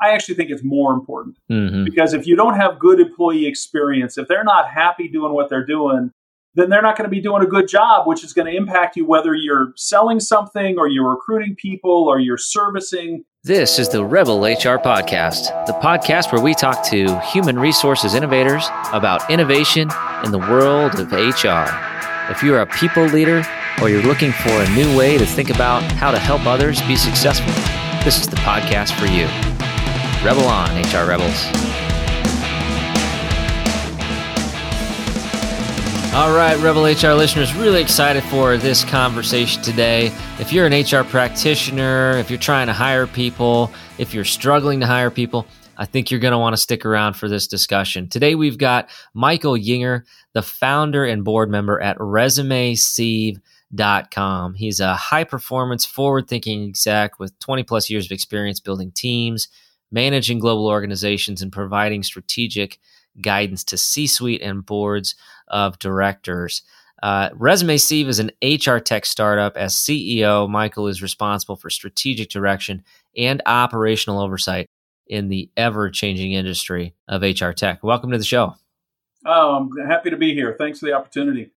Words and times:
I 0.00 0.10
actually 0.10 0.36
think 0.36 0.50
it's 0.50 0.64
more 0.64 0.92
important 0.92 1.38
mm-hmm. 1.50 1.84
because 1.84 2.14
if 2.14 2.26
you 2.26 2.34
don't 2.34 2.54
have 2.54 2.78
good 2.78 3.00
employee 3.00 3.46
experience, 3.46 4.16
if 4.16 4.28
they're 4.28 4.44
not 4.44 4.70
happy 4.70 5.08
doing 5.08 5.34
what 5.34 5.50
they're 5.50 5.66
doing, 5.66 6.12
then 6.54 6.68
they're 6.68 6.82
not 6.82 6.96
going 6.96 7.08
to 7.08 7.10
be 7.10 7.20
doing 7.20 7.42
a 7.42 7.46
good 7.46 7.68
job, 7.68 8.06
which 8.06 8.24
is 8.24 8.32
going 8.32 8.50
to 8.50 8.56
impact 8.56 8.96
you 8.96 9.06
whether 9.06 9.34
you're 9.34 9.72
selling 9.76 10.18
something 10.18 10.78
or 10.78 10.88
you're 10.88 11.08
recruiting 11.08 11.54
people 11.54 12.08
or 12.08 12.18
you're 12.18 12.38
servicing. 12.38 13.24
This 13.44 13.78
is 13.78 13.88
the 13.88 14.04
Rebel 14.04 14.42
HR 14.42 14.78
Podcast, 14.78 15.66
the 15.66 15.72
podcast 15.74 16.32
where 16.32 16.42
we 16.42 16.54
talk 16.54 16.82
to 16.86 17.20
human 17.20 17.58
resources 17.58 18.14
innovators 18.14 18.66
about 18.92 19.30
innovation 19.30 19.90
in 20.24 20.32
the 20.32 20.38
world 20.38 20.98
of 20.98 21.12
HR. 21.12 21.70
If 22.32 22.42
you're 22.42 22.60
a 22.60 22.66
people 22.66 23.04
leader 23.04 23.44
or 23.80 23.88
you're 23.88 24.02
looking 24.02 24.32
for 24.32 24.50
a 24.50 24.70
new 24.70 24.96
way 24.96 25.18
to 25.18 25.26
think 25.26 25.50
about 25.50 25.82
how 25.92 26.10
to 26.10 26.18
help 26.18 26.46
others 26.46 26.82
be 26.82 26.96
successful, 26.96 27.52
this 28.04 28.20
is 28.20 28.26
the 28.26 28.36
podcast 28.36 28.98
for 28.98 29.06
you. 29.06 29.59
Rebel 30.22 30.44
on, 30.44 30.68
HR 30.82 31.08
Rebels. 31.08 31.46
All 36.12 36.36
right, 36.36 36.58
Rebel 36.58 36.84
HR 36.84 37.14
listeners, 37.16 37.54
really 37.54 37.80
excited 37.80 38.22
for 38.24 38.58
this 38.58 38.84
conversation 38.84 39.62
today. 39.62 40.12
If 40.38 40.52
you're 40.52 40.66
an 40.66 40.74
HR 40.74 41.04
practitioner, 41.04 42.18
if 42.18 42.28
you're 42.28 42.38
trying 42.38 42.66
to 42.66 42.74
hire 42.74 43.06
people, 43.06 43.72
if 43.96 44.12
you're 44.12 44.26
struggling 44.26 44.80
to 44.80 44.86
hire 44.86 45.10
people, 45.10 45.46
I 45.78 45.86
think 45.86 46.10
you're 46.10 46.20
going 46.20 46.32
to 46.32 46.38
want 46.38 46.52
to 46.52 46.60
stick 46.60 46.84
around 46.84 47.14
for 47.14 47.26
this 47.26 47.46
discussion. 47.46 48.06
Today, 48.06 48.34
we've 48.34 48.58
got 48.58 48.90
Michael 49.14 49.54
Yinger, 49.54 50.02
the 50.34 50.42
founder 50.42 51.06
and 51.06 51.24
board 51.24 51.48
member 51.48 51.80
at 51.80 51.96
ResumeSieve.com. 51.96 54.54
He's 54.54 54.80
a 54.80 54.94
high 54.94 55.24
performance, 55.24 55.86
forward 55.86 56.28
thinking 56.28 56.68
exec 56.68 57.18
with 57.18 57.38
20 57.38 57.62
plus 57.62 57.88
years 57.88 58.04
of 58.04 58.12
experience 58.12 58.60
building 58.60 58.90
teams 58.90 59.48
managing 59.90 60.38
global 60.38 60.66
organizations 60.66 61.42
and 61.42 61.52
providing 61.52 62.02
strategic 62.02 62.78
guidance 63.20 63.64
to 63.64 63.76
C 63.76 64.06
suite 64.06 64.42
and 64.42 64.64
boards 64.64 65.14
of 65.48 65.78
directors. 65.78 66.62
Uh, 67.02 67.30
ResumeSieve 67.30 68.08
is 68.08 68.18
an 68.18 68.30
HR 68.42 68.78
tech 68.78 69.06
startup. 69.06 69.56
As 69.56 69.74
CEO, 69.74 70.48
Michael 70.48 70.86
is 70.86 71.02
responsible 71.02 71.56
for 71.56 71.70
strategic 71.70 72.28
direction 72.28 72.84
and 73.16 73.42
operational 73.46 74.20
oversight 74.20 74.68
in 75.06 75.28
the 75.28 75.50
ever 75.56 75.90
changing 75.90 76.32
industry 76.32 76.94
of 77.08 77.22
HR 77.22 77.50
tech. 77.50 77.82
Welcome 77.82 78.10
to 78.10 78.18
the 78.18 78.24
show. 78.24 78.54
Oh, 79.26 79.56
I'm 79.56 79.86
happy 79.86 80.10
to 80.10 80.16
be 80.16 80.34
here. 80.34 80.54
Thanks 80.58 80.78
for 80.78 80.86
the 80.86 80.92
opportunity. 80.92 81.50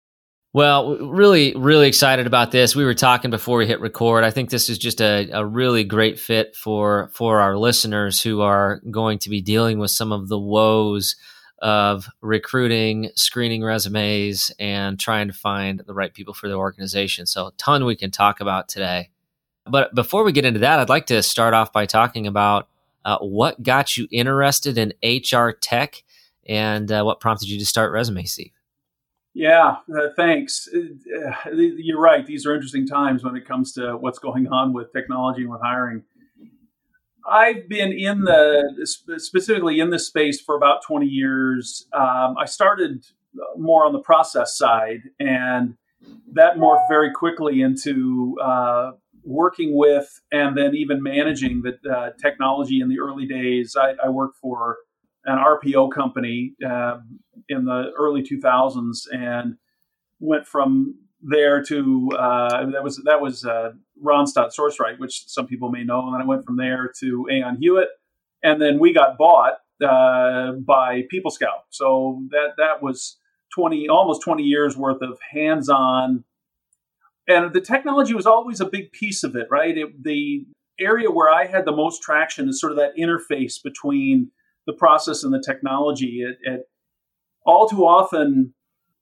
Well, 0.53 0.97
really, 0.97 1.55
really 1.55 1.87
excited 1.87 2.27
about 2.27 2.51
this. 2.51 2.75
We 2.75 2.83
were 2.83 2.93
talking 2.93 3.31
before 3.31 3.57
we 3.57 3.67
hit 3.67 3.79
record. 3.79 4.25
I 4.25 4.31
think 4.31 4.49
this 4.49 4.67
is 4.67 4.77
just 4.77 4.99
a, 4.99 5.29
a 5.31 5.45
really 5.45 5.85
great 5.85 6.19
fit 6.19 6.57
for 6.57 7.09
for 7.13 7.39
our 7.39 7.57
listeners 7.57 8.21
who 8.21 8.41
are 8.41 8.81
going 8.91 9.19
to 9.19 9.29
be 9.29 9.41
dealing 9.41 9.79
with 9.79 9.91
some 9.91 10.11
of 10.11 10.27
the 10.27 10.37
woes 10.37 11.15
of 11.59 12.09
recruiting, 12.19 13.11
screening 13.15 13.63
resumes, 13.63 14.51
and 14.59 14.99
trying 14.99 15.27
to 15.27 15.33
find 15.33 15.83
the 15.87 15.93
right 15.93 16.13
people 16.13 16.33
for 16.33 16.49
the 16.49 16.55
organization. 16.55 17.25
So, 17.27 17.47
a 17.47 17.51
ton 17.57 17.85
we 17.85 17.95
can 17.95 18.11
talk 18.11 18.41
about 18.41 18.67
today. 18.67 19.09
But 19.65 19.95
before 19.95 20.25
we 20.25 20.33
get 20.33 20.43
into 20.43 20.59
that, 20.59 20.79
I'd 20.79 20.89
like 20.89 21.05
to 21.05 21.23
start 21.23 21.53
off 21.53 21.71
by 21.71 21.85
talking 21.85 22.27
about 22.27 22.67
uh, 23.05 23.19
what 23.19 23.63
got 23.63 23.95
you 23.95 24.05
interested 24.11 24.77
in 24.77 24.93
HR 25.01 25.51
tech 25.51 26.03
and 26.45 26.91
uh, 26.91 27.03
what 27.03 27.21
prompted 27.21 27.47
you 27.47 27.57
to 27.57 27.65
start 27.65 27.93
ResumeSieve. 27.93 28.51
Yeah, 29.33 29.77
uh, 29.95 30.07
thanks. 30.15 30.67
Uh, 30.73 31.51
you're 31.53 32.01
right. 32.01 32.25
These 32.25 32.45
are 32.45 32.53
interesting 32.53 32.85
times 32.85 33.23
when 33.23 33.35
it 33.35 33.47
comes 33.47 33.71
to 33.73 33.95
what's 33.97 34.19
going 34.19 34.47
on 34.47 34.73
with 34.73 34.91
technology 34.91 35.43
and 35.43 35.51
with 35.51 35.61
hiring. 35.61 36.03
I've 37.25 37.69
been 37.69 37.93
in 37.93 38.21
the 38.21 38.85
specifically 39.17 39.79
in 39.79 39.89
this 39.89 40.07
space 40.07 40.41
for 40.41 40.55
about 40.55 40.83
20 40.85 41.05
years. 41.05 41.87
Um, 41.93 42.35
I 42.37 42.45
started 42.45 43.05
more 43.57 43.85
on 43.85 43.93
the 43.93 44.01
process 44.01 44.57
side, 44.57 45.01
and 45.19 45.75
that 46.33 46.57
morphed 46.57 46.87
very 46.89 47.11
quickly 47.11 47.61
into 47.61 48.35
uh, 48.43 48.91
working 49.23 49.77
with 49.77 50.21
and 50.31 50.57
then 50.57 50.75
even 50.75 51.01
managing 51.01 51.61
the 51.61 51.77
uh, 51.89 52.09
technology 52.21 52.81
in 52.81 52.89
the 52.89 52.99
early 52.99 53.27
days. 53.27 53.75
I, 53.79 53.93
I 54.03 54.09
worked 54.09 54.37
for 54.37 54.77
an 55.25 55.37
RPO 55.37 55.91
company 55.91 56.53
uh, 56.65 56.97
in 57.49 57.65
the 57.65 57.91
early 57.97 58.23
2000s 58.23 59.07
and 59.11 59.57
went 60.19 60.47
from 60.47 60.95
there 61.21 61.63
to 61.63 62.09
uh, 62.17 62.65
that 62.71 62.83
was 62.83 63.01
that 63.05 63.21
was 63.21 63.45
uh, 63.45 63.71
Randstad 64.03 64.51
Sourceright, 64.57 64.99
which 64.99 65.27
some 65.27 65.45
people 65.45 65.69
may 65.69 65.83
know, 65.83 66.05
and 66.05 66.13
then 66.13 66.21
I 66.21 66.25
went 66.25 66.45
from 66.45 66.57
there 66.57 66.91
to 66.99 67.27
Aon 67.31 67.57
Hewitt, 67.57 67.89
and 68.43 68.61
then 68.61 68.79
we 68.79 68.93
got 68.93 69.17
bought 69.17 69.59
uh, 69.83 70.53
by 70.53 71.03
PeopleScout. 71.13 71.65
So 71.69 72.23
that 72.31 72.53
that 72.57 72.81
was 72.81 73.17
20 73.53 73.87
almost 73.89 74.21
20 74.23 74.43
years 74.43 74.75
worth 74.75 75.01
of 75.01 75.19
hands-on. 75.31 76.23
And 77.27 77.53
the 77.53 77.61
technology 77.61 78.13
was 78.13 78.25
always 78.25 78.59
a 78.59 78.65
big 78.65 78.91
piece 78.91 79.23
of 79.23 79.35
it 79.35 79.47
right? 79.51 79.77
It, 79.77 80.03
the 80.03 80.45
area 80.79 81.11
where 81.11 81.29
i 81.29 81.45
had 81.45 81.65
the 81.65 81.71
most 81.71 82.01
traction 82.01 82.49
is 82.49 82.59
sort 82.59 82.71
of 82.71 82.77
that 82.77 82.95
interface 82.97 83.61
between 83.61 84.31
the 84.65 84.73
process 84.73 85.23
and 85.23 85.33
the 85.33 85.43
technology. 85.45 86.21
It, 86.21 86.37
it, 86.43 86.61
all 87.45 87.67
too 87.67 87.85
often, 87.85 88.53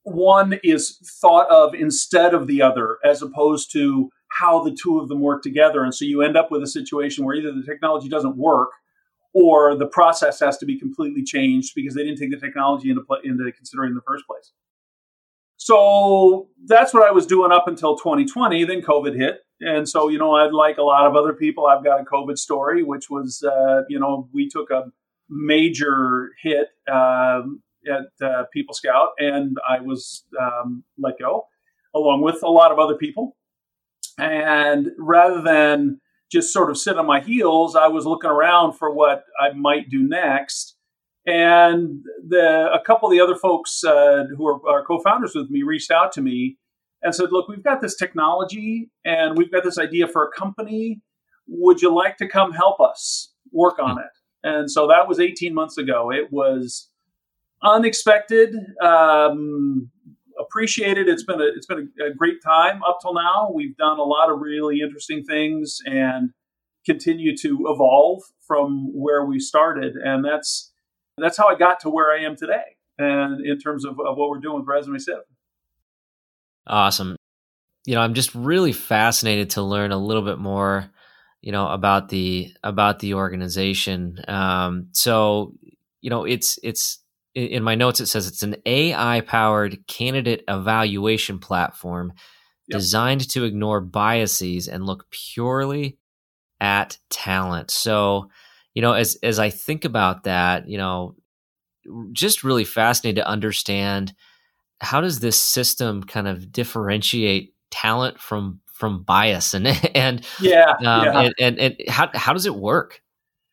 one 0.04 0.60
is 0.64 0.98
thought 1.22 1.50
of 1.50 1.74
instead 1.74 2.34
of 2.34 2.48
the 2.48 2.62
other, 2.62 2.98
as 3.04 3.22
opposed 3.22 3.72
to 3.74 4.10
how 4.30 4.64
the 4.64 4.72
two 4.72 5.00
of 5.00 5.10
them 5.10 5.20
work 5.20 5.44
together. 5.44 5.84
And 5.84 5.94
so 5.94 6.06
you 6.06 6.22
end 6.22 6.38
up 6.38 6.52
with 6.52 6.64
a 6.64 6.68
situation 6.68 7.26
where 7.26 7.36
either 7.36 7.52
the 7.52 7.64
technology 7.64 8.08
doesn't 8.08 8.38
work 8.38 8.70
or 9.34 9.76
the 9.76 9.88
process 9.88 10.40
has 10.40 10.58
to 10.58 10.66
be 10.66 10.80
completely 10.80 11.24
changed 11.24 11.74
because 11.76 11.94
they 11.94 12.04
didn't 12.04 12.20
take 12.20 12.32
the 12.32 12.38
technology 12.38 12.90
into, 12.90 13.02
play, 13.02 13.20
into 13.24 13.52
considering 13.52 13.90
in 13.90 13.96
the 13.96 14.02
first 14.02 14.26
place. 14.26 14.54
So 15.58 16.48
that's 16.66 16.94
what 16.94 17.04
I 17.04 17.12
was 17.12 17.26
doing 17.26 17.52
up 17.52 17.68
until 17.68 17.98
2020. 17.98 18.64
Then 18.64 18.82
COVID 18.82 19.16
hit. 19.16 19.42
And 19.62 19.88
so, 19.90 20.08
you 20.08 20.18
know, 20.18 20.36
I'd 20.36 20.54
like 20.54 20.78
a 20.78 20.84
lot 20.84 21.06
of 21.06 21.16
other 21.16 21.34
people, 21.34 21.66
I've 21.66 21.84
got 21.84 22.00
a 22.00 22.06
COVID 22.06 22.38
story, 22.38 22.82
which 22.82 23.10
was, 23.10 23.44
uh, 23.44 23.82
you 23.90 24.00
know, 24.00 24.30
we 24.34 24.48
took 24.48 24.72
a 24.72 24.86
major 25.30 26.30
hit 26.42 26.68
um, 26.92 27.62
at 27.88 28.08
uh, 28.26 28.44
PeopleScout, 28.56 29.10
and 29.18 29.58
I 29.68 29.80
was 29.80 30.24
um, 30.40 30.84
let 30.98 31.20
go 31.20 31.46
along 31.96 32.22
with 32.22 32.44
a 32.44 32.50
lot 32.50 32.72
of 32.72 32.80
other 32.80 32.96
people. 32.96 33.36
And 34.18 34.90
rather 34.98 35.42
than 35.42 36.02
just 36.32 36.54
sort 36.54 36.70
of 36.70 36.78
sit 36.78 36.98
on 36.98 37.06
my 37.06 37.22
heels, 37.22 37.76
I 37.76 37.88
was 37.88 38.06
looking 38.06 38.30
around 38.30 38.74
for 38.74 38.94
what 38.94 39.24
I 39.40 39.54
might 39.54 39.90
do 39.90 40.08
next. 40.08 40.76
And 41.26 42.04
the, 42.28 42.70
a 42.72 42.84
couple 42.86 43.08
of 43.08 43.14
the 43.14 43.22
other 43.22 43.36
folks 43.36 43.84
uh, 43.84 44.26
who 44.36 44.48
are, 44.48 44.60
are 44.70 44.86
co-founders 44.86 45.34
with 45.36 45.50
me 45.50 45.64
reached 45.64 45.92
out 45.92 46.12
to 46.14 46.22
me 46.22 46.58
and 47.02 47.14
said, 47.14 47.32
"Look, 47.32 47.48
we've 47.48 47.64
got 47.64 47.82
this 47.82 47.96
technology 47.96 48.90
and 49.06 49.38
we've 49.38 49.52
got 49.52 49.64
this 49.64 49.78
idea 49.78 50.08
for 50.08 50.24
a 50.24 50.32
company. 50.32 51.02
Would 51.48 51.82
you 51.82 51.94
like 51.94 52.18
to 52.18 52.28
come 52.28 52.52
help 52.52 52.80
us 52.80 53.34
work 53.52 53.80
on 53.80 54.00
it?" 54.00 54.19
And 54.44 54.72
so 54.72 54.88
that 54.88 55.08
was 55.08 55.20
18 55.20 55.54
months 55.54 55.78
ago. 55.78 56.12
It 56.12 56.32
was 56.32 56.90
unexpected, 57.62 58.56
um, 58.82 59.90
appreciated. 60.40 61.10
It's 61.10 61.24
been 61.24 61.42
a, 61.42 61.48
it's 61.56 61.66
been 61.66 61.92
a, 62.00 62.06
a 62.06 62.14
great 62.14 62.42
time 62.44 62.82
up 62.84 63.00
till 63.02 63.14
now. 63.14 63.52
We've 63.54 63.76
done 63.76 64.00
a 64.00 64.04
lot 64.04 64.32
of 64.32 64.40
really 64.40 64.80
interesting 64.82 65.24
things 65.24 65.80
and 65.86 66.32
continue 66.86 67.36
to 67.38 67.68
evolve 67.68 68.24
from 68.48 68.92
where 68.94 69.26
we 69.26 69.40
started. 69.40 69.96
And 69.96 70.24
that's 70.24 70.72
that's 71.18 71.38
how 71.38 71.48
I 71.48 71.56
got 71.56 71.82
to 71.82 71.90
where 71.90 72.12
I 72.12 72.24
am 72.24 72.36
today. 72.36 72.78
And 72.98 73.46
in 73.46 73.60
terms 73.60 73.86
of, 73.86 74.00
of 74.00 74.18
what 74.18 74.30
we're 74.30 74.40
doing 74.40 74.60
with 74.60 74.68
ResumeSieve. 74.68 75.22
Awesome. 76.68 77.16
You 77.86 77.96
know, 77.96 78.02
I'm 78.02 78.14
just 78.14 78.34
really 78.36 78.72
fascinated 78.72 79.52
to 79.52 79.62
learn 79.62 79.92
a 79.92 79.98
little 79.98 80.22
bit 80.22 80.38
more 80.38 80.90
you 81.42 81.52
know 81.52 81.68
about 81.70 82.10
the 82.10 82.54
about 82.64 83.00
the 83.00 83.14
organization 83.14 84.20
um, 84.28 84.88
so 84.92 85.54
you 86.02 86.10
know 86.10 86.26
it's 86.26 86.60
it's 86.64 87.00
in 87.36 87.64
my 87.64 87.76
notes 87.76 88.00
it 88.00 88.08
says 88.08 88.28
it's 88.28 88.44
an 88.44 88.56
ai 88.66 89.22
powered 89.22 89.86
candidate 89.88 90.44
evaluation 90.48 91.40
platform 91.40 92.12
yep. 92.68 92.80
designed 92.80 93.30
to 93.30 93.44
ignore 93.44 93.80
biases 93.80 94.68
and 94.68 94.86
look 94.86 95.10
purely 95.12 95.98
at 96.60 96.98
talent 97.10 97.72
so 97.72 98.30
you 98.74 98.82
know 98.82 98.94
as 98.94 99.18
as 99.24 99.40
i 99.40 99.50
think 99.50 99.86
about 99.86 100.24
that 100.24 100.68
you 100.68 100.78
know 100.78 101.16
just 102.12 102.44
really 102.44 102.66
fascinated 102.66 103.24
to 103.24 103.28
understand 103.28 104.14
how 104.82 105.02
does 105.02 105.20
this 105.20 105.38
system 105.38 106.04
kind 106.04 106.28
of 106.28 106.52
differentiate 106.52 107.54
talent 107.70 108.20
from 108.20 108.60
from 108.80 109.04
bias 109.04 109.54
and 109.54 109.68
and 109.96 110.26
yeah, 110.40 110.72
um, 110.72 111.06
yeah. 111.06 111.20
And, 111.20 111.34
and, 111.40 111.60
and 111.60 111.76
how 111.88 112.10
how 112.14 112.34
does 112.34 112.46
it 112.46 112.56
work? 112.56 113.02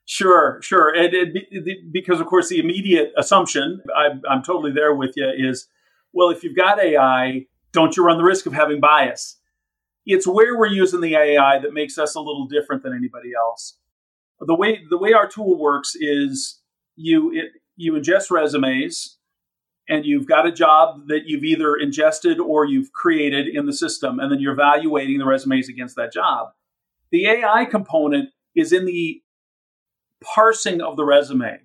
Sure, 0.09 0.61
sure. 0.63 0.95
And 0.95 1.13
it, 1.13 1.93
because 1.93 2.21
of 2.21 2.27
course 2.27 2.49
the 2.49 2.61
immediate 2.61 3.13
assumption 3.19 3.81
I'm, 3.95 4.23
I'm 4.31 4.43
totally 4.43 4.71
there 4.71 4.95
with 4.95 5.15
you 5.17 5.29
is 5.37 5.67
well 6.13 6.31
if 6.31 6.45
you've 6.45 6.57
got 6.57 6.81
AI, 6.81 7.47
don't 7.73 7.97
you 7.97 8.05
run 8.05 8.17
the 8.17 8.25
risk 8.25 8.47
of 8.47 8.53
having 8.53 8.81
bias? 8.81 9.39
It's 10.07 10.27
where 10.27 10.57
we're 10.57 10.67
using 10.67 11.01
the 11.01 11.17
AI 11.17 11.59
that 11.59 11.75
makes 11.75 11.99
us 11.99 12.15
a 12.15 12.21
little 12.21 12.47
different 12.47 12.85
than 12.85 12.95
anybody 12.95 13.33
else. 13.37 13.79
the 14.41 14.55
way 14.55 14.81
the 14.89 14.99
way 14.99 15.13
our 15.13 15.27
tool 15.27 15.59
works 15.59 15.97
is 15.97 16.61
you 16.95 17.33
it, 17.33 17.51
you 17.75 17.93
ingest 17.95 18.31
resumes 18.31 19.16
and 19.89 20.05
you've 20.05 20.27
got 20.27 20.47
a 20.47 20.53
job 20.53 21.07
that 21.09 21.23
you've 21.27 21.45
either 21.45 21.77
ingested 21.77 22.41
or 22.41 22.65
you've 22.65 22.93
created 22.93 23.47
in 23.47 23.67
the 23.67 23.73
system 23.73 24.19
and 24.19 24.31
then 24.31 24.41
you're 24.41 24.53
evaluating 24.53 25.19
the 25.19 25.25
resumes 25.25 25.69
against 25.69 25.97
that 25.97 26.13
job 26.13 26.49
the 27.13 27.27
ai 27.27 27.65
component 27.65 28.31
is 28.55 28.73
in 28.73 28.85
the 28.85 29.21
parsing 30.23 30.81
of 30.81 30.97
the 30.97 31.05
resume 31.05 31.61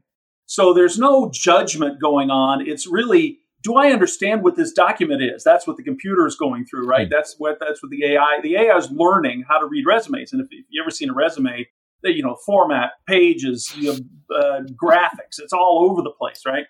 so 0.45 0.73
there's 0.73 0.97
no 0.97 1.29
judgment 1.33 2.01
going 2.01 2.29
on 2.29 2.67
it's 2.67 2.87
really 2.87 3.39
do 3.63 3.75
i 3.75 3.91
understand 3.91 4.43
what 4.43 4.55
this 4.55 4.71
document 4.71 5.21
is 5.21 5.43
that's 5.43 5.65
what 5.65 5.77
the 5.77 5.83
computer 5.83 6.27
is 6.27 6.35
going 6.35 6.65
through 6.65 6.85
right 6.85 7.07
mm-hmm. 7.07 7.15
that's 7.15 7.35
what 7.37 7.57
that's 7.59 7.81
what 7.81 7.89
the 7.89 8.03
ai 8.05 8.39
the 8.43 8.55
ai 8.55 8.77
is 8.77 8.91
learning 8.91 9.43
how 9.47 9.57
to 9.57 9.65
read 9.65 9.85
resumes 9.85 10.33
and 10.33 10.41
if, 10.41 10.47
you 10.51 10.81
ever 10.81 10.91
seen 10.91 11.09
a 11.09 11.13
resume 11.13 11.65
that 12.03 12.15
you 12.15 12.23
know, 12.23 12.35
format, 12.45 12.91
pages, 13.07 13.71
you 13.75 13.93
know, 13.93 14.35
uh, 14.35 14.61
graphics. 14.73 15.39
It's 15.39 15.53
all 15.53 15.87
over 15.89 16.01
the 16.01 16.11
place, 16.11 16.43
right? 16.45 16.65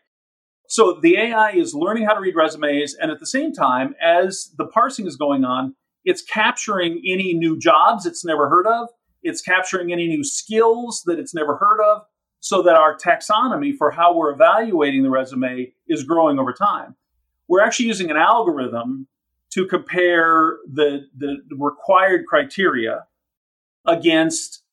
So 0.72 0.98
the 1.02 1.18
AI 1.18 1.52
is 1.52 1.76
learning 1.76 2.06
how 2.06 2.14
to 2.14 2.22
read 2.22 2.34
resumes, 2.34 2.96
and 2.96 3.12
at 3.12 3.20
the 3.20 3.26
same 3.26 3.52
time, 3.52 3.94
as 4.02 4.54
the 4.58 4.66
parsing 4.66 5.06
is 5.06 5.18
going 5.18 5.44
on, 5.44 5.76
it's 6.06 6.22
capturing 6.22 7.04
any 7.06 7.34
new 7.34 7.60
jobs 7.60 8.06
it's 8.06 8.24
never 8.24 8.48
heard 8.48 8.66
of. 8.66 8.88
It's 9.22 9.42
capturing 9.42 9.92
any 9.92 10.08
new 10.08 10.24
skills 10.24 11.04
that 11.08 11.20
it's 11.20 11.34
never 11.34 11.58
heard 11.58 11.82
of, 11.82 12.04
so 12.40 12.62
that 12.62 12.78
our 12.78 12.96
taxonomy 12.98 13.76
for 13.78 13.92
how 13.92 14.16
we're 14.16 14.32
evaluating 14.32 15.04
the 15.04 15.10
resume 15.10 15.74
is 15.90 16.06
growing 16.06 16.40
over 16.40 16.54
time. 16.54 16.96
We're 17.50 17.60
actually 17.60 17.88
using 17.88 18.10
an 18.10 18.16
algorithm 18.16 19.10
to 19.50 19.68
compare 19.68 20.56
the, 20.74 21.06
the 21.18 21.42
required 21.52 22.28
criteria 22.28 23.08
against 23.86 24.64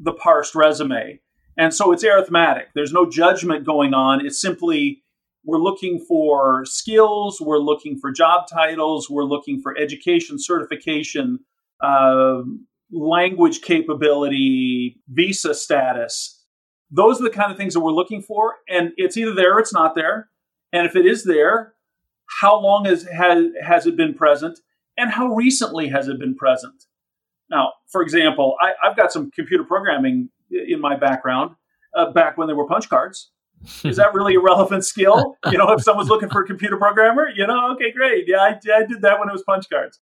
the 0.00 0.14
parsed 0.14 0.54
resume. 0.54 1.20
And 1.58 1.74
so 1.74 1.92
it's 1.92 2.04
arithmetic. 2.04 2.68
There's 2.74 2.94
no 2.94 3.04
judgment 3.04 3.66
going 3.66 3.92
on. 3.92 4.24
It's 4.24 4.40
simply 4.40 5.01
we're 5.44 5.58
looking 5.58 5.98
for 5.98 6.64
skills, 6.64 7.40
we're 7.40 7.58
looking 7.58 7.98
for 7.98 8.12
job 8.12 8.46
titles, 8.48 9.10
we're 9.10 9.24
looking 9.24 9.60
for 9.60 9.76
education, 9.76 10.38
certification, 10.38 11.40
uh, 11.82 12.42
language 12.92 13.62
capability, 13.62 15.00
visa 15.08 15.54
status. 15.54 16.44
Those 16.90 17.20
are 17.20 17.24
the 17.24 17.30
kind 17.30 17.50
of 17.50 17.56
things 17.56 17.74
that 17.74 17.80
we're 17.80 17.92
looking 17.92 18.22
for. 18.22 18.56
And 18.68 18.92
it's 18.96 19.16
either 19.16 19.34
there 19.34 19.56
or 19.56 19.60
it's 19.60 19.72
not 19.72 19.94
there. 19.94 20.28
And 20.72 20.86
if 20.86 20.94
it 20.94 21.06
is 21.06 21.24
there, 21.24 21.74
how 22.40 22.60
long 22.60 22.84
has, 22.84 23.04
has, 23.04 23.86
it 23.86 23.96
been 23.96 24.14
present? 24.14 24.58
And 24.96 25.10
how 25.10 25.34
recently 25.34 25.88
has 25.88 26.08
it 26.08 26.18
been 26.18 26.34
present? 26.34 26.84
Now, 27.50 27.72
for 27.88 28.02
example, 28.02 28.56
I, 28.60 28.72
have 28.82 28.96
got 28.96 29.12
some 29.12 29.30
computer 29.30 29.64
programming 29.64 30.30
in 30.50 30.80
my 30.80 30.96
background 30.96 31.56
uh, 31.96 32.10
back 32.12 32.38
when 32.38 32.46
there 32.46 32.56
were 32.56 32.66
punch 32.66 32.88
cards. 32.88 33.30
Is 33.84 33.96
that 33.96 34.14
really 34.14 34.34
a 34.34 34.40
relevant 34.40 34.84
skill? 34.84 35.36
You 35.50 35.58
know, 35.58 35.70
if 35.72 35.82
someone's 35.82 36.08
looking 36.08 36.28
for 36.28 36.42
a 36.42 36.46
computer 36.46 36.76
programmer, 36.76 37.28
you 37.34 37.46
know, 37.46 37.72
okay, 37.72 37.92
great. 37.92 38.24
Yeah, 38.26 38.38
I, 38.38 38.58
I 38.74 38.84
did 38.84 39.02
that 39.02 39.18
when 39.18 39.28
it 39.28 39.32
was 39.32 39.42
punch 39.42 39.66
cards. 39.70 40.00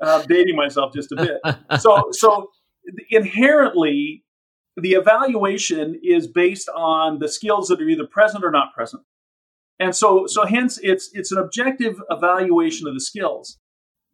Uh, 0.00 0.22
dating 0.22 0.56
myself 0.56 0.92
just 0.92 1.12
a 1.12 1.16
bit. 1.16 1.80
So, 1.80 2.08
so 2.10 2.50
inherently, 3.10 4.24
the 4.76 4.92
evaluation 4.92 6.00
is 6.02 6.26
based 6.26 6.68
on 6.70 7.18
the 7.20 7.28
skills 7.28 7.68
that 7.68 7.80
are 7.80 7.88
either 7.88 8.06
present 8.06 8.44
or 8.44 8.50
not 8.50 8.74
present. 8.74 9.02
And 9.78 9.94
so, 9.94 10.26
so 10.26 10.46
hence, 10.46 10.78
it's 10.82 11.10
it's 11.12 11.32
an 11.32 11.38
objective 11.38 12.00
evaluation 12.10 12.86
of 12.86 12.94
the 12.94 13.00
skills. 13.00 13.58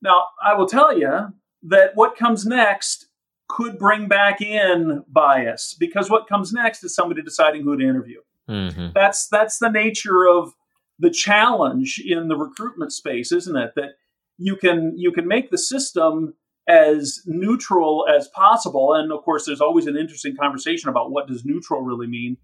Now, 0.02 0.24
I 0.42 0.54
will 0.54 0.66
tell 0.66 0.96
you 0.96 1.28
that 1.64 1.92
what 1.94 2.16
comes 2.16 2.46
next 2.46 3.06
could 3.48 3.78
bring 3.78 4.06
back 4.06 4.40
in 4.40 5.04
bias 5.08 5.76
because 5.78 6.08
what 6.08 6.28
comes 6.28 6.52
next 6.52 6.84
is 6.84 6.94
somebody 6.94 7.20
deciding 7.20 7.62
who 7.62 7.76
to 7.76 7.84
interview. 7.84 8.20
Mm-hmm. 8.50 8.88
That's 8.94 9.28
that's 9.28 9.58
the 9.58 9.70
nature 9.70 10.26
of 10.26 10.52
the 10.98 11.10
challenge 11.10 12.02
in 12.04 12.28
the 12.28 12.36
recruitment 12.36 12.92
space, 12.92 13.32
isn't 13.32 13.56
it? 13.56 13.72
That 13.76 13.90
you 14.38 14.56
can 14.56 14.94
you 14.96 15.12
can 15.12 15.28
make 15.28 15.50
the 15.50 15.58
system 15.58 16.34
as 16.68 17.22
neutral 17.26 18.06
as 18.12 18.28
possible, 18.28 18.94
and 18.94 19.12
of 19.12 19.22
course, 19.22 19.46
there's 19.46 19.60
always 19.60 19.86
an 19.86 19.96
interesting 19.96 20.36
conversation 20.36 20.88
about 20.88 21.10
what 21.10 21.28
does 21.28 21.44
neutral 21.44 21.82
really 21.82 22.06
mean, 22.06 22.36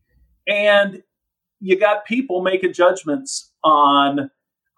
and 0.46 1.02
you 1.60 1.78
got 1.78 2.04
people 2.04 2.42
making 2.42 2.72
judgments 2.72 3.50
on 3.64 4.30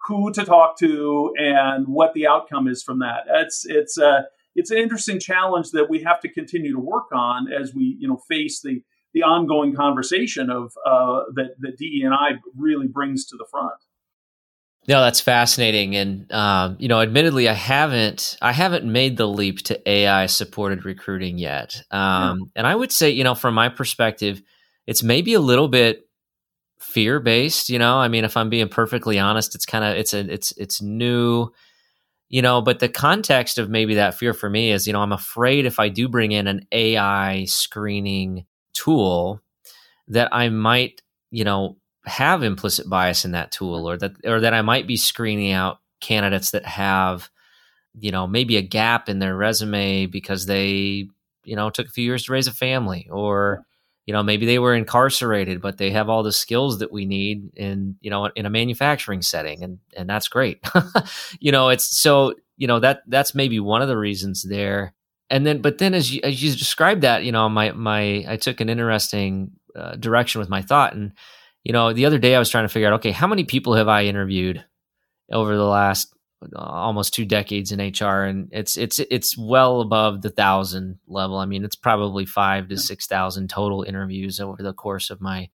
who 0.07 0.31
to 0.31 0.43
talk 0.43 0.77
to 0.79 1.33
and 1.37 1.87
what 1.87 2.13
the 2.13 2.25
outcome 2.25 2.67
is 2.67 2.81
from 2.81 2.99
that. 2.99 3.25
It's 3.27 3.65
it's 3.65 3.97
a 3.97 4.07
uh, 4.07 4.21
it's 4.55 4.71
an 4.71 4.77
interesting 4.77 5.19
challenge 5.19 5.71
that 5.71 5.89
we 5.89 6.01
have 6.03 6.19
to 6.21 6.27
continue 6.27 6.73
to 6.73 6.79
work 6.79 7.11
on 7.13 7.51
as 7.51 7.73
we 7.73 7.95
you 7.99 8.07
know 8.07 8.17
face 8.27 8.61
the 8.61 8.81
the 9.13 9.23
ongoing 9.23 9.75
conversation 9.75 10.49
of 10.49 10.73
uh, 10.85 11.21
that 11.35 11.55
that 11.59 11.77
DE 11.77 12.03
and 12.05 12.13
I 12.13 12.31
really 12.55 12.87
brings 12.87 13.25
to 13.27 13.37
the 13.37 13.45
front. 13.49 13.73
No, 14.87 15.01
that's 15.01 15.21
fascinating, 15.21 15.95
and 15.95 16.31
um, 16.31 16.77
you 16.79 16.87
know, 16.87 17.01
admittedly, 17.01 17.47
I 17.47 17.53
haven't 17.53 18.37
I 18.41 18.51
haven't 18.51 18.85
made 18.85 19.17
the 19.17 19.27
leap 19.27 19.59
to 19.63 19.89
AI 19.89 20.25
supported 20.25 20.85
recruiting 20.85 21.37
yet. 21.37 21.81
Um, 21.91 22.39
yeah. 22.39 22.45
And 22.55 22.67
I 22.67 22.75
would 22.75 22.91
say, 22.91 23.09
you 23.09 23.23
know, 23.23 23.35
from 23.35 23.53
my 23.53 23.69
perspective, 23.69 24.41
it's 24.87 25.03
maybe 25.03 25.33
a 25.33 25.39
little 25.39 25.67
bit 25.67 26.07
fear 26.79 27.19
based. 27.19 27.69
You 27.69 27.77
know, 27.77 27.97
I 27.97 28.07
mean, 28.07 28.23
if 28.23 28.35
I'm 28.37 28.49
being 28.49 28.69
perfectly 28.69 29.19
honest, 29.19 29.53
it's 29.53 29.65
kind 29.65 29.83
of 29.83 29.95
it's 29.97 30.13
a 30.13 30.19
it's 30.31 30.53
it's 30.57 30.81
new, 30.81 31.49
you 32.29 32.41
know. 32.41 32.61
But 32.61 32.79
the 32.79 32.89
context 32.89 33.57
of 33.57 33.69
maybe 33.69 33.95
that 33.95 34.15
fear 34.15 34.33
for 34.33 34.49
me 34.49 34.71
is, 34.71 34.87
you 34.87 34.93
know, 34.93 35.01
I'm 35.01 35.11
afraid 35.11 35.65
if 35.65 35.79
I 35.79 35.89
do 35.89 36.09
bring 36.09 36.31
in 36.31 36.47
an 36.47 36.65
AI 36.71 37.45
screening 37.45 38.45
tool, 38.83 39.41
that 40.09 40.29
I 40.33 40.49
might, 40.49 41.01
you 41.31 41.43
know, 41.43 41.77
have 42.05 42.43
implicit 42.43 42.89
bias 42.89 43.25
in 43.25 43.31
that 43.31 43.51
tool, 43.51 43.89
or 43.89 43.97
that 43.97 44.13
or 44.25 44.39
that 44.41 44.53
I 44.53 44.61
might 44.61 44.87
be 44.87 44.97
screening 44.97 45.51
out 45.51 45.79
candidates 46.01 46.51
that 46.51 46.65
have, 46.65 47.29
you 47.99 48.11
know, 48.11 48.27
maybe 48.27 48.57
a 48.57 48.61
gap 48.61 49.09
in 49.09 49.19
their 49.19 49.35
resume 49.35 50.05
because 50.07 50.45
they, 50.45 51.07
you 51.43 51.55
know, 51.55 51.69
took 51.69 51.87
a 51.87 51.91
few 51.91 52.05
years 52.05 52.23
to 52.25 52.33
raise 52.33 52.47
a 52.47 52.53
family, 52.53 53.07
or 53.11 53.65
you 54.05 54.13
know 54.13 54.23
maybe 54.23 54.47
they 54.47 54.57
were 54.57 54.73
incarcerated 54.73 55.61
but 55.61 55.77
they 55.77 55.91
have 55.91 56.09
all 56.09 56.23
the 56.23 56.31
skills 56.31 56.79
that 56.79 56.91
we 56.91 57.05
need 57.05 57.51
in 57.55 57.95
you 58.01 58.09
know 58.09 58.25
in 58.35 58.47
a 58.47 58.49
manufacturing 58.49 59.21
setting 59.21 59.63
and 59.63 59.77
and 59.95 60.09
that's 60.09 60.27
great. 60.27 60.59
You 61.39 61.51
know 61.51 61.69
it's 61.69 61.85
so 61.85 62.33
you 62.57 62.67
know 62.67 62.79
that 62.79 63.03
that's 63.07 63.35
maybe 63.35 63.59
one 63.59 63.81
of 63.83 63.87
the 63.87 63.97
reasons 63.97 64.43
there 64.43 64.93
and 65.29 65.45
then 65.45 65.61
but 65.61 65.77
then 65.77 65.93
as 65.93 66.13
you 66.13 66.21
as 66.23 66.41
you 66.41 66.51
described 66.51 67.01
that 67.01 67.23
you 67.23 67.31
know 67.31 67.47
my 67.49 67.71
my 67.71 68.25
i 68.27 68.37
took 68.37 68.61
an 68.61 68.69
interesting 68.69 69.51
uh, 69.75 69.95
direction 69.95 70.39
with 70.39 70.49
my 70.49 70.61
thought 70.61 70.93
and 70.93 71.13
you 71.63 71.73
know 71.73 71.93
the 71.93 72.05
other 72.05 72.17
day 72.17 72.35
i 72.35 72.39
was 72.39 72.49
trying 72.49 72.63
to 72.65 72.69
figure 72.69 72.87
out 72.87 72.95
okay 72.95 73.11
how 73.11 73.27
many 73.27 73.43
people 73.43 73.75
have 73.75 73.87
i 73.87 74.05
interviewed 74.05 74.63
over 75.31 75.55
the 75.55 75.65
last 75.65 76.13
almost 76.55 77.13
two 77.13 77.25
decades 77.25 77.71
in 77.71 77.79
HR, 77.79 78.23
and 78.23 78.49
it's 78.51 78.77
it's 78.77 78.99
it's 78.99 79.37
well 79.37 79.81
above 79.81 80.21
the 80.21 80.29
thousand 80.29 80.99
level. 81.07 81.37
I 81.37 81.45
mean, 81.45 81.63
it's 81.63 81.75
probably 81.75 82.25
five 82.25 82.69
to 82.69 82.77
six 82.77 83.07
thousand 83.07 83.49
total 83.49 83.83
interviews 83.83 84.39
over 84.39 84.61
the 84.61 84.73
course 84.73 85.09
of 85.09 85.21
my 85.21 85.49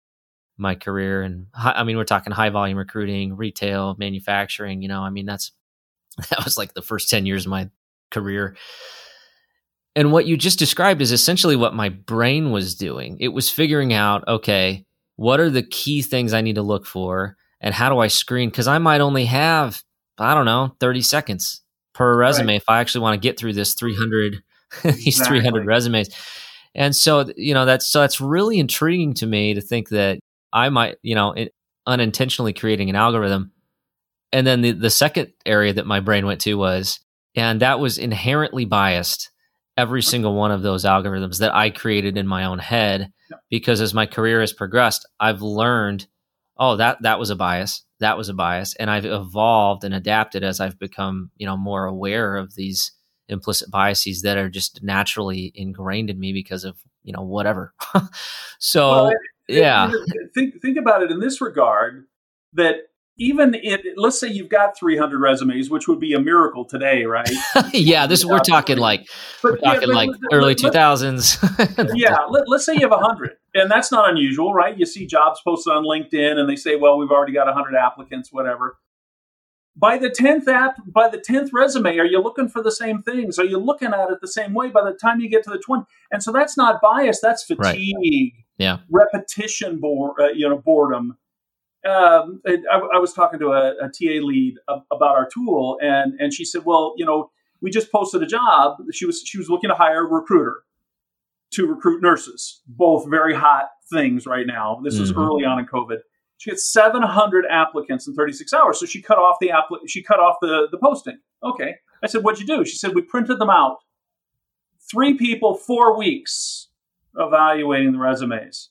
my 0.56 0.74
career. 0.74 1.22
And 1.22 1.46
I 1.54 1.84
mean, 1.84 1.96
we're 1.96 2.04
talking 2.04 2.32
high 2.32 2.50
volume 2.50 2.78
recruiting, 2.78 3.36
retail, 3.36 3.96
manufacturing. 3.98 4.82
You 4.82 4.88
know, 4.88 5.02
I 5.02 5.10
mean, 5.10 5.26
that's 5.26 5.52
that 6.30 6.44
was 6.44 6.58
like 6.58 6.74
the 6.74 6.82
first 6.82 7.08
ten 7.08 7.26
years 7.26 7.46
of 7.46 7.50
my 7.50 7.70
career. 8.10 8.56
And 9.94 10.10
what 10.10 10.26
you 10.26 10.36
just 10.36 10.58
described 10.58 11.02
is 11.02 11.12
essentially 11.12 11.56
what 11.56 11.74
my 11.74 11.90
brain 11.90 12.50
was 12.50 12.74
doing. 12.74 13.18
It 13.20 13.28
was 13.28 13.50
figuring 13.50 13.92
out, 13.92 14.26
okay, 14.26 14.86
what 15.16 15.38
are 15.38 15.50
the 15.50 15.62
key 15.62 16.00
things 16.00 16.32
I 16.32 16.40
need 16.40 16.54
to 16.54 16.62
look 16.62 16.86
for, 16.86 17.36
and 17.60 17.74
how 17.74 17.90
do 17.90 17.98
I 17.98 18.08
screen? 18.08 18.48
Because 18.48 18.66
I 18.66 18.78
might 18.78 19.00
only 19.00 19.26
have 19.26 19.82
I 20.18 20.34
don't 20.34 20.44
know, 20.44 20.76
30 20.80 21.02
seconds 21.02 21.62
per 21.94 22.16
resume 22.16 22.48
right. 22.48 22.56
if 22.56 22.64
I 22.68 22.80
actually 22.80 23.02
want 23.02 23.20
to 23.20 23.26
get 23.26 23.38
through 23.38 23.54
this 23.54 23.74
300 23.74 24.42
these 24.82 25.06
exactly. 25.06 25.40
300 25.40 25.66
resumes. 25.66 26.08
And 26.74 26.96
so, 26.96 27.30
you 27.36 27.52
know, 27.52 27.66
that's 27.66 27.90
so 27.90 28.00
that's 28.00 28.20
really 28.20 28.58
intriguing 28.58 29.14
to 29.14 29.26
me 29.26 29.54
to 29.54 29.60
think 29.60 29.90
that 29.90 30.18
I 30.52 30.70
might, 30.70 30.96
you 31.02 31.14
know, 31.14 31.32
it, 31.32 31.54
unintentionally 31.86 32.52
creating 32.52 32.88
an 32.88 32.96
algorithm. 32.96 33.52
And 34.32 34.46
then 34.46 34.62
the, 34.62 34.70
the 34.70 34.90
second 34.90 35.32
area 35.44 35.74
that 35.74 35.86
my 35.86 36.00
brain 36.00 36.24
went 36.24 36.40
to 36.42 36.54
was, 36.54 37.00
and 37.34 37.60
that 37.60 37.80
was 37.80 37.98
inherently 37.98 38.64
biased 38.64 39.30
every 39.76 40.02
single 40.02 40.34
one 40.34 40.50
of 40.50 40.62
those 40.62 40.84
algorithms 40.84 41.38
that 41.38 41.54
I 41.54 41.70
created 41.70 42.16
in 42.16 42.26
my 42.26 42.44
own 42.44 42.58
head. 42.58 43.12
Because 43.48 43.80
as 43.80 43.94
my 43.94 44.06
career 44.06 44.40
has 44.40 44.52
progressed, 44.52 45.08
I've 45.18 45.40
learned, 45.40 46.06
oh, 46.58 46.76
that 46.76 47.02
that 47.02 47.18
was 47.18 47.30
a 47.30 47.36
bias 47.36 47.84
that 48.02 48.18
was 48.18 48.28
a 48.28 48.34
bias 48.34 48.74
and 48.76 48.90
i've 48.90 49.06
evolved 49.06 49.84
and 49.84 49.94
adapted 49.94 50.42
as 50.42 50.60
i've 50.60 50.78
become 50.78 51.30
you 51.36 51.46
know 51.46 51.56
more 51.56 51.86
aware 51.86 52.36
of 52.36 52.54
these 52.56 52.92
implicit 53.28 53.70
biases 53.70 54.22
that 54.22 54.36
are 54.36 54.50
just 54.50 54.82
naturally 54.82 55.52
ingrained 55.54 56.10
in 56.10 56.18
me 56.18 56.32
because 56.32 56.64
of 56.64 56.76
you 57.04 57.12
know 57.12 57.22
whatever 57.22 57.72
so 58.58 58.90
well, 58.90 59.12
yeah 59.48 59.90
think 60.34 60.60
think 60.60 60.76
about 60.76 61.02
it 61.02 61.10
in 61.12 61.20
this 61.20 61.40
regard 61.40 62.04
that 62.52 62.74
even 63.22 63.54
it, 63.54 63.82
let's 63.96 64.18
say 64.18 64.26
you've 64.26 64.48
got 64.48 64.76
300 64.76 65.20
resumes, 65.20 65.70
which 65.70 65.86
would 65.86 66.00
be 66.00 66.12
a 66.12 66.18
miracle 66.18 66.64
today, 66.64 67.04
right? 67.04 67.30
yeah, 67.72 68.06
this 68.06 68.24
we're 68.24 68.40
talking 68.40 68.78
like 68.78 69.06
but, 69.42 69.52
we're 69.52 69.56
talking 69.58 69.88
yeah, 69.88 69.94
like 69.94 70.10
early 70.32 70.56
2000s. 70.56 71.92
yeah, 71.94 72.16
let, 72.28 72.44
us 72.52 72.66
say 72.66 72.74
you 72.74 72.80
have 72.80 72.90
100, 72.90 73.36
and 73.54 73.70
that's 73.70 73.92
not 73.92 74.10
unusual, 74.10 74.52
right? 74.52 74.76
You 74.76 74.86
see 74.86 75.06
jobs 75.06 75.40
posted 75.44 75.72
on 75.72 75.84
LinkedIn, 75.84 76.36
and 76.36 76.48
they 76.50 76.56
say, 76.56 76.74
"Well, 76.74 76.98
we've 76.98 77.10
already 77.10 77.32
got 77.32 77.46
100 77.46 77.76
applicants, 77.76 78.32
whatever." 78.32 78.76
By 79.74 79.96
the 79.96 80.10
10th 80.10 80.48
app, 80.48 80.76
by 80.86 81.08
the 81.08 81.16
10th 81.16 81.50
resume, 81.52 81.96
are 81.98 82.04
you 82.04 82.20
looking 82.20 82.48
for 82.48 82.62
the 82.62 82.72
same 82.72 83.02
things? 83.02 83.38
Are 83.38 83.44
you 83.44 83.56
looking 83.56 83.94
at 83.94 84.10
it 84.10 84.20
the 84.20 84.28
same 84.28 84.52
way 84.52 84.68
by 84.68 84.82
the 84.84 84.92
time 84.92 85.20
you 85.20 85.30
get 85.30 85.44
to 85.44 85.50
the 85.50 85.58
20? 85.58 85.84
And 86.10 86.22
so 86.22 86.30
that's 86.30 86.58
not 86.58 86.82
bias, 86.82 87.20
that's 87.22 87.44
fatigue. 87.44 87.96
Right. 87.96 88.32
Yeah. 88.58 88.78
Repetition, 88.90 89.80
bore, 89.80 90.20
uh, 90.20 90.28
you 90.28 90.46
know, 90.46 90.58
boredom 90.58 91.16
um, 91.84 92.40
I, 92.46 92.58
I, 92.94 92.98
was 92.98 93.12
talking 93.12 93.40
to 93.40 93.48
a, 93.48 93.72
a, 93.82 93.88
TA 93.88 94.24
lead 94.24 94.54
about 94.68 95.16
our 95.16 95.28
tool, 95.28 95.78
and 95.80 96.14
and 96.20 96.32
she 96.32 96.44
said, 96.44 96.64
"Well, 96.64 96.94
you 96.96 97.04
know, 97.04 97.30
we 97.60 97.70
just 97.70 97.90
posted 97.90 98.22
a 98.22 98.26
job. 98.26 98.76
She 98.92 99.04
was 99.04 99.22
she 99.24 99.36
was 99.36 99.48
looking 99.48 99.68
to 99.68 99.74
hire 99.74 100.06
a 100.06 100.08
recruiter 100.08 100.62
to 101.52 101.66
recruit 101.66 102.00
nurses, 102.00 102.62
both 102.66 103.08
very 103.10 103.34
hot 103.34 103.66
things 103.90 104.26
right 104.26 104.46
now. 104.46 104.80
This 104.84 104.94
mm-hmm. 104.94 105.02
was 105.02 105.12
early 105.12 105.44
on 105.44 105.58
in 105.58 105.66
COVID. 105.66 105.98
She 106.38 106.50
had 106.50 106.58
700 106.58 107.44
applicants 107.50 108.08
in 108.08 108.14
36 108.14 108.52
hours, 108.52 108.80
so 108.80 108.86
she 108.86 109.02
cut 109.02 109.18
off 109.18 109.36
the 109.40 109.50
app. 109.50 109.64
She 109.86 110.02
cut 110.02 110.20
off 110.20 110.36
the 110.40 110.68
the 110.70 110.78
posting. 110.78 111.18
Okay, 111.42 111.74
I 112.02 112.06
said, 112.06 112.22
"What'd 112.22 112.40
you 112.40 112.46
do?" 112.46 112.64
She 112.64 112.76
said, 112.76 112.94
"We 112.94 113.02
printed 113.02 113.40
them 113.40 113.50
out. 113.50 113.78
Three 114.88 115.14
people, 115.14 115.56
four 115.56 115.98
weeks, 115.98 116.68
evaluating 117.16 117.92
the 117.92 117.98
resumes." 117.98 118.70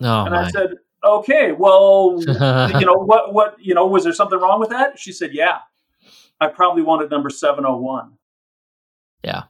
Oh, 0.00 0.24
and 0.24 0.34
my. 0.34 0.44
I 0.44 0.50
said, 0.50 0.74
okay, 1.04 1.52
well, 1.52 2.16
you 2.18 2.86
know, 2.86 2.94
what, 2.94 3.32
what, 3.32 3.56
you 3.60 3.74
know, 3.74 3.86
was 3.86 4.04
there 4.04 4.12
something 4.12 4.38
wrong 4.38 4.60
with 4.60 4.70
that? 4.70 4.98
She 4.98 5.12
said, 5.12 5.30
yeah, 5.32 5.58
I 6.40 6.48
probably 6.48 6.82
wanted 6.82 7.10
number 7.10 7.30
701. 7.30 8.12
Yeah. 9.22 9.44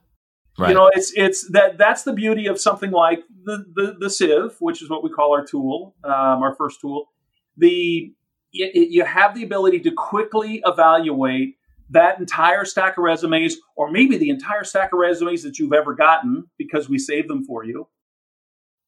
Right. 0.56 0.68
You 0.68 0.74
know, 0.74 0.90
it's, 0.94 1.12
it's 1.16 1.50
that, 1.50 1.78
that's 1.78 2.04
the 2.04 2.12
beauty 2.12 2.46
of 2.46 2.60
something 2.60 2.92
like 2.92 3.24
the, 3.44 3.64
the, 3.74 3.96
the 3.98 4.10
sieve, 4.10 4.54
which 4.60 4.82
is 4.82 4.90
what 4.90 5.02
we 5.02 5.10
call 5.10 5.32
our 5.32 5.44
tool, 5.44 5.96
um, 6.04 6.42
our 6.42 6.54
first 6.54 6.80
tool. 6.80 7.08
The, 7.56 8.12
it, 8.52 8.90
you 8.90 9.04
have 9.04 9.34
the 9.34 9.42
ability 9.42 9.80
to 9.80 9.90
quickly 9.90 10.62
evaluate 10.64 11.56
that 11.90 12.18
entire 12.20 12.64
stack 12.64 12.96
of 12.96 13.04
resumes, 13.04 13.56
or 13.76 13.90
maybe 13.90 14.16
the 14.16 14.30
entire 14.30 14.64
stack 14.64 14.92
of 14.92 14.98
resumes 14.98 15.42
that 15.42 15.58
you've 15.58 15.72
ever 15.72 15.94
gotten 15.94 16.44
because 16.56 16.88
we 16.88 16.98
saved 16.98 17.28
them 17.28 17.44
for 17.44 17.64
you 17.64 17.88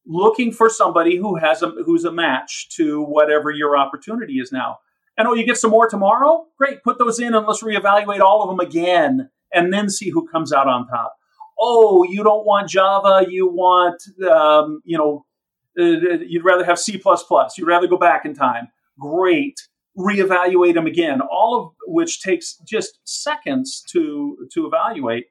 looking 0.07 0.53
for 0.53 0.71
somebody 0.71 1.17
who 1.17 1.37
has 1.37 1.63
a 1.63 1.69
who's 1.85 2.05
a 2.05 2.13
match 2.13 2.69
to 2.77 3.03
whatever 3.03 3.51
your 3.51 3.77
opportunity 3.77 4.35
is 4.35 4.53
now. 4.53 4.79
And 5.19 5.27
oh, 5.27 5.35
you 5.35 5.47
get 5.47 5.57
some 5.57 5.71
more 5.71 5.89
tomorrow? 5.89 6.47
Great, 6.59 6.83
put 6.83 6.99
those 6.99 7.19
in 7.19 7.35
and 7.35 7.47
let's 7.47 7.63
reevaluate 7.63 8.21
all 8.21 8.43
of 8.43 8.49
them 8.49 8.61
again 8.67 9.31
and 9.53 9.73
then 9.73 9.89
see 9.89 10.11
who 10.11 10.29
comes 10.29 10.53
out 10.53 10.69
on 10.69 10.87
top. 10.87 11.17
Oh, 11.59 12.05
you 12.05 12.23
don't 12.23 12.45
want 12.45 12.69
Java, 12.69 13.25
you 13.29 13.49
want, 13.49 14.03
um, 14.31 14.83
you 14.85 14.99
know, 14.99 15.25
uh, 15.79 16.19
you'd 16.27 16.45
rather 16.45 16.65
have 16.65 16.79
C++, 16.79 17.01
you'd 17.57 17.67
rather 17.67 17.87
go 17.87 17.97
back 17.97 18.27
in 18.27 18.35
time. 18.35 18.69
Great, 18.99 19.59
reevaluate 19.99 20.75
them 20.75 20.87
again, 20.87 21.23
all 21.23 21.59
of 21.59 21.73
which 21.87 22.21
takes 22.21 22.59
just 22.67 22.99
seconds 23.05 23.83
to, 23.89 24.47
to 24.53 24.67
evaluate. 24.67 25.27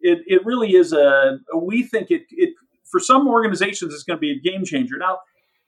It, 0.00 0.20
it 0.26 0.46
really 0.46 0.74
is 0.74 0.94
a, 0.94 1.40
we 1.54 1.82
think 1.82 2.10
it, 2.10 2.22
it 2.30 2.54
for 2.90 3.00
some 3.00 3.28
organizations, 3.28 3.94
it's 3.94 4.02
going 4.02 4.16
to 4.16 4.20
be 4.20 4.32
a 4.32 4.40
game 4.40 4.64
changer. 4.64 4.96
Now, 4.98 5.18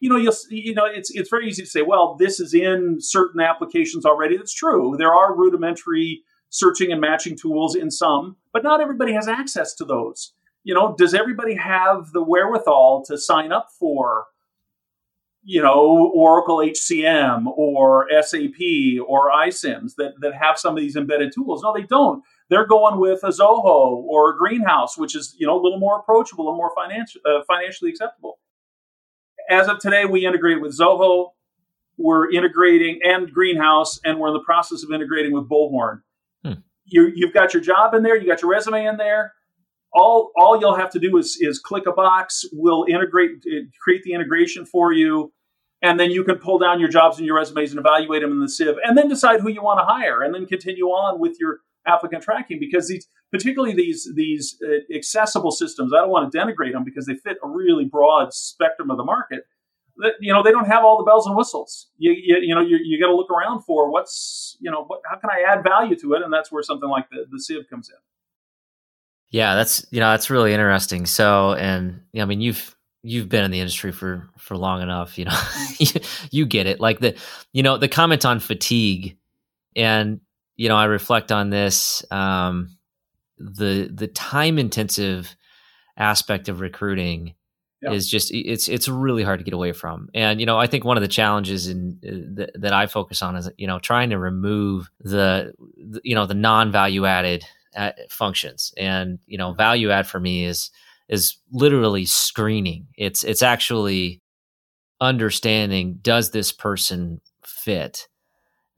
you 0.00 0.08
know, 0.08 0.16
you'll, 0.16 0.34
you 0.50 0.74
know, 0.74 0.84
it's 0.84 1.10
it's 1.14 1.30
very 1.30 1.48
easy 1.48 1.62
to 1.62 1.68
say, 1.68 1.82
well, 1.82 2.16
this 2.18 2.40
is 2.40 2.54
in 2.54 2.96
certain 3.00 3.40
applications 3.40 4.04
already. 4.04 4.36
That's 4.36 4.54
true. 4.54 4.96
There 4.98 5.14
are 5.14 5.36
rudimentary 5.36 6.22
searching 6.50 6.90
and 6.92 7.00
matching 7.00 7.36
tools 7.36 7.74
in 7.76 7.90
some, 7.90 8.36
but 8.52 8.62
not 8.62 8.80
everybody 8.80 9.12
has 9.12 9.28
access 9.28 9.74
to 9.74 9.84
those. 9.84 10.32
You 10.64 10.74
know, 10.74 10.94
does 10.96 11.14
everybody 11.14 11.54
have 11.54 12.12
the 12.12 12.22
wherewithal 12.22 13.04
to 13.06 13.16
sign 13.16 13.52
up 13.52 13.68
for, 13.78 14.26
you 15.42 15.62
know, 15.62 16.10
Oracle 16.14 16.58
HCM 16.58 17.46
or 17.46 18.06
SAP 18.20 18.60
or 19.06 19.30
iCIMS 19.30 19.94
that, 19.96 20.14
that 20.20 20.34
have 20.34 20.58
some 20.58 20.76
of 20.76 20.80
these 20.80 20.96
embedded 20.96 21.32
tools? 21.32 21.62
No, 21.62 21.72
they 21.72 21.82
don't. 21.82 22.22
They're 22.52 22.66
going 22.66 23.00
with 23.00 23.24
a 23.24 23.28
Zoho 23.28 24.04
or 24.04 24.34
a 24.34 24.36
Greenhouse, 24.36 24.98
which 24.98 25.16
is 25.16 25.34
you 25.38 25.46
know 25.46 25.58
a 25.58 25.62
little 25.62 25.78
more 25.78 25.98
approachable 25.98 26.50
and 26.50 26.56
more 26.58 26.70
financial, 26.76 27.22
uh, 27.24 27.40
financially 27.48 27.90
acceptable. 27.90 28.40
As 29.48 29.68
of 29.68 29.78
today, 29.78 30.04
we 30.04 30.26
integrate 30.26 30.60
with 30.60 30.78
Zoho. 30.78 31.30
We're 31.96 32.30
integrating 32.30 33.00
and 33.02 33.32
Greenhouse, 33.32 33.98
and 34.04 34.20
we're 34.20 34.28
in 34.28 34.34
the 34.34 34.44
process 34.44 34.84
of 34.84 34.90
integrating 34.92 35.32
with 35.32 35.48
Bullhorn. 35.48 36.02
Hmm. 36.44 36.60
You, 36.84 37.10
you've 37.14 37.32
got 37.32 37.54
your 37.54 37.62
job 37.62 37.94
in 37.94 38.02
there, 38.02 38.20
you 38.20 38.26
got 38.26 38.42
your 38.42 38.50
resume 38.50 38.84
in 38.84 38.98
there. 38.98 39.32
All 39.94 40.30
all 40.36 40.60
you'll 40.60 40.76
have 40.76 40.90
to 40.90 40.98
do 40.98 41.16
is 41.16 41.38
is 41.40 41.58
click 41.58 41.86
a 41.86 41.92
box. 41.92 42.44
We'll 42.52 42.84
integrate, 42.86 43.30
uh, 43.46 43.64
create 43.82 44.02
the 44.02 44.12
integration 44.12 44.66
for 44.66 44.92
you 44.92 45.32
and 45.80 45.98
then 45.98 46.10
you 46.10 46.22
can 46.22 46.36
pull 46.36 46.58
down 46.58 46.80
your 46.80 46.90
jobs 46.90 47.16
and 47.16 47.26
your 47.26 47.36
resumes 47.36 47.70
and 47.70 47.80
evaluate 47.80 48.20
them 48.20 48.30
in 48.30 48.40
the 48.40 48.48
sieve 48.48 48.76
and 48.84 48.96
then 48.96 49.08
decide 49.08 49.40
who 49.40 49.48
you 49.48 49.62
want 49.62 49.80
to 49.80 49.84
hire 49.84 50.22
and 50.22 50.34
then 50.34 50.44
continue 50.46 50.86
on 50.86 51.18
with 51.18 51.38
your 51.40 51.60
applicant 51.86 52.22
tracking 52.22 52.58
because 52.60 52.88
these, 52.88 53.08
particularly 53.30 53.74
these 53.74 54.08
these 54.14 54.56
uh, 54.64 54.94
accessible 54.94 55.50
systems, 55.50 55.92
I 55.92 55.98
don't 55.98 56.10
want 56.10 56.30
to 56.30 56.38
denigrate 56.38 56.72
them 56.72 56.84
because 56.84 57.06
they 57.06 57.14
fit 57.14 57.38
a 57.42 57.48
really 57.48 57.84
broad 57.84 58.32
spectrum 58.32 58.90
of 58.90 58.96
the 58.96 59.04
market. 59.04 59.44
That, 59.98 60.12
you 60.20 60.32
know, 60.32 60.42
they 60.42 60.50
don't 60.50 60.66
have 60.66 60.84
all 60.84 60.96
the 60.96 61.04
bells 61.04 61.26
and 61.26 61.36
whistles. 61.36 61.88
You 61.98 62.12
you, 62.12 62.38
you 62.40 62.54
know, 62.54 62.60
you, 62.60 62.78
you 62.82 63.00
got 63.00 63.08
to 63.08 63.16
look 63.16 63.30
around 63.30 63.62
for 63.62 63.90
what's 63.90 64.56
you 64.60 64.70
know, 64.70 64.84
what, 64.84 65.00
how 65.08 65.18
can 65.18 65.30
I 65.30 65.44
add 65.46 65.62
value 65.62 65.96
to 65.96 66.14
it, 66.14 66.22
and 66.22 66.32
that's 66.32 66.50
where 66.50 66.62
something 66.62 66.88
like 66.88 67.08
the 67.10 67.26
the 67.30 67.38
Sieve 67.40 67.68
comes 67.68 67.90
in. 67.90 67.96
Yeah, 69.30 69.54
that's 69.54 69.84
you 69.90 70.00
know 70.00 70.10
that's 70.10 70.30
really 70.30 70.52
interesting. 70.52 71.06
So, 71.06 71.54
and 71.54 72.02
I 72.16 72.24
mean, 72.26 72.40
you've 72.40 72.76
you've 73.02 73.28
been 73.28 73.44
in 73.44 73.50
the 73.50 73.60
industry 73.60 73.90
for 73.90 74.28
for 74.38 74.56
long 74.56 74.82
enough. 74.82 75.18
You 75.18 75.24
know, 75.24 75.38
you, 75.78 76.00
you 76.30 76.46
get 76.46 76.66
it. 76.66 76.80
Like 76.80 77.00
the 77.00 77.16
you 77.52 77.62
know 77.62 77.78
the 77.78 77.88
comment 77.88 78.24
on 78.24 78.40
fatigue, 78.40 79.16
and 79.74 80.20
you 80.62 80.68
know, 80.68 80.76
I 80.76 80.84
reflect 80.84 81.32
on 81.32 81.50
this. 81.50 82.04
Um, 82.12 82.76
the 83.36 83.90
the 83.92 84.06
time 84.06 84.60
intensive 84.60 85.34
aspect 85.96 86.48
of 86.48 86.60
recruiting 86.60 87.34
yeah. 87.82 87.90
is 87.90 88.08
just 88.08 88.32
it's 88.32 88.68
it's 88.68 88.86
really 88.86 89.24
hard 89.24 89.40
to 89.40 89.44
get 89.44 89.54
away 89.54 89.72
from. 89.72 90.08
And 90.14 90.38
you 90.38 90.46
know, 90.46 90.60
I 90.60 90.68
think 90.68 90.84
one 90.84 90.96
of 90.96 91.00
the 91.00 91.08
challenges 91.08 91.66
in 91.66 91.98
uh, 92.06 92.46
that 92.60 92.72
I 92.72 92.86
focus 92.86 93.22
on 93.22 93.34
is 93.34 93.50
you 93.58 93.66
know 93.66 93.80
trying 93.80 94.10
to 94.10 94.20
remove 94.20 94.88
the, 95.00 95.52
the 95.76 96.00
you 96.04 96.14
know 96.14 96.26
the 96.26 96.34
non 96.34 96.70
value 96.70 97.06
added 97.06 97.44
uh, 97.74 97.90
functions. 98.08 98.72
And 98.76 99.18
you 99.26 99.38
know, 99.38 99.54
value 99.54 99.90
add 99.90 100.06
for 100.06 100.20
me 100.20 100.44
is 100.44 100.70
is 101.08 101.38
literally 101.50 102.06
screening. 102.06 102.86
It's 102.96 103.24
it's 103.24 103.42
actually 103.42 104.22
understanding 105.00 105.98
does 106.02 106.30
this 106.30 106.52
person 106.52 107.20
fit 107.44 108.06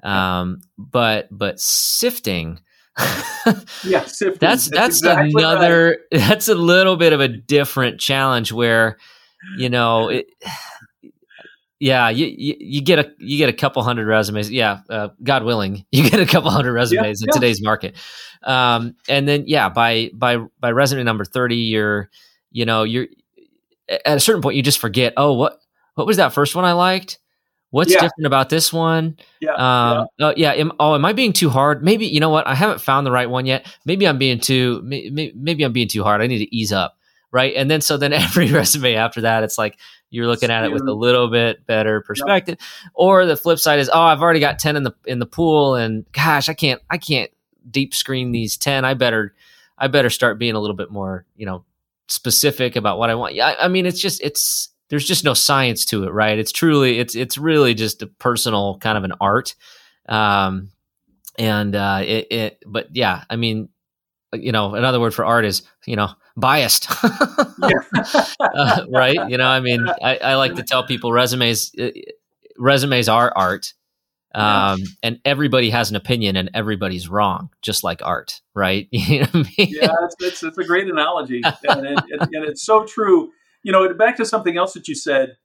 um, 0.05 0.61
but 0.79 1.29
but 1.31 1.59
sifting. 1.59 2.61
yeah, 3.83 4.05
sifting. 4.05 4.39
That's 4.39 4.69
that's, 4.69 4.69
that's 4.69 4.99
exactly 4.99 5.33
another. 5.43 5.99
Right. 6.13 6.21
That's 6.29 6.47
a 6.47 6.55
little 6.55 6.97
bit 6.97 7.13
of 7.13 7.21
a 7.21 7.27
different 7.27 7.99
challenge 7.99 8.53
where, 8.53 8.99
you 9.59 9.69
know, 9.69 10.11
it, 10.11 10.27
yeah, 11.81 12.09
you, 12.11 12.27
you, 12.27 12.55
you 12.61 12.83
get 12.83 13.01
a 13.01 13.11
you 13.19 13.37
get 13.37 13.49
a 13.49 13.53
couple 13.53 13.83
hundred 13.83 14.07
resumes. 14.07 14.51
Yeah, 14.51 14.81
uh, 14.89 15.09
God 15.23 15.43
willing, 15.43 15.85
you 15.93 16.09
get 16.09 16.21
a 16.21 16.27
couple 16.27 16.51
hundred 16.51 16.75
resumes 16.75 17.21
yeah, 17.21 17.25
in 17.25 17.29
yeah. 17.29 17.35
today's 17.35 17.63
market. 17.63 17.97
Um, 18.45 18.95
and 19.09 19.27
then 19.27 19.45
yeah, 19.47 19.71
by 19.71 20.11
by 20.15 20.37
by 20.61 20.71
resume 20.71 21.03
number 21.03 21.25
thirty, 21.25 21.57
you're 21.57 22.11
you 22.53 22.65
know 22.65 22.85
you're 22.85 23.07
at 23.89 24.17
a 24.17 24.21
certain 24.21 24.43
point 24.43 24.57
you 24.57 24.63
just 24.63 24.79
forget. 24.79 25.15
Oh, 25.17 25.33
what 25.33 25.59
what 25.95 26.07
was 26.07 26.19
that 26.19 26.33
first 26.33 26.55
one 26.55 26.65
I 26.65 26.73
liked? 26.73 27.19
What's 27.75 27.91
yeah. 27.91 28.03
different 28.03 28.27
about 28.27 28.51
this 28.51 28.73
one? 28.73 29.17
Yeah. 29.41 29.55
Um, 29.55 30.07
yeah. 30.17 30.27
Oh, 30.27 30.35
yeah. 30.37 30.53
Am, 30.53 30.71
oh, 30.79 30.95
am 30.95 31.05
I 31.05 31.13
being 31.13 31.33
too 31.33 31.51
hard? 31.51 31.83
Maybe 31.83 32.07
you 32.07 32.21
know 32.21 32.29
what? 32.29 32.47
I 32.47 32.55
haven't 32.55 32.81
found 32.81 33.05
the 33.05 33.11
right 33.11 33.29
one 33.29 33.47
yet. 33.47 33.67
Maybe 33.85 34.07
I'm 34.07 34.17
being 34.17 34.39
too. 34.39 34.81
Maybe, 34.85 35.33
maybe 35.35 35.65
I'm 35.65 35.73
being 35.73 35.89
too 35.89 36.05
hard. 36.05 36.23
I 36.23 36.29
need 36.29 36.39
to 36.39 36.55
ease 36.55 36.73
up, 36.73 36.97
right? 37.33 37.53
And 37.57 37.69
then 37.69 37.81
so 37.81 37.97
then 37.97 38.13
every 38.13 38.53
resume 38.53 38.95
after 38.95 39.23
that, 39.23 39.43
it's 39.43 39.59
like 39.59 39.77
you're 40.11 40.29
looking 40.29 40.53
at 40.53 40.63
it 40.63 40.71
with 40.71 40.83
a 40.83 40.93
little 40.93 41.27
bit 41.27 41.67
better 41.67 42.01
perspective. 42.01 42.59
Yeah. 42.61 42.89
Or 42.95 43.27
the 43.27 43.37
flip 43.37 43.59
side 43.59 43.81
is, 43.81 43.91
oh, 43.93 44.03
I've 44.03 44.23
already 44.23 44.39
got 44.39 44.61
ten 44.61 44.77
in 44.77 44.85
the 44.85 44.95
in 45.05 45.19
the 45.19 45.27
pool, 45.27 45.75
and 45.75 46.05
gosh, 46.13 46.49
I 46.49 46.55
can't 46.55 46.81
I 46.91 46.99
can't 46.99 47.33
deep 47.69 47.93
screen 47.93 48.31
these 48.31 48.57
ten. 48.57 48.85
I 48.85 48.95
better 48.95 49.35
I 49.77 49.89
better 49.89 50.11
start 50.11 50.39
being 50.39 50.55
a 50.55 50.61
little 50.61 50.77
bit 50.77 50.93
more 50.93 51.27
you 51.35 51.45
know 51.45 51.65
specific 52.07 52.77
about 52.77 53.01
what 53.01 53.11
I 53.11 53.17
want. 53.17 53.35
Yeah, 53.35 53.49
I, 53.49 53.65
I 53.65 53.69
mean, 53.69 53.85
it's 53.85 54.01
just 54.01 54.23
it's 54.23 54.69
there's 54.95 55.05
just 55.05 55.25
no 55.25 55.35
science 55.35 55.85
to 55.87 56.05
it, 56.05 56.13
right? 56.13 56.39
It's 56.39 56.53
truly 56.53 57.01
it's 57.01 57.17
it's 57.17 57.37
really 57.37 57.75
just 57.75 58.01
a 58.03 58.07
personal 58.07 58.79
kind 58.79 58.97
of 58.97 59.03
an 59.03 59.13
art. 59.21 59.57
Um, 60.09 60.71
and 61.37 61.75
uh, 61.75 62.03
it, 62.05 62.27
it 62.31 62.63
but 62.65 62.95
yeah, 62.95 63.25
I 63.29 63.35
mean, 63.35 63.71
you 64.33 64.53
know, 64.53 64.77
another 64.77 65.01
word 65.01 65.13
for 65.13 65.25
art 65.25 65.47
is 65.47 65.63
you 65.85 65.97
know 65.97 66.11
biased, 66.37 66.87
uh, 67.03 68.85
right? 68.89 69.19
You 69.29 69.37
know, 69.37 69.49
I 69.49 69.59
mean, 69.59 69.85
I, 70.01 70.17
I, 70.19 70.35
like 70.37 70.55
to 70.55 70.63
tell 70.63 70.87
people 70.87 71.13
resumes 71.13 71.73
uh, 71.77 71.91
resumes 72.57 73.09
are 73.09 73.33
art. 73.35 73.75
Um, 74.33 74.79
yeah. 74.79 74.87
and 75.03 75.21
everybody 75.25 75.71
has 75.71 75.91
an 75.91 75.97
opinion 75.97 76.37
and 76.37 76.51
everybody's 76.55 77.09
wrong, 77.09 77.51
just 77.63 77.83
like 77.83 78.01
art, 78.05 78.43
right? 78.55 78.87
you 78.93 79.23
know 79.23 79.29
I 79.35 79.39
mean? 79.39 79.49
Yeah, 79.57 79.89
it's, 80.05 80.17
it's, 80.21 80.43
it's, 80.45 80.59
a 80.59 80.65
great 80.65 80.89
analogy. 80.89 81.41
and, 81.45 81.87
it, 81.87 81.99
it, 82.09 82.21
and 82.21 82.45
it's 82.45 82.65
so 82.65 82.85
true. 82.85 83.33
You 83.65 83.73
know, 83.73 83.93
back 83.95 84.17
to 84.19 84.25
something 84.25 84.57
else 84.57 84.75
that 84.75 84.87
you 84.87 84.95
said, 84.95 85.37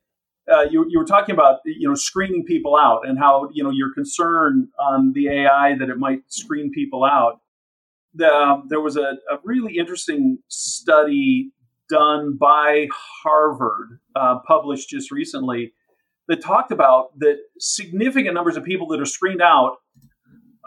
uh, 0.51 0.63
you, 0.69 0.85
you 0.89 0.99
were 0.99 1.05
talking 1.05 1.33
about 1.33 1.59
you 1.65 1.87
know 1.87 1.95
screening 1.95 2.43
people 2.43 2.75
out 2.75 3.07
and 3.07 3.17
how 3.17 3.49
you 3.53 3.63
know 3.63 3.71
your 3.71 3.93
concern 3.93 4.67
on 4.79 5.13
the 5.13 5.27
AI 5.29 5.75
that 5.77 5.89
it 5.89 5.97
might 5.97 6.21
screen 6.27 6.71
people 6.71 7.03
out. 7.03 7.39
The, 8.15 8.27
um, 8.27 8.63
there 8.69 8.81
was 8.81 8.97
a, 8.97 9.17
a, 9.31 9.37
really 9.43 9.77
interesting 9.77 10.39
study 10.47 11.51
done 11.89 12.37
by 12.37 12.87
Harvard, 13.23 13.99
uh, 14.15 14.39
published 14.47 14.89
just 14.89 15.11
recently, 15.11 15.73
that 16.27 16.41
talked 16.41 16.71
about 16.71 17.17
that 17.19 17.37
significant 17.59 18.33
numbers 18.33 18.57
of 18.57 18.63
people 18.63 18.87
that 18.87 18.99
are 18.99 19.05
screened 19.05 19.43
out, 19.43 19.77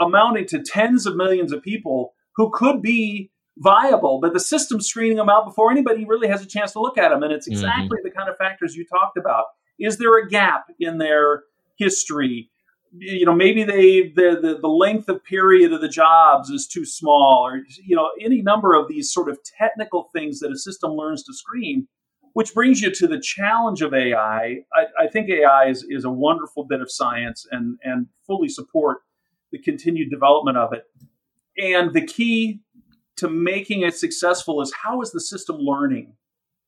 amounting 0.00 0.46
to 0.46 0.62
tens 0.62 1.04
of 1.04 1.16
millions 1.16 1.52
of 1.52 1.62
people 1.62 2.14
who 2.36 2.48
could 2.50 2.80
be 2.80 3.31
viable, 3.58 4.20
but 4.20 4.32
the 4.32 4.40
system's 4.40 4.86
screening 4.88 5.16
them 5.16 5.28
out 5.28 5.44
before 5.44 5.70
anybody 5.70 6.04
really 6.04 6.28
has 6.28 6.42
a 6.42 6.46
chance 6.46 6.72
to 6.72 6.80
look 6.80 6.98
at 6.98 7.10
them. 7.10 7.22
And 7.22 7.32
it's 7.32 7.46
mm-hmm. 7.46 7.54
exactly 7.54 7.98
mm-hmm. 7.98 8.08
the 8.08 8.10
kind 8.10 8.28
of 8.28 8.36
factors 8.36 8.74
you 8.74 8.86
talked 8.86 9.16
about. 9.16 9.44
Is 9.78 9.98
there 9.98 10.16
a 10.18 10.28
gap 10.28 10.66
in 10.78 10.98
their 10.98 11.44
history? 11.76 12.50
You 12.94 13.24
know, 13.24 13.34
maybe 13.34 13.64
they 13.64 14.12
the, 14.14 14.38
the, 14.40 14.58
the 14.60 14.68
length 14.68 15.08
of 15.08 15.24
period 15.24 15.72
of 15.72 15.80
the 15.80 15.88
jobs 15.88 16.50
is 16.50 16.66
too 16.66 16.84
small, 16.84 17.46
or 17.46 17.62
you 17.84 17.96
know, 17.96 18.10
any 18.20 18.42
number 18.42 18.74
of 18.74 18.86
these 18.88 19.10
sort 19.10 19.30
of 19.30 19.38
technical 19.58 20.10
things 20.14 20.40
that 20.40 20.52
a 20.52 20.58
system 20.58 20.92
learns 20.92 21.22
to 21.24 21.34
screen. 21.34 21.88
Which 22.34 22.54
brings 22.54 22.80
you 22.80 22.90
to 22.90 23.06
the 23.06 23.20
challenge 23.20 23.82
of 23.82 23.92
AI. 23.92 24.60
I, 24.72 24.84
I 24.98 25.06
think 25.06 25.28
AI 25.28 25.66
is, 25.66 25.84
is 25.90 26.06
a 26.06 26.10
wonderful 26.10 26.64
bit 26.64 26.80
of 26.80 26.90
science 26.90 27.46
and, 27.50 27.76
and 27.84 28.06
fully 28.26 28.48
support 28.48 29.00
the 29.50 29.58
continued 29.58 30.10
development 30.10 30.56
of 30.56 30.72
it. 30.72 30.84
And 31.58 31.92
the 31.92 32.06
key 32.06 32.60
to 33.16 33.28
making 33.28 33.82
it 33.82 33.96
successful 33.96 34.60
is 34.62 34.72
how 34.84 35.00
is 35.02 35.12
the 35.12 35.20
system 35.20 35.56
learning? 35.58 36.14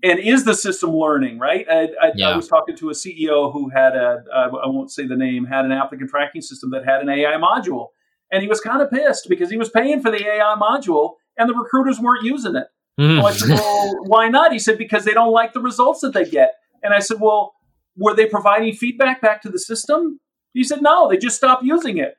and 0.05 0.19
is 0.19 0.45
the 0.45 0.55
system 0.55 0.91
learning 0.91 1.39
right? 1.39 1.67
I, 1.69 1.89
I, 2.01 2.13
yeah. 2.15 2.31
I, 2.31 2.37
was 2.37 2.47
talking 2.47 2.77
to 2.77 2.91
a 2.91 2.93
ceo 2.93 3.53
who 3.53 3.71
had 3.71 3.97
a 3.97 4.23
I 4.33 4.67
won't 4.67 4.91
say 4.91 5.07
the 5.07 5.17
name 5.17 5.45
had 5.45 5.65
an 5.65 5.73
applicant 5.73 6.11
tracking 6.11 6.43
system 6.43 6.71
that 6.71 6.85
had 6.85 7.01
an 7.01 7.09
ai 7.09 7.37
module. 7.39 7.89
And 8.31 8.43
he 8.43 8.49
was 8.49 8.61
kind 8.61 8.83
of 8.83 8.91
pissed 8.91 9.29
because 9.29 9.51
he 9.51 9.57
was 9.57 9.71
paying 9.71 10.01
for 10.01 10.11
the 10.11 10.25
ai 10.27 10.57
module 10.61 11.15
and 11.39 11.49
the 11.49 11.55
recruiters 11.55 11.99
weren't 11.99 12.25
using 12.25 12.55
it. 12.57 12.67
Mm. 13.01 13.21
so 13.21 13.27
i 13.27 13.33
said 13.33 13.49
well 13.51 13.97
why 14.07 14.29
not? 14.29 14.53
He 14.53 14.59
said 14.59 14.79
because 14.79 15.05
they 15.05 15.13
don't 15.13 15.33
like 15.33 15.53
the 15.53 15.61
results 15.61 16.01
that 16.01 16.13
they 16.13 16.25
get. 16.25 16.55
And 16.83 16.93
i 16.93 16.99
said 16.99 17.19
well 17.21 17.55
were 17.97 18.15
they 18.15 18.27
providing 18.27 18.75
feedback 18.75 19.21
back 19.21 19.43
to 19.43 19.49
the 19.49 19.59
system? 19.59 20.21
He 20.53 20.65
said 20.65 20.83
no 20.83 21.09
they 21.09 21.17
just 21.17 21.37
stopped 21.37 21.65
using 21.65 21.99
it. 21.99 22.17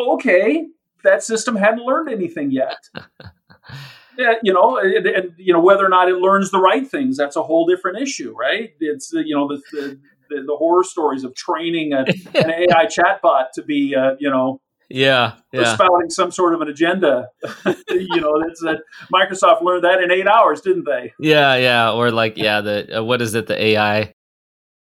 Okay 0.00 0.66
that 1.04 1.22
system 1.22 1.54
hadn't 1.54 1.84
learned 1.84 2.08
anything 2.08 2.50
yet 2.50 2.76
you 4.42 4.52
know, 4.52 4.78
and, 4.78 5.06
and, 5.06 5.32
you 5.36 5.52
know 5.52 5.60
whether 5.60 5.84
or 5.84 5.88
not 5.88 6.08
it 6.08 6.16
learns 6.16 6.50
the 6.50 6.58
right 6.58 6.88
things, 6.88 7.16
that's 7.16 7.36
a 7.36 7.42
whole 7.42 7.66
different 7.66 8.00
issue, 8.00 8.34
right? 8.36 8.70
It's 8.80 9.12
you 9.12 9.34
know 9.34 9.48
the 9.48 9.62
the, 9.72 9.98
the, 10.30 10.42
the 10.46 10.56
horror 10.56 10.84
stories 10.84 11.24
of 11.24 11.34
training 11.34 11.92
a, 11.92 11.98
an 12.34 12.50
AI 12.50 12.86
chatbot 12.86 13.46
to 13.54 13.62
be, 13.62 13.94
uh, 13.94 14.16
you 14.18 14.30
know, 14.30 14.60
yeah, 14.88 15.34
yeah. 15.52 15.74
spouting 15.74 16.10
some 16.10 16.30
sort 16.30 16.54
of 16.54 16.62
an 16.62 16.68
agenda. 16.68 17.28
you 17.90 18.20
know, 18.20 18.42
that's 18.44 18.60
that 18.62 18.80
Microsoft 19.12 19.62
learned 19.62 19.84
that 19.84 20.00
in 20.02 20.10
eight 20.10 20.26
hours, 20.26 20.62
didn't 20.62 20.84
they? 20.84 21.12
Yeah, 21.20 21.56
yeah. 21.56 21.92
Or 21.92 22.10
like, 22.10 22.38
yeah, 22.38 22.60
the 22.60 22.98
uh, 22.98 23.04
what 23.04 23.20
is 23.20 23.34
it? 23.34 23.46
The 23.46 23.62
AI 23.62 24.14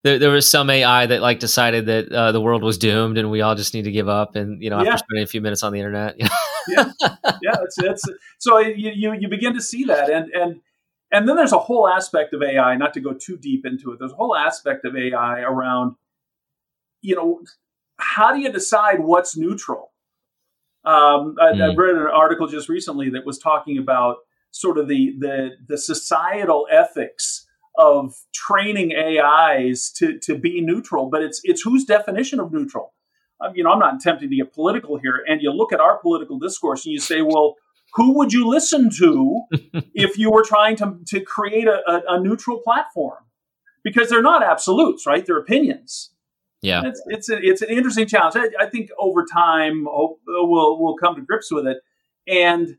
there, 0.03 0.19
there 0.19 0.29
was 0.29 0.49
some 0.49 0.69
AI 0.69 1.05
that 1.05 1.21
like 1.21 1.39
decided 1.39 1.85
that 1.85 2.11
uh, 2.11 2.31
the 2.31 2.41
world 2.41 2.61
was 2.61 2.77
doomed 2.77 3.17
and 3.17 3.31
we 3.31 3.41
all 3.41 3.55
just 3.55 3.73
need 3.73 3.83
to 3.83 3.91
give 3.91 4.09
up. 4.09 4.35
And 4.35 4.61
you 4.61 4.69
know, 4.69 4.79
after 4.79 4.97
spending 4.97 5.23
a 5.23 5.27
few 5.27 5.41
minutes 5.41 5.63
on 5.63 5.71
the 5.71 5.79
internet, 5.79 6.15
yeah, 6.67 6.91
yeah, 7.41 7.55
it's, 7.61 7.77
it's 7.77 8.03
so 8.37 8.59
you, 8.59 8.91
you 8.93 9.13
you 9.13 9.29
begin 9.29 9.53
to 9.53 9.61
see 9.61 9.85
that, 9.85 10.09
and 10.09 10.29
and 10.33 10.61
and 11.11 11.27
then 11.27 11.37
there's 11.37 11.53
a 11.53 11.59
whole 11.59 11.87
aspect 11.87 12.33
of 12.33 12.43
AI. 12.43 12.75
Not 12.75 12.93
to 12.95 12.99
go 12.99 13.13
too 13.13 13.37
deep 13.37 13.65
into 13.65 13.91
it, 13.91 13.99
there's 13.99 14.11
a 14.11 14.15
whole 14.15 14.35
aspect 14.35 14.85
of 14.85 14.95
AI 14.95 15.39
around, 15.41 15.95
you 17.01 17.15
know, 17.15 17.41
how 17.97 18.33
do 18.33 18.39
you 18.39 18.51
decide 18.51 18.99
what's 18.99 19.37
neutral? 19.37 19.93
Um, 20.83 21.35
I, 21.41 21.53
mm. 21.53 21.71
I 21.71 21.75
read 21.75 21.95
an 21.95 22.07
article 22.13 22.47
just 22.47 22.67
recently 22.67 23.09
that 23.11 23.25
was 23.25 23.39
talking 23.39 23.77
about 23.77 24.17
sort 24.51 24.77
of 24.77 24.89
the 24.89 25.15
the 25.17 25.51
the 25.65 25.77
societal 25.77 26.67
ethics 26.69 27.47
of 27.77 28.13
training 28.33 28.93
AIs 28.95 29.91
to, 29.97 30.19
to 30.19 30.37
be 30.37 30.61
neutral, 30.61 31.09
but 31.09 31.21
it's 31.21 31.41
it's 31.43 31.61
whose 31.61 31.85
definition 31.85 32.39
of 32.39 32.51
neutral. 32.51 32.93
Um, 33.41 33.53
you 33.55 33.63
know, 33.63 33.71
I'm 33.71 33.79
not 33.79 33.95
attempting 33.95 34.29
to 34.29 34.35
get 34.35 34.53
political 34.53 34.97
here. 34.97 35.23
And 35.27 35.41
you 35.41 35.51
look 35.51 35.73
at 35.73 35.79
our 35.79 35.97
political 35.97 36.39
discourse 36.39 36.85
and 36.85 36.93
you 36.93 36.99
say, 36.99 37.21
well, 37.21 37.55
who 37.95 38.17
would 38.17 38.33
you 38.33 38.47
listen 38.47 38.89
to 38.97 39.41
if 39.93 40.17
you 40.17 40.31
were 40.31 40.43
trying 40.43 40.75
to, 40.77 40.99
to 41.07 41.21
create 41.21 41.67
a, 41.67 41.81
a, 41.87 42.15
a, 42.15 42.19
neutral 42.19 42.59
platform? 42.59 43.23
Because 43.83 44.09
they're 44.09 44.21
not 44.21 44.43
absolutes, 44.43 45.05
right? 45.05 45.25
They're 45.25 45.37
opinions. 45.37 46.11
Yeah, 46.61 46.83
it's 46.85 47.01
it's, 47.07 47.29
a, 47.29 47.37
it's 47.41 47.61
an 47.61 47.69
interesting 47.69 48.07
challenge. 48.07 48.37
I, 48.37 48.63
I 48.63 48.69
think 48.69 48.89
over 48.97 49.25
time 49.25 49.83
we'll 49.85 50.17
we'll 50.25 50.95
come 50.95 51.15
to 51.15 51.21
grips 51.21 51.51
with 51.51 51.67
it, 51.67 51.79
and 52.25 52.77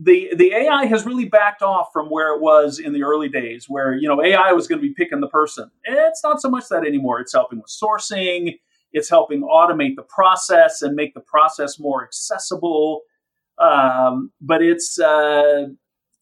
the 0.00 0.32
the 0.36 0.52
AI 0.52 0.86
has 0.86 1.04
really 1.04 1.24
backed 1.24 1.60
off 1.60 1.88
from 1.92 2.08
where 2.08 2.32
it 2.32 2.40
was 2.40 2.78
in 2.78 2.92
the 2.92 3.02
early 3.02 3.28
days, 3.28 3.68
where 3.68 3.94
you 3.94 4.08
know 4.08 4.22
AI 4.22 4.52
was 4.52 4.68
going 4.68 4.80
to 4.80 4.86
be 4.86 4.94
picking 4.94 5.20
the 5.20 5.28
person. 5.28 5.70
It's 5.84 6.22
not 6.22 6.40
so 6.40 6.48
much 6.48 6.68
that 6.70 6.86
anymore. 6.86 7.20
It's 7.20 7.32
helping 7.32 7.58
with 7.58 7.70
sourcing. 7.70 8.54
It's 8.92 9.10
helping 9.10 9.42
automate 9.42 9.96
the 9.96 10.02
process 10.02 10.82
and 10.82 10.94
make 10.94 11.14
the 11.14 11.20
process 11.20 11.78
more 11.80 12.04
accessible. 12.04 13.02
Um, 13.58 14.30
but 14.40 14.62
it's 14.62 15.00
uh, 15.00 15.66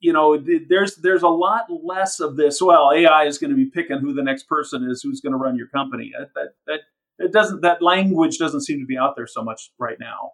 you 0.00 0.12
know 0.12 0.42
there's 0.68 0.96
there's 0.96 1.22
a 1.22 1.28
lot 1.28 1.66
less 1.68 2.18
of 2.18 2.36
this. 2.36 2.62
Well, 2.62 2.92
AI 2.94 3.24
is 3.24 3.36
going 3.36 3.50
to 3.50 3.56
be 3.56 3.66
picking 3.66 3.98
who 3.98 4.14
the 4.14 4.22
next 4.22 4.44
person 4.44 4.88
is 4.90 5.02
who's 5.02 5.20
going 5.20 5.32
to 5.32 5.38
run 5.38 5.54
your 5.54 5.68
company. 5.68 6.12
That 6.18 6.30
that 6.34 6.48
that 6.66 6.80
it 7.26 7.32
doesn't 7.32 7.60
that 7.60 7.82
language 7.82 8.38
doesn't 8.38 8.62
seem 8.62 8.80
to 8.80 8.86
be 8.86 8.96
out 8.96 9.16
there 9.16 9.26
so 9.26 9.42
much 9.42 9.70
right 9.78 9.98
now. 10.00 10.32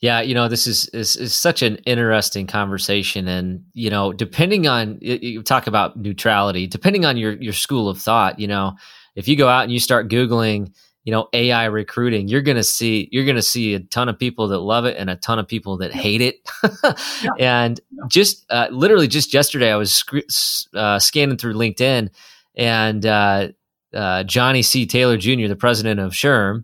Yeah, 0.00 0.20
you 0.20 0.32
know, 0.32 0.46
this 0.46 0.68
is, 0.68 0.88
is 0.90 1.16
is 1.16 1.34
such 1.34 1.60
an 1.62 1.76
interesting 1.78 2.46
conversation, 2.46 3.26
and 3.26 3.64
you 3.72 3.90
know, 3.90 4.12
depending 4.12 4.68
on 4.68 4.98
you 5.00 5.42
talk 5.42 5.66
about 5.66 5.96
neutrality, 5.96 6.68
depending 6.68 7.04
on 7.04 7.16
your 7.16 7.32
your 7.32 7.52
school 7.52 7.88
of 7.88 7.98
thought, 8.00 8.38
you 8.38 8.46
know, 8.46 8.76
if 9.16 9.26
you 9.26 9.34
go 9.34 9.48
out 9.48 9.64
and 9.64 9.72
you 9.72 9.80
start 9.80 10.08
googling, 10.08 10.72
you 11.02 11.10
know, 11.10 11.28
AI 11.32 11.64
recruiting, 11.64 12.28
you're 12.28 12.42
gonna 12.42 12.62
see 12.62 13.08
you're 13.10 13.24
gonna 13.24 13.42
see 13.42 13.74
a 13.74 13.80
ton 13.80 14.08
of 14.08 14.16
people 14.16 14.46
that 14.48 14.60
love 14.60 14.84
it 14.84 14.96
and 14.96 15.10
a 15.10 15.16
ton 15.16 15.40
of 15.40 15.48
people 15.48 15.76
that 15.78 15.92
hate 15.92 16.20
it. 16.20 16.36
yeah. 16.84 17.30
And 17.40 17.80
just 18.06 18.46
uh, 18.50 18.68
literally 18.70 19.08
just 19.08 19.34
yesterday, 19.34 19.72
I 19.72 19.76
was 19.76 19.92
sc- 19.92 20.68
uh, 20.74 21.00
scanning 21.00 21.38
through 21.38 21.54
LinkedIn, 21.54 22.10
and 22.54 23.04
uh, 23.04 23.48
uh 23.92 24.22
Johnny 24.22 24.62
C. 24.62 24.86
Taylor 24.86 25.16
Jr., 25.16 25.48
the 25.48 25.56
president 25.56 25.98
of 25.98 26.12
SHRM 26.12 26.62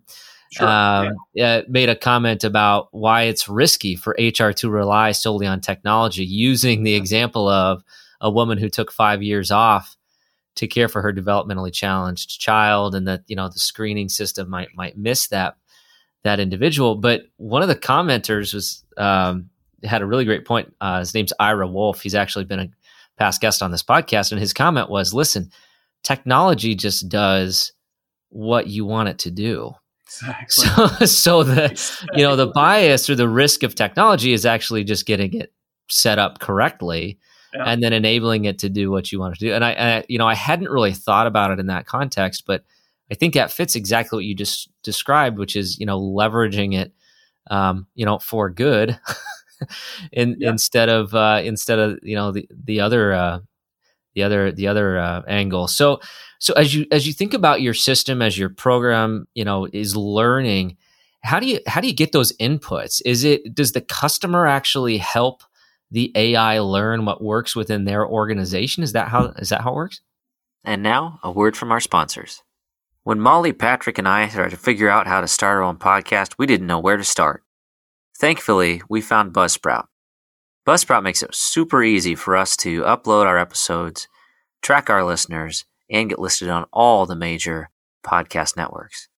sure. 0.54 0.68
um, 0.68 1.16
yeah. 1.34 1.62
made 1.68 1.88
a 1.88 1.96
comment 1.96 2.44
about 2.44 2.88
why 2.92 3.22
it's 3.22 3.48
risky 3.48 3.96
for 3.96 4.16
HR 4.18 4.50
to 4.50 4.70
rely 4.70 5.12
solely 5.12 5.46
on 5.46 5.60
technology, 5.60 6.24
using 6.24 6.82
the 6.82 6.94
example 6.94 7.48
of 7.48 7.82
a 8.20 8.30
woman 8.30 8.58
who 8.58 8.68
took 8.68 8.92
five 8.92 9.22
years 9.22 9.50
off 9.50 9.96
to 10.56 10.66
care 10.66 10.88
for 10.88 11.02
her 11.02 11.12
developmentally 11.12 11.72
challenged 11.72 12.40
child, 12.40 12.94
and 12.94 13.08
that 13.08 13.22
you 13.26 13.36
know 13.36 13.48
the 13.48 13.58
screening 13.58 14.08
system 14.08 14.48
might 14.48 14.68
might 14.74 14.96
miss 14.96 15.28
that 15.28 15.56
that 16.22 16.40
individual. 16.40 16.94
But 16.94 17.22
one 17.36 17.62
of 17.62 17.68
the 17.68 17.76
commenters 17.76 18.54
was 18.54 18.84
um, 18.96 19.50
had 19.82 20.02
a 20.02 20.06
really 20.06 20.24
great 20.24 20.44
point. 20.44 20.74
Uh, 20.80 21.00
his 21.00 21.14
name's 21.14 21.32
Ira 21.40 21.66
Wolfe. 21.66 22.00
He's 22.00 22.14
actually 22.14 22.44
been 22.44 22.60
a 22.60 22.70
past 23.18 23.40
guest 23.40 23.62
on 23.62 23.70
this 23.70 23.82
podcast, 23.82 24.30
and 24.30 24.40
his 24.40 24.52
comment 24.52 24.88
was, 24.88 25.12
"Listen, 25.12 25.50
technology 26.02 26.74
just 26.74 27.08
does." 27.08 27.72
what 28.34 28.66
you 28.66 28.84
want 28.84 29.08
it 29.08 29.18
to 29.20 29.30
do. 29.30 29.72
Exactly. 30.22 30.44
So, 30.98 31.06
so 31.06 31.42
the 31.42 31.64
exactly. 31.66 32.20
you 32.20 32.26
know 32.26 32.36
the 32.36 32.46
bias 32.46 33.08
or 33.10 33.14
the 33.14 33.28
risk 33.28 33.62
of 33.62 33.74
technology 33.74 34.32
is 34.32 34.46
actually 34.46 34.84
just 34.84 35.06
getting 35.06 35.34
it 35.34 35.52
set 35.90 36.18
up 36.18 36.38
correctly 36.38 37.18
yeah. 37.54 37.64
and 37.66 37.82
then 37.82 37.92
enabling 37.92 38.44
it 38.44 38.58
to 38.60 38.68
do 38.68 38.90
what 38.90 39.12
you 39.12 39.18
want 39.18 39.34
to 39.34 39.40
do. 39.40 39.52
And 39.52 39.64
I, 39.64 39.72
I, 39.72 40.04
you 40.08 40.18
know, 40.18 40.26
I 40.26 40.34
hadn't 40.34 40.70
really 40.70 40.92
thought 40.92 41.26
about 41.26 41.50
it 41.50 41.60
in 41.60 41.66
that 41.66 41.86
context, 41.86 42.44
but 42.46 42.64
I 43.10 43.14
think 43.14 43.34
that 43.34 43.52
fits 43.52 43.76
exactly 43.76 44.16
what 44.16 44.24
you 44.24 44.34
just 44.34 44.70
described, 44.82 45.38
which 45.38 45.56
is 45.56 45.78
you 45.78 45.86
know 45.86 46.00
leveraging 46.00 46.74
it, 46.74 46.92
um, 47.50 47.86
you 47.94 48.06
know, 48.06 48.18
for 48.18 48.50
good, 48.50 48.98
in, 50.12 50.36
yeah. 50.38 50.50
instead 50.50 50.88
of 50.88 51.14
uh, 51.14 51.40
instead 51.44 51.78
of 51.78 51.98
you 52.02 52.16
know 52.16 52.32
the 52.32 52.48
the 52.50 52.80
other 52.80 53.12
uh, 53.12 53.40
the 54.14 54.22
other 54.22 54.52
the 54.52 54.66
other 54.66 54.98
uh, 54.98 55.22
angle. 55.28 55.68
So 55.68 56.00
so 56.38 56.54
as 56.54 56.74
you 56.74 56.86
as 56.90 57.06
you 57.06 57.12
think 57.12 57.34
about 57.34 57.62
your 57.62 57.74
system 57.74 58.22
as 58.22 58.38
your 58.38 58.48
program, 58.48 59.26
you 59.34 59.44
know, 59.44 59.66
is 59.72 59.96
learning, 59.96 60.76
how 61.22 61.40
do 61.40 61.46
you 61.46 61.60
how 61.66 61.80
do 61.80 61.86
you 61.86 61.94
get 61.94 62.12
those 62.12 62.32
inputs? 62.38 63.00
Is 63.04 63.24
it 63.24 63.54
does 63.54 63.72
the 63.72 63.80
customer 63.80 64.46
actually 64.46 64.98
help 64.98 65.42
the 65.90 66.12
AI 66.14 66.58
learn 66.60 67.04
what 67.04 67.22
works 67.22 67.54
within 67.54 67.84
their 67.84 68.06
organization? 68.06 68.82
Is 68.82 68.92
that 68.92 69.08
how 69.08 69.26
is 69.38 69.48
that 69.50 69.62
how 69.62 69.72
it 69.72 69.76
works? 69.76 70.00
And 70.64 70.82
now, 70.82 71.20
a 71.22 71.30
word 71.30 71.56
from 71.56 71.70
our 71.72 71.80
sponsors. 71.80 72.42
When 73.02 73.20
Molly, 73.20 73.52
Patrick, 73.52 73.98
and 73.98 74.08
I 74.08 74.28
started 74.28 74.50
to 74.50 74.56
figure 74.56 74.88
out 74.88 75.06
how 75.06 75.20
to 75.20 75.28
start 75.28 75.56
our 75.56 75.62
own 75.62 75.76
podcast, 75.76 76.36
we 76.38 76.46
didn't 76.46 76.66
know 76.66 76.78
where 76.78 76.96
to 76.96 77.04
start. 77.04 77.42
Thankfully, 78.16 78.80
we 78.88 79.02
found 79.02 79.34
Buzzsprout. 79.34 79.86
Buzzsprout 80.66 81.02
makes 81.02 81.22
it 81.22 81.34
super 81.34 81.82
easy 81.82 82.14
for 82.14 82.34
us 82.34 82.56
to 82.56 82.84
upload 82.84 83.26
our 83.26 83.36
episodes, 83.36 84.08
track 84.62 84.88
our 84.88 85.04
listeners, 85.04 85.66
and 85.90 86.08
get 86.08 86.18
listed 86.18 86.48
on 86.48 86.64
all 86.72 87.04
the 87.04 87.14
major 87.14 87.68
podcast 88.02 88.56
networks. 88.56 89.10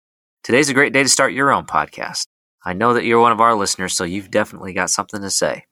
Today's 0.42 0.68
a 0.68 0.74
great 0.74 0.92
day 0.92 1.04
to 1.04 1.08
start 1.08 1.32
your 1.32 1.52
own 1.52 1.64
podcast. 1.64 2.26
I 2.64 2.72
know 2.72 2.94
that 2.94 3.04
you're 3.04 3.20
one 3.20 3.30
of 3.30 3.40
our 3.40 3.54
listeners, 3.54 3.94
so 3.94 4.02
you've 4.02 4.32
definitely 4.32 4.72
got 4.72 4.90
something 4.90 5.20
to 5.20 5.30
say. 5.30 5.66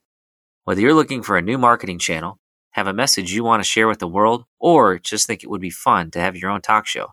Whether 0.63 0.81
you're 0.81 0.95
looking 0.95 1.25
for 1.25 1.37
a 1.37 1.43
new 1.43 1.59
marketing 1.59 1.99
channel, 1.99 2.39
have 2.71 2.87
a 2.87 2.93
message 2.93 3.33
you 3.33 3.43
want 3.43 3.61
to 3.61 3.69
share 3.69 3.89
with 3.89 3.99
the 3.99 4.07
world, 4.07 4.45
or 4.61 5.01
just 5.01 5.27
think 5.27 5.43
it 5.43 5.51
would 5.51 5.61
be 5.61 5.71
fun 5.71 6.13
to 6.13 6.21
have 6.21 6.37
your 6.37 6.53
own 6.53 6.61
talk 6.61 6.87
show, 6.87 7.09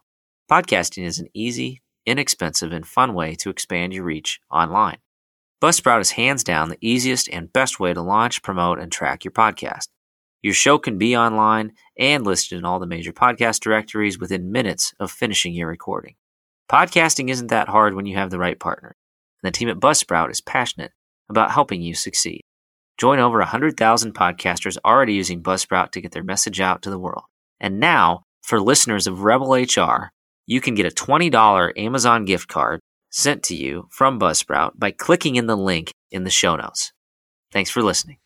podcasting 0.51 1.03
is 1.03 1.17
an 1.17 1.29
easy, 1.33 1.81
inexpensive, 2.05 2.71
and 2.71 2.85
fun 2.85 3.15
way 3.15 3.33
to 3.37 3.49
expand 3.49 3.91
your 3.91 4.03
reach 4.03 4.39
online. 4.51 4.99
Buzzsprout 5.61 6.01
is 6.01 6.09
hands 6.09 6.43
down 6.43 6.69
the 6.69 6.77
easiest 6.81 7.29
and 7.29 7.53
best 7.53 7.79
way 7.79 7.93
to 7.93 8.01
launch, 8.01 8.41
promote, 8.41 8.79
and 8.79 8.91
track 8.91 9.23
your 9.23 9.31
podcast. 9.31 9.89
Your 10.41 10.55
show 10.55 10.79
can 10.79 10.97
be 10.97 11.15
online 11.15 11.73
and 11.99 12.25
listed 12.25 12.57
in 12.57 12.65
all 12.65 12.79
the 12.79 12.87
major 12.87 13.13
podcast 13.13 13.59
directories 13.59 14.17
within 14.17 14.51
minutes 14.51 14.91
of 14.99 15.11
finishing 15.11 15.53
your 15.53 15.67
recording. 15.67 16.15
Podcasting 16.67 17.29
isn't 17.29 17.51
that 17.51 17.69
hard 17.69 17.93
when 17.93 18.07
you 18.07 18.15
have 18.15 18.31
the 18.31 18.39
right 18.39 18.59
partner 18.59 18.95
and 19.43 19.53
the 19.53 19.55
team 19.55 19.69
at 19.69 19.79
Buzzsprout 19.79 20.31
is 20.31 20.41
passionate 20.41 20.93
about 21.29 21.51
helping 21.51 21.83
you 21.83 21.93
succeed. 21.93 22.41
Join 22.97 23.19
over 23.19 23.37
100,000 23.37 24.15
podcasters 24.15 24.77
already 24.83 25.13
using 25.13 25.43
Buzzsprout 25.43 25.91
to 25.91 26.01
get 26.01 26.11
their 26.11 26.23
message 26.23 26.59
out 26.59 26.81
to 26.81 26.89
the 26.89 26.99
world. 26.99 27.25
And 27.59 27.79
now, 27.79 28.23
for 28.41 28.59
listeners 28.59 29.05
of 29.05 29.21
Rebel 29.21 29.53
HR, 29.53 30.09
you 30.47 30.59
can 30.59 30.73
get 30.73 30.87
a 30.87 30.89
$20 30.89 31.77
Amazon 31.77 32.25
gift 32.25 32.47
card 32.47 32.79
sent 33.11 33.43
to 33.43 33.55
you 33.55 33.87
from 33.91 34.19
Buzzsprout 34.19 34.79
by 34.79 34.91
clicking 34.91 35.35
in 35.35 35.45
the 35.45 35.57
link 35.57 35.91
in 36.09 36.23
the 36.23 36.29
show 36.29 36.55
notes. 36.55 36.91
Thanks 37.51 37.69
for 37.69 37.83
listening. 37.83 38.17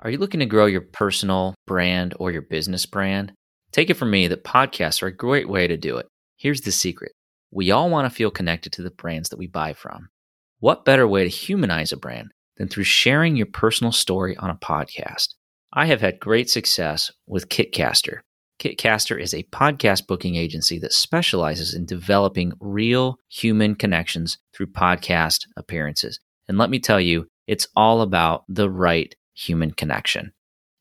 Are 0.00 0.10
you 0.10 0.18
looking 0.18 0.40
to 0.40 0.46
grow 0.46 0.66
your 0.66 0.82
personal 0.82 1.54
brand 1.66 2.14
or 2.20 2.30
your 2.30 2.42
business 2.42 2.86
brand? 2.86 3.32
Take 3.72 3.90
it 3.90 3.94
from 3.94 4.10
me 4.10 4.28
that 4.28 4.44
podcasts 4.44 5.02
are 5.02 5.08
a 5.08 5.16
great 5.16 5.48
way 5.48 5.66
to 5.66 5.76
do 5.76 5.96
it. 5.96 6.06
Here's 6.36 6.60
the 6.60 6.72
secret 6.72 7.12
we 7.50 7.70
all 7.70 7.90
want 7.90 8.08
to 8.08 8.14
feel 8.14 8.30
connected 8.30 8.72
to 8.74 8.82
the 8.82 8.90
brands 8.90 9.30
that 9.30 9.38
we 9.38 9.46
buy 9.46 9.72
from. 9.72 10.08
What 10.60 10.84
better 10.84 11.08
way 11.08 11.24
to 11.24 11.30
humanize 11.30 11.92
a 11.92 11.96
brand 11.96 12.32
than 12.58 12.68
through 12.68 12.84
sharing 12.84 13.36
your 13.36 13.46
personal 13.46 13.92
story 13.92 14.36
on 14.36 14.50
a 14.50 14.54
podcast? 14.56 15.34
I 15.72 15.86
have 15.86 16.00
had 16.00 16.20
great 16.20 16.50
success 16.50 17.10
with 17.26 17.48
Kitcaster. 17.48 18.20
Kitcaster 18.58 19.20
is 19.20 19.34
a 19.34 19.44
podcast 19.44 20.06
booking 20.06 20.36
agency 20.36 20.78
that 20.80 20.92
specializes 20.92 21.74
in 21.74 21.86
developing 21.86 22.52
real 22.60 23.18
human 23.28 23.74
connections 23.74 24.38
through 24.52 24.66
podcast 24.66 25.46
appearances. 25.56 26.18
And 26.48 26.58
let 26.58 26.70
me 26.70 26.78
tell 26.78 27.00
you, 27.00 27.26
it's 27.46 27.68
all 27.76 28.02
about 28.02 28.44
the 28.48 28.68
right 28.68 29.14
human 29.34 29.70
connection. 29.70 30.32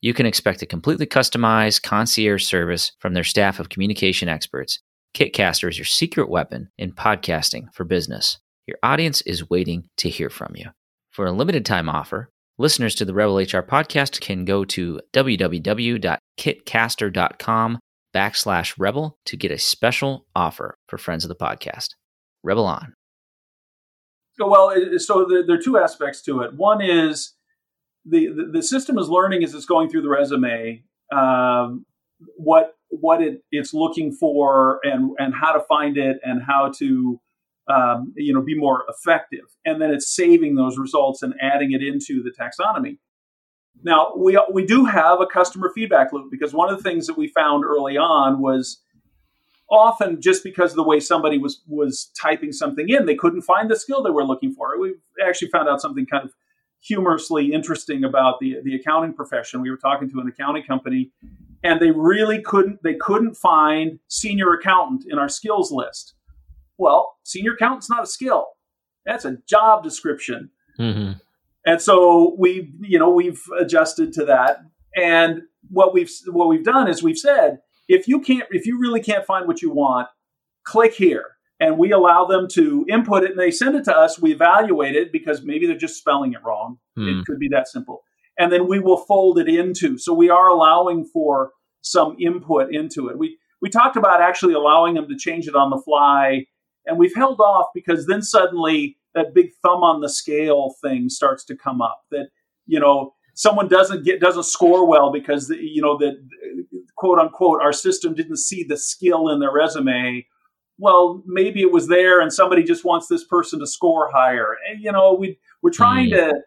You 0.02 0.14
can 0.14 0.26
expect 0.26 0.62
a 0.62 0.66
completely 0.66 1.06
customized 1.06 1.84
concierge 1.84 2.46
service 2.46 2.94
from 3.00 3.14
their 3.14 3.24
staff 3.24 3.60
of 3.60 3.70
communication 3.70 4.30
experts 4.30 4.80
Kitcaster 5.18 5.68
is 5.68 5.80
your 5.80 5.86
secret 5.86 6.30
weapon 6.30 6.70
in 6.78 6.92
podcasting 6.92 7.74
for 7.74 7.84
business. 7.84 8.38
Your 8.68 8.78
audience 8.84 9.22
is 9.22 9.50
waiting 9.50 9.90
to 9.98 10.10
hear 10.10 10.30
from 10.30 10.54
you. 10.56 10.70
For 11.10 11.26
a 11.26 11.32
limited 11.32 11.66
time 11.66 11.90
offer, 11.90 12.30
listeners 12.58 12.96
to 12.96 13.06
the 13.06 13.14
Rebel 13.14 13.38
HR 13.38 13.62
podcast 13.62 14.20
can 14.22 14.46
go 14.46 14.66
to 14.66 15.00
www.kitcaster.com 15.14 17.80
backslash 18.16 18.74
rebel 18.80 19.18
to 19.26 19.36
get 19.38 19.52
a 19.52 19.58
special 19.58 20.26
offer 20.36 20.76
for 20.88 20.98
friends 20.98 21.24
of 21.24 21.30
the 21.30 21.36
podcast. 21.36 21.90
Rebel 22.44 22.66
on. 22.66 22.94
Well, 24.40 24.74
so 24.98 25.26
there 25.26 25.58
are 25.58 25.62
two 25.62 25.78
aspects 25.78 26.22
to 26.24 26.42
it. 26.42 26.56
One 26.56 26.82
is 26.82 27.34
the, 28.06 28.30
the, 28.54 28.62
system 28.62 28.98
is 28.98 29.10
learning 29.10 29.44
as 29.44 29.54
it's 29.54 29.66
going 29.66 29.90
through 29.90 30.04
the 30.04 30.10
resume 30.10 30.84
um, 31.12 31.86
what 32.36 32.76
what 32.90 33.22
it, 33.22 33.42
it's 33.52 33.74
looking 33.74 34.12
for 34.12 34.80
and 34.84 35.12
and 35.18 35.34
how 35.34 35.54
to 35.54 35.64
find 35.68 35.98
it 35.98 36.18
and 36.24 36.42
how 36.42 36.72
to 36.78 37.20
um, 37.70 38.14
you 38.16 38.34
know 38.34 38.42
be 38.42 38.58
more 38.58 38.84
effective. 38.90 39.46
And 39.66 39.82
then 39.82 39.92
it's 39.92 40.14
saving 40.14 40.56
those 40.56 40.78
results 40.78 41.22
and 41.24 41.34
adding 41.42 41.72
it 41.72 41.82
into 41.82 42.24
the 42.24 42.32
taxonomy. 42.32 42.98
Now 43.84 44.14
we 44.16 44.40
we 44.52 44.66
do 44.66 44.86
have 44.86 45.22
a 45.22 45.26
customer 45.26 45.72
feedback 45.74 46.12
loop 46.14 46.32
because 46.32 46.54
one 46.54 46.72
of 46.72 46.78
the 46.78 46.84
things 46.84 47.08
that 47.08 47.18
we 47.18 47.28
found 47.28 47.64
early 47.64 47.98
on 47.98 48.42
was 48.42 48.82
often 49.70 50.22
just 50.22 50.44
because 50.44 50.72
of 50.72 50.78
the 50.78 50.84
way 50.84 51.00
somebody 51.00 51.38
was 51.38 51.62
was 51.68 52.12
typing 52.20 52.52
something 52.52 52.90
in 52.90 53.06
they 53.06 53.16
couldn't 53.16 53.42
find 53.42 53.70
the 53.70 53.76
skill 53.76 54.02
they 54.02 54.10
were 54.10 54.26
looking 54.26 54.54
for. 54.54 54.80
We 54.80 54.96
actually 55.26 55.50
found 55.50 55.70
out 55.70 55.82
something 55.82 56.06
kind 56.06 56.24
of 56.24 56.34
humorously 56.80 57.52
interesting 57.52 58.04
about 58.04 58.40
the 58.40 58.58
the 58.64 58.76
accounting 58.76 59.14
profession. 59.14 59.62
We 59.62 59.70
were 59.70 59.78
talking 59.78 60.10
to 60.10 60.20
an 60.20 60.28
accounting 60.28 60.64
company 60.64 61.12
and 61.64 61.80
they 61.80 61.92
really 61.92 62.42
couldn't 62.42 62.82
they 62.84 62.96
couldn't 62.96 63.36
find 63.36 64.00
senior 64.08 64.54
accountant 64.54 65.06
in 65.10 65.20
our 65.20 65.30
skills 65.30 65.72
list 65.72 66.16
well 66.78 67.16
senior 67.24 67.54
accountant's 67.54 67.90
not 67.90 68.04
a 68.04 68.08
skill 68.08 68.48
that's 69.06 69.26
a 69.26 69.38
job 69.48 69.84
description 69.84 70.50
mm-hmm. 70.80 71.14
and 71.66 71.82
so 71.82 72.36
we 72.38 72.74
you 72.82 73.00
know 73.00 73.10
we've 73.10 73.42
adjusted 73.60 74.14
to 74.14 74.26
that 74.26 74.58
and 74.96 75.42
what 75.70 75.94
we've 75.94 76.12
what 76.28 76.48
we've 76.48 76.66
done 76.66 76.88
is 76.88 77.04
we've 77.04 77.18
said 77.18 77.60
if 77.88 78.08
you 78.08 78.20
can't 78.20 78.48
if 78.52 78.66
you 78.66 78.80
really 78.80 79.02
can't 79.02 79.26
find 79.26 79.48
what 79.48 79.62
you 79.62 79.72
want 79.72 80.08
click 80.64 80.94
here 80.94 81.26
and 81.60 81.78
we 81.78 81.92
allow 81.92 82.26
them 82.26 82.48
to 82.48 82.86
input 82.90 83.24
it 83.24 83.32
and 83.32 83.40
they 83.40 83.52
send 83.52 83.76
it 83.76 83.84
to 83.84 83.96
us 83.96 84.20
we 84.20 84.32
evaluate 84.32 84.96
it 84.96 85.12
because 85.12 85.44
maybe 85.44 85.66
they're 85.66 85.78
just 85.78 85.98
spelling 85.98 86.34
it 86.34 86.44
wrong 86.44 86.78
mm. 86.98 87.20
it 87.20 87.26
could 87.26 87.40
be 87.40 87.48
that 87.48 87.68
simple 87.68 88.04
and 88.38 88.52
then 88.52 88.68
we 88.68 88.80
will 88.80 88.98
fold 88.98 89.40
it 89.40 89.50
into. 89.50 89.98
So 89.98 90.14
we 90.14 90.30
are 90.30 90.48
allowing 90.48 91.06
for 91.06 91.52
some 91.82 92.16
input 92.20 92.74
into 92.74 93.08
it. 93.10 93.18
We 93.18 93.38
we 93.62 93.70
talked 93.70 93.96
about 93.96 94.22
actually 94.22 94.54
allowing 94.54 94.94
them 94.94 95.08
to 95.08 95.18
change 95.18 95.48
it 95.48 95.56
on 95.56 95.72
the 95.72 95.82
fly, 95.84 96.46
and 96.88 96.98
we've 96.98 97.16
held 97.16 97.40
off 97.40 97.68
because 97.74 98.08
then 98.08 98.22
suddenly 98.22 98.98
that 99.14 99.34
big 99.34 99.52
thumb 99.62 99.84
on 99.84 100.02
the 100.02 100.10
scale 100.10 100.76
thing 100.82 101.10
starts 101.10 101.44
to 101.46 101.56
come 101.56 101.82
up. 101.82 102.02
That 102.12 102.30
you 102.66 102.80
know 102.80 103.14
someone 103.36 103.68
doesn't 103.68 104.04
get 104.04 104.20
doesn't 104.20 104.46
score 104.46 104.88
well 104.88 105.12
because 105.12 105.48
the, 105.48 105.58
you 105.58 105.82
know 105.82 105.98
that 105.98 106.16
quote 106.96 107.20
unquote 107.20 107.62
our 107.62 107.74
system 107.74 108.14
didn't 108.14 108.38
see 108.38 108.64
the 108.64 108.78
skill 108.78 109.30
in 109.30 109.40
their 109.40 109.52
resume 109.52 110.26
well 110.80 111.24
maybe 111.26 111.62
it 111.62 111.72
was 111.72 111.88
there 111.88 112.20
and 112.22 112.34
somebody 112.34 112.64
just 112.64 112.84
wants 112.84 113.08
this 113.08 113.24
person 113.24 113.60
to 113.60 113.68
score 113.68 114.10
higher 114.12 114.56
and 114.68 114.82
you 114.82 114.92
know 114.92 115.14
we 115.14 115.38
we're 115.62 115.72
trying 115.72 116.10
mm-hmm. 116.10 116.32
to 116.32 116.42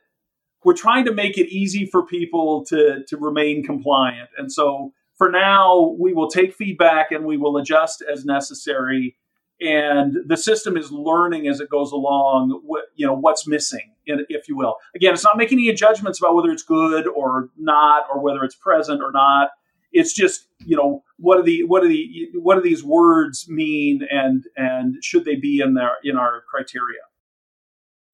we're 0.65 0.75
trying 0.75 1.05
to 1.07 1.13
make 1.13 1.39
it 1.39 1.49
easy 1.49 1.87
for 1.87 2.05
people 2.05 2.65
to 2.67 3.03
to 3.09 3.17
remain 3.17 3.63
compliant. 3.65 4.31
And 4.37 4.53
so 4.53 4.93
for 5.17 5.31
now, 5.31 5.97
we 5.99 6.13
will 6.13 6.31
take 6.31 6.55
feedback 6.55 7.13
and 7.13 7.25
we 7.25 7.37
will 7.37 7.57
adjust 7.57 8.03
as 8.03 8.25
necessary. 8.25 9.17
And 9.61 10.17
the 10.27 10.39
system 10.39 10.77
is 10.77 10.91
learning 10.91 11.47
as 11.47 11.61
it 11.61 11.69
goes 11.69 11.93
along, 11.93 12.61
what, 12.65 12.85
you 12.95 13.07
know, 13.07 13.15
what's 13.15 13.47
missing, 13.47 13.93
if 14.07 14.49
you 14.49 14.57
will. 14.57 14.77
Again, 14.95 15.13
it's 15.13 15.25
not 15.25 15.37
making 15.37 15.59
any 15.59 15.73
judgments 15.75 16.19
about 16.19 16.35
whether 16.35 16.51
it's 16.51 16.63
good 16.63 17.07
or 17.07 17.51
not, 17.59 18.05
or 18.13 18.21
whether 18.23 18.43
it's 18.43 18.55
present 18.55 19.03
or 19.03 19.13
not. 19.13 19.51
It's 19.93 20.15
just, 20.15 20.47
you 20.61 20.77
know, 20.77 21.03
what 21.19 21.39
are 21.39 21.43
the 21.43 21.65
what 21.65 21.85
are 21.85 21.89
the 21.89 22.29
what 22.35 22.55
do 22.55 22.63
these 22.63 22.83
words 22.83 23.49
mean, 23.49 24.07
and 24.11 24.45
and 24.57 24.97
should 25.03 25.25
they 25.25 25.35
be 25.35 25.61
in 25.61 25.75
there 25.75 25.97
in 26.05 26.17
our 26.17 26.43
criteria? 26.49 27.01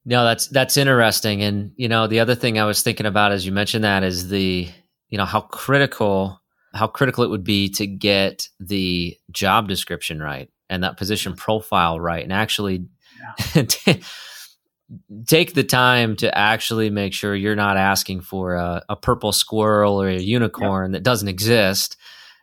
No, 0.05 0.25
that's 0.25 0.49
that's 0.49 0.77
interesting. 0.77 1.43
And 1.43 1.73
you 1.77 1.89
know, 1.89 2.07
the 2.07 2.21
other 2.21 2.35
thing 2.35 2.59
I 2.59 2.65
was 2.65 2.83
thinking 2.83 3.07
about 3.07 3.33
as 3.33 3.45
you 3.45 3.53
mentioned 3.53 3.85
that 3.85 4.03
is 4.03 4.31
the 4.31 4.69
you 5.11 5.19
know 5.19 5.25
how 5.27 5.43
critical 5.43 6.41
how 6.75 6.87
critical 6.87 7.25
it 7.25 7.31
would 7.31 7.45
be 7.45 7.69
to 7.71 7.87
get 7.87 8.49
the 8.59 9.17
job 9.31 9.69
description 9.69 10.21
right 10.21 10.49
and 10.68 10.83
that 10.83 10.96
position 10.96 11.33
mm. 11.33 11.37
profile 11.37 12.00
right, 12.00 12.22
and 12.22 12.33
actually 12.33 12.87
yeah. 13.55 13.94
take 15.26 15.55
the 15.55 15.64
time 15.64 16.16
to 16.16 16.37
actually 16.37 16.90
make 16.90 17.12
sure 17.12 17.35
you're 17.35 17.57
not 17.57 17.76
asking 17.76 18.20
for 18.20 18.55
a, 18.55 18.83
a 18.88 18.96
purple 18.96 19.33
squirrel 19.33 20.00
or 20.00 20.09
a 20.09 20.20
unicorn 20.20 20.92
that 20.92 21.02
doesn't 21.02 21.29
exist, 21.29 21.96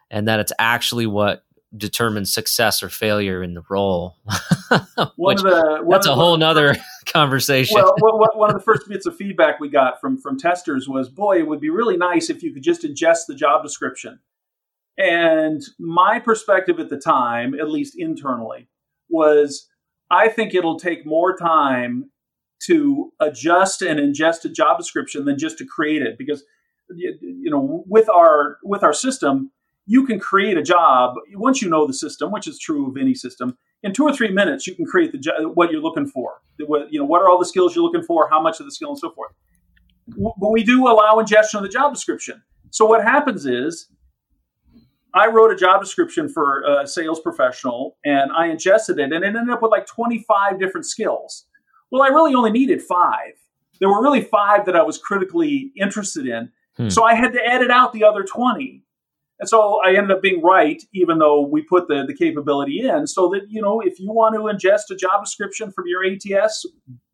and 0.10 0.28
that 0.28 0.40
it's 0.40 0.54
actually 0.60 1.08
what 1.08 1.44
determines 1.76 2.32
success 2.34 2.84
or 2.84 2.90
failure 2.90 3.42
in 3.42 3.54
the 3.54 3.64
role. 3.70 4.18
Which, 5.18 5.42
the, 5.42 5.86
that's 5.90 6.08
a 6.08 6.16
whole 6.16 6.38
nother 6.38 6.76
conversation. 7.06 7.76
Well, 7.76 8.20
one 8.36 8.50
of 8.50 8.56
the 8.56 8.64
first 8.64 8.88
bits 8.88 9.06
of 9.06 9.16
feedback 9.16 9.60
we 9.60 9.70
got 9.70 10.00
from 10.00 10.18
from 10.18 10.38
testers 10.38 10.88
was, 10.88 11.10
"Boy, 11.10 11.40
it 11.40 11.48
would 11.48 11.60
be 11.60 11.70
really 11.70 11.98
nice 11.98 12.30
if 12.30 12.44
you 12.44 12.54
could 12.54 12.64
just 12.64 12.84
ingest 12.84 13.26
the 13.28 13.36
job 13.36 13.64
description." 13.64 14.20
And 14.98 15.62
my 15.80 16.20
perspective 16.20 16.80
at 16.80 16.90
the 16.90 16.98
time, 16.98 17.54
at 17.56 17.70
least 17.70 17.96
internally, 17.98 18.70
was 19.10 19.68
I 20.12 20.30
think 20.30 20.54
it'll 20.54 20.80
take 20.80 21.06
more 21.06 21.36
time 21.36 22.12
to 22.68 23.12
adjust 23.20 23.82
and 23.82 24.00
ingest 24.00 24.46
a 24.46 24.50
job 24.50 24.78
description 24.78 25.26
than 25.26 25.38
just 25.38 25.58
to 25.58 25.66
create 25.66 26.02
it 26.02 26.18
because 26.18 26.44
you 26.90 27.50
know 27.50 27.84
with 27.88 28.08
our 28.10 28.58
with 28.64 28.84
our 28.84 28.94
system 28.94 29.52
you 29.86 30.06
can 30.06 30.20
create 30.20 30.58
a 30.58 30.64
job 30.64 31.16
once 31.34 31.62
you 31.62 31.70
know 31.70 31.86
the 31.86 31.94
system, 31.94 32.32
which 32.32 32.48
is 32.48 32.58
true 32.60 32.90
of 32.90 32.98
any 32.98 33.14
system. 33.14 33.58
In 33.82 33.92
two 33.92 34.04
or 34.04 34.14
three 34.14 34.32
minutes, 34.32 34.66
you 34.66 34.76
can 34.76 34.86
create 34.86 35.12
the 35.12 35.52
what 35.54 35.72
you're 35.72 35.82
looking 35.82 36.08
for. 36.08 36.36
What, 36.60 36.92
you 36.92 37.00
know, 37.00 37.06
what 37.06 37.22
are 37.22 37.30
all 37.30 37.38
the 37.38 37.46
skills 37.46 37.76
you're 37.76 37.84
looking 37.84 38.04
for? 38.04 38.30
How 38.30 38.42
much 38.42 38.60
of 38.60 38.66
the 38.66 38.72
skill 38.72 38.90
and 38.90 39.00
so 39.00 39.12
forth. 39.12 39.34
But 40.08 40.52
we 40.52 40.64
do 40.64 40.88
allow 40.88 41.20
ingestion 41.20 41.58
of 41.58 41.64
the 41.64 41.70
job 41.70 41.94
description. 41.94 42.42
So 42.70 42.86
what 42.86 43.04
happens 43.04 43.46
is, 43.46 43.90
I 45.14 45.28
wrote 45.28 45.52
a 45.52 45.56
job 45.56 45.82
description 45.82 46.28
for 46.28 46.64
a 46.64 46.88
sales 46.88 47.20
professional, 47.20 47.98
and 48.04 48.32
I 48.32 48.48
ingested 48.48 49.00
it, 49.00 49.14
and 49.14 49.24
it 49.24 49.24
ended 49.24 49.50
up 49.50 49.62
with 49.62 49.72
like 49.72 49.86
25 49.86 50.60
different 50.60 50.86
skills. 50.86 51.46
Well, 51.92 52.02
I 52.02 52.08
really 52.08 52.34
only 52.34 52.52
needed 52.52 52.82
five. 52.82 53.34
There 53.80 53.90
were 53.90 54.02
really 54.02 54.22
five 54.22 54.66
that 54.66 54.76
I 54.76 54.82
was 54.82 54.98
critically 54.98 55.72
interested 55.76 56.26
in. 56.26 56.52
Hmm. 56.78 56.90
So 56.90 57.04
I 57.04 57.14
had 57.14 57.34
to 57.34 57.46
edit 57.46 57.70
out 57.70 57.94
the 57.94 58.04
other 58.04 58.24
20 58.24 58.84
and 59.44 59.50
so 59.50 59.82
I 59.84 59.96
ended 59.96 60.12
up 60.12 60.22
being 60.22 60.42
right, 60.42 60.82
even 60.94 61.18
though 61.18 61.42
we 61.42 61.64
put 61.64 61.90
the, 61.90 62.06
the 62.08 62.14
capability 62.14 62.88
in, 62.88 63.06
so 63.06 63.28
that, 63.32 63.42
you 63.50 63.62
know, 63.62 63.82
if 63.82 64.00
you 64.00 64.10
want 64.10 64.36
to 64.36 64.42
ingest 64.42 64.90
a 64.90 64.96
job 64.96 65.22
description 65.22 65.70
from 65.70 65.84
your 65.88 66.06
ATS, 66.06 66.66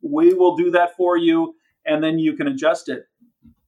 we 0.04 0.36
will 0.36 0.56
do 0.56 0.70
that 0.70 0.96
for 0.96 1.18
you, 1.18 1.56
and 1.88 2.04
then 2.04 2.20
you 2.20 2.36
can 2.36 2.48
adjust 2.48 2.88
it. 2.88 3.06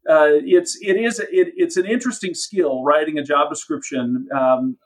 Uh, 0.10 0.42
it's 0.44 0.78
it 0.82 0.98
is 0.98 1.20
it, 1.20 1.54
it's 1.56 1.78
an 1.78 1.86
interesting 1.86 2.34
skill 2.34 2.84
writing 2.84 3.18
a 3.20 3.24
job 3.24 3.50
description. 3.50 4.28
Um, 4.36 4.78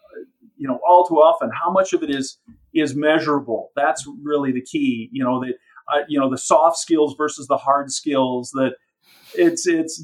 you 0.58 0.68
know, 0.68 0.80
all 0.88 1.06
too 1.06 1.16
often, 1.16 1.50
how 1.54 1.72
much 1.72 1.94
of 1.94 2.04
it 2.04 2.10
is 2.10 2.38
is 2.74 2.96
measurable? 2.96 3.72
That's 3.76 4.06
really 4.22 4.52
the 4.52 4.62
key. 4.62 5.10
You 5.12 5.24
know, 5.24 5.40
the 5.40 5.54
uh, 5.94 6.04
you 6.08 6.20
know 6.20 6.30
the 6.30 6.38
soft 6.38 6.78
skills 6.78 7.16
versus 7.18 7.48
the 7.48 7.58
hard 7.58 7.92
skills. 7.92 8.52
That 8.52 8.74
it's 9.34 9.66
it's 9.68 10.04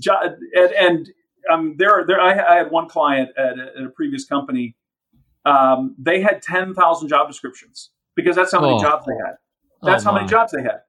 and, 0.55 0.71
and 0.71 1.09
um, 1.51 1.75
there, 1.77 2.05
there. 2.07 2.21
I, 2.21 2.31
I, 2.31 2.55
had 2.57 2.71
one 2.71 2.87
client 2.87 3.29
at 3.37 3.57
a, 3.57 3.79
at 3.79 3.83
a 3.85 3.89
previous 3.89 4.25
company. 4.25 4.75
Um, 5.45 5.95
they 5.97 6.21
had 6.21 6.41
ten 6.41 6.73
thousand 6.73 7.09
job 7.09 7.27
descriptions 7.27 7.89
because 8.15 8.35
that's 8.35 8.51
how 8.51 8.61
many 8.61 8.73
oh. 8.73 8.81
jobs 8.81 9.05
they 9.05 9.25
had. 9.25 9.35
That's 9.81 10.05
oh, 10.05 10.11
how 10.11 10.15
many 10.15 10.27
jobs 10.27 10.51
they 10.51 10.61
had. 10.61 10.81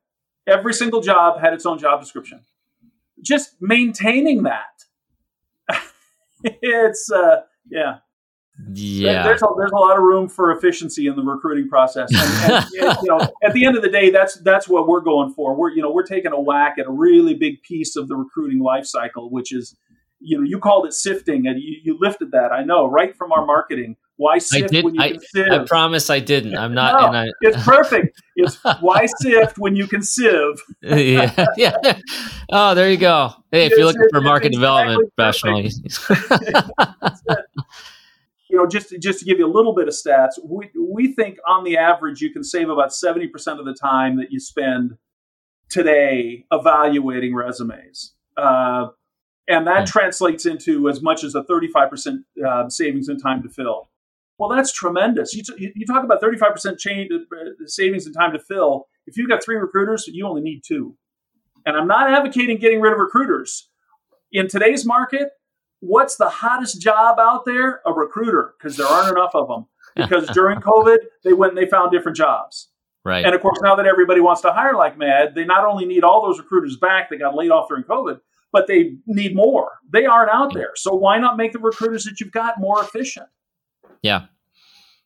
Every 0.46 0.74
single 0.74 1.00
job 1.00 1.40
had 1.40 1.52
its 1.54 1.66
own 1.66 1.78
job 1.78 2.00
description. 2.00 2.40
Just 3.22 3.56
maintaining 3.60 4.42
that, 4.42 4.84
it's 6.44 7.10
uh, 7.10 7.42
yeah. 7.70 7.98
Yeah, 8.74 9.22
there's 9.22 9.42
a, 9.42 9.46
there's 9.56 9.72
a 9.72 9.76
lot 9.76 9.96
of 9.96 10.02
room 10.02 10.28
for 10.28 10.52
efficiency 10.52 11.06
in 11.06 11.16
the 11.16 11.22
recruiting 11.22 11.68
process. 11.68 12.10
And, 12.12 12.52
and, 12.52 12.66
you 13.02 13.08
know, 13.08 13.18
at 13.42 13.54
the 13.54 13.64
end 13.64 13.76
of 13.76 13.82
the 13.82 13.88
day, 13.88 14.10
that's 14.10 14.34
that's 14.42 14.68
what 14.68 14.86
we're 14.86 15.00
going 15.00 15.32
for. 15.32 15.54
We're 15.56 15.70
you 15.70 15.80
know 15.80 15.90
we're 15.90 16.04
taking 16.04 16.32
a 16.32 16.40
whack 16.40 16.74
at 16.78 16.86
a 16.86 16.90
really 16.90 17.34
big 17.34 17.62
piece 17.62 17.96
of 17.96 18.08
the 18.08 18.14
recruiting 18.14 18.60
life 18.60 18.84
cycle, 18.84 19.30
which 19.30 19.52
is 19.52 19.74
you 20.22 20.38
know, 20.38 20.44
you 20.44 20.58
called 20.58 20.86
it 20.86 20.92
sifting, 20.92 21.46
and 21.46 21.60
you, 21.60 21.76
you 21.82 21.98
lifted 22.00 22.30
that. 22.32 22.52
I 22.52 22.62
know, 22.62 22.86
right 22.86 23.16
from 23.16 23.32
our 23.32 23.44
marketing. 23.44 23.96
Why 24.16 24.38
sift 24.38 24.70
did, 24.70 24.84
when 24.84 24.94
you 24.94 25.02
I, 25.02 25.10
can 25.10 25.20
sieve? 25.20 25.50
I 25.50 25.64
promise 25.64 26.08
I 26.10 26.20
didn't. 26.20 26.56
I'm 26.56 26.74
not. 26.74 27.12
no, 27.12 27.18
I, 27.18 27.26
it's 27.40 27.62
perfect. 27.64 28.22
It's 28.36 28.56
why 28.80 29.06
sift 29.20 29.58
when 29.58 29.74
you 29.74 29.86
can 29.86 30.02
sieve. 30.02 30.62
yeah, 30.82 31.46
yeah. 31.56 31.98
Oh, 32.50 32.74
there 32.74 32.90
you 32.90 32.98
go. 32.98 33.32
Hey, 33.50 33.66
if 33.66 33.72
you're 33.72 33.86
looking 33.86 34.08
for 34.10 34.20
market 34.20 34.52
development 34.52 35.10
professional, 35.16 35.60
you 38.48 38.58
know, 38.58 38.66
just 38.66 38.90
to, 38.90 38.98
just 38.98 39.20
to 39.20 39.24
give 39.24 39.38
you 39.38 39.46
a 39.46 39.52
little 39.52 39.74
bit 39.74 39.88
of 39.88 39.94
stats, 39.94 40.38
we 40.44 40.70
we 40.78 41.14
think 41.14 41.38
on 41.48 41.64
the 41.64 41.76
average 41.76 42.20
you 42.20 42.30
can 42.30 42.44
save 42.44 42.68
about 42.68 42.92
seventy 42.92 43.26
percent 43.26 43.58
of 43.58 43.66
the 43.66 43.74
time 43.74 44.18
that 44.18 44.30
you 44.30 44.38
spend 44.38 44.98
today 45.68 46.44
evaluating 46.52 47.34
resumes. 47.34 48.12
Uh, 48.36 48.88
and 49.48 49.66
that 49.66 49.86
translates 49.86 50.46
into 50.46 50.88
as 50.88 51.02
much 51.02 51.24
as 51.24 51.34
a 51.34 51.42
35% 51.42 52.18
uh, 52.46 52.68
savings 52.68 53.08
in 53.08 53.18
time 53.18 53.42
to 53.42 53.48
fill. 53.48 53.88
Well, 54.38 54.48
that's 54.48 54.72
tremendous. 54.72 55.34
You, 55.34 55.42
t- 55.42 55.72
you 55.74 55.86
talk 55.86 56.04
about 56.04 56.20
35% 56.20 56.78
change, 56.78 57.10
uh, 57.12 57.66
savings 57.66 58.06
in 58.06 58.12
time 58.12 58.32
to 58.32 58.38
fill. 58.38 58.86
If 59.06 59.16
you've 59.16 59.28
got 59.28 59.42
three 59.44 59.56
recruiters, 59.56 60.08
you 60.08 60.26
only 60.26 60.42
need 60.42 60.62
two. 60.66 60.96
And 61.66 61.76
I'm 61.76 61.86
not 61.86 62.10
advocating 62.10 62.58
getting 62.58 62.80
rid 62.80 62.92
of 62.92 62.98
recruiters. 62.98 63.68
In 64.32 64.48
today's 64.48 64.86
market, 64.86 65.30
what's 65.80 66.16
the 66.16 66.28
hottest 66.28 66.80
job 66.80 67.18
out 67.20 67.44
there? 67.44 67.82
A 67.86 67.92
recruiter, 67.92 68.54
because 68.58 68.76
there 68.76 68.86
aren't 68.86 69.16
enough 69.16 69.34
of 69.34 69.48
them. 69.48 69.66
Because 69.94 70.26
during 70.28 70.58
COVID, 70.58 70.96
they 71.22 71.34
went 71.34 71.52
and 71.52 71.58
they 71.62 71.68
found 71.68 71.92
different 71.92 72.16
jobs. 72.16 72.70
Right. 73.04 73.26
And 73.26 73.34
of 73.34 73.42
course, 73.42 73.58
now 73.62 73.74
that 73.74 73.84
everybody 73.84 74.22
wants 74.22 74.40
to 74.40 74.50
hire 74.50 74.74
like 74.74 74.96
mad, 74.96 75.34
they 75.34 75.44
not 75.44 75.66
only 75.66 75.84
need 75.84 76.02
all 76.02 76.22
those 76.22 76.38
recruiters 76.38 76.78
back 76.78 77.10
that 77.10 77.18
got 77.18 77.34
laid 77.34 77.50
off 77.50 77.68
during 77.68 77.84
COVID, 77.84 78.18
but 78.52 78.66
they 78.66 78.92
need 79.06 79.34
more. 79.34 79.78
They 79.90 80.06
aren't 80.06 80.30
out 80.30 80.54
there. 80.54 80.72
So 80.74 80.94
why 80.94 81.18
not 81.18 81.36
make 81.36 81.52
the 81.52 81.58
recruiters 81.58 82.04
that 82.04 82.20
you've 82.20 82.32
got 82.32 82.60
more 82.60 82.80
efficient? 82.82 83.26
Yeah. 84.02 84.26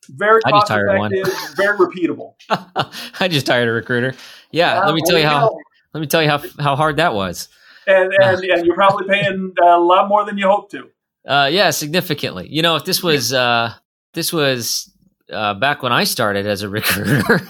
Very 0.09 0.40
cost 0.42 0.70
effective, 0.70 1.56
very 1.56 1.76
repeatable. 1.78 2.35
I 3.20 3.28
just 3.28 3.48
hired 3.48 3.68
a 3.68 3.72
recruiter. 3.72 4.14
Yeah, 4.52 4.85
let 4.85 4.94
me 4.94 5.00
tell 5.04 5.18
you 5.18 5.26
how. 5.26 5.56
Let 5.94 6.00
me 6.00 6.06
tell 6.06 6.22
you 6.22 6.28
how 6.28 6.42
how 6.61 6.76
hard 6.76 6.98
that 6.98 7.14
was. 7.14 7.48
And 7.88 8.12
and, 8.12 8.40
and 8.44 8.66
you're 8.66 8.76
probably 8.76 9.09
paying 9.09 9.52
a 9.61 9.78
lot 9.78 10.09
more 10.09 10.24
than 10.24 10.38
you 10.38 10.48
hoped 10.48 10.70
to. 10.72 10.90
Uh, 11.26 11.48
yeah, 11.50 11.70
significantly. 11.70 12.46
You 12.48 12.62
know, 12.62 12.76
if 12.76 12.85
this 12.85 13.02
was 13.02 13.32
uh, 13.32 13.74
this 14.14 14.32
was 14.32 14.92
uh, 15.32 15.54
back 15.54 15.82
when 15.82 15.92
I 15.92 16.04
started 16.04 16.46
as 16.46 16.62
a 16.62 16.68
recruiter, 16.68 17.42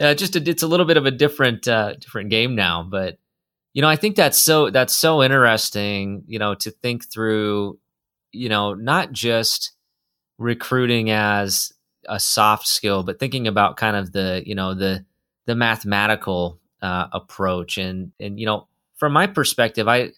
uh, 0.00 0.14
just 0.14 0.36
a, 0.36 0.48
it's 0.48 0.62
a 0.62 0.66
little 0.66 0.86
bit 0.86 0.96
of 0.96 1.04
a 1.04 1.10
different 1.10 1.68
uh, 1.68 1.94
different 1.94 2.30
game 2.30 2.54
now. 2.54 2.86
But 2.88 3.18
you 3.76 3.82
know 3.82 3.88
i 3.88 3.94
think 3.94 4.16
that's 4.16 4.38
so 4.38 4.70
that's 4.70 4.96
so 4.96 5.22
interesting 5.22 6.24
you 6.26 6.38
know 6.38 6.54
to 6.54 6.70
think 6.70 7.08
through 7.08 7.78
you 8.32 8.48
know 8.48 8.72
not 8.74 9.12
just 9.12 9.72
recruiting 10.38 11.10
as 11.10 11.72
a 12.08 12.18
soft 12.18 12.66
skill 12.66 13.02
but 13.02 13.20
thinking 13.20 13.46
about 13.46 13.76
kind 13.76 13.94
of 13.94 14.12
the 14.12 14.42
you 14.46 14.54
know 14.54 14.74
the 14.74 15.04
the 15.46 15.54
mathematical 15.54 16.58
uh, 16.82 17.06
approach. 17.12 17.78
And 17.78 18.12
and 18.18 18.38
you 18.38 18.46
know 18.46 18.68
from 18.96 19.12
my 19.12 19.26
perspective 19.26 19.88
i 19.88 20.10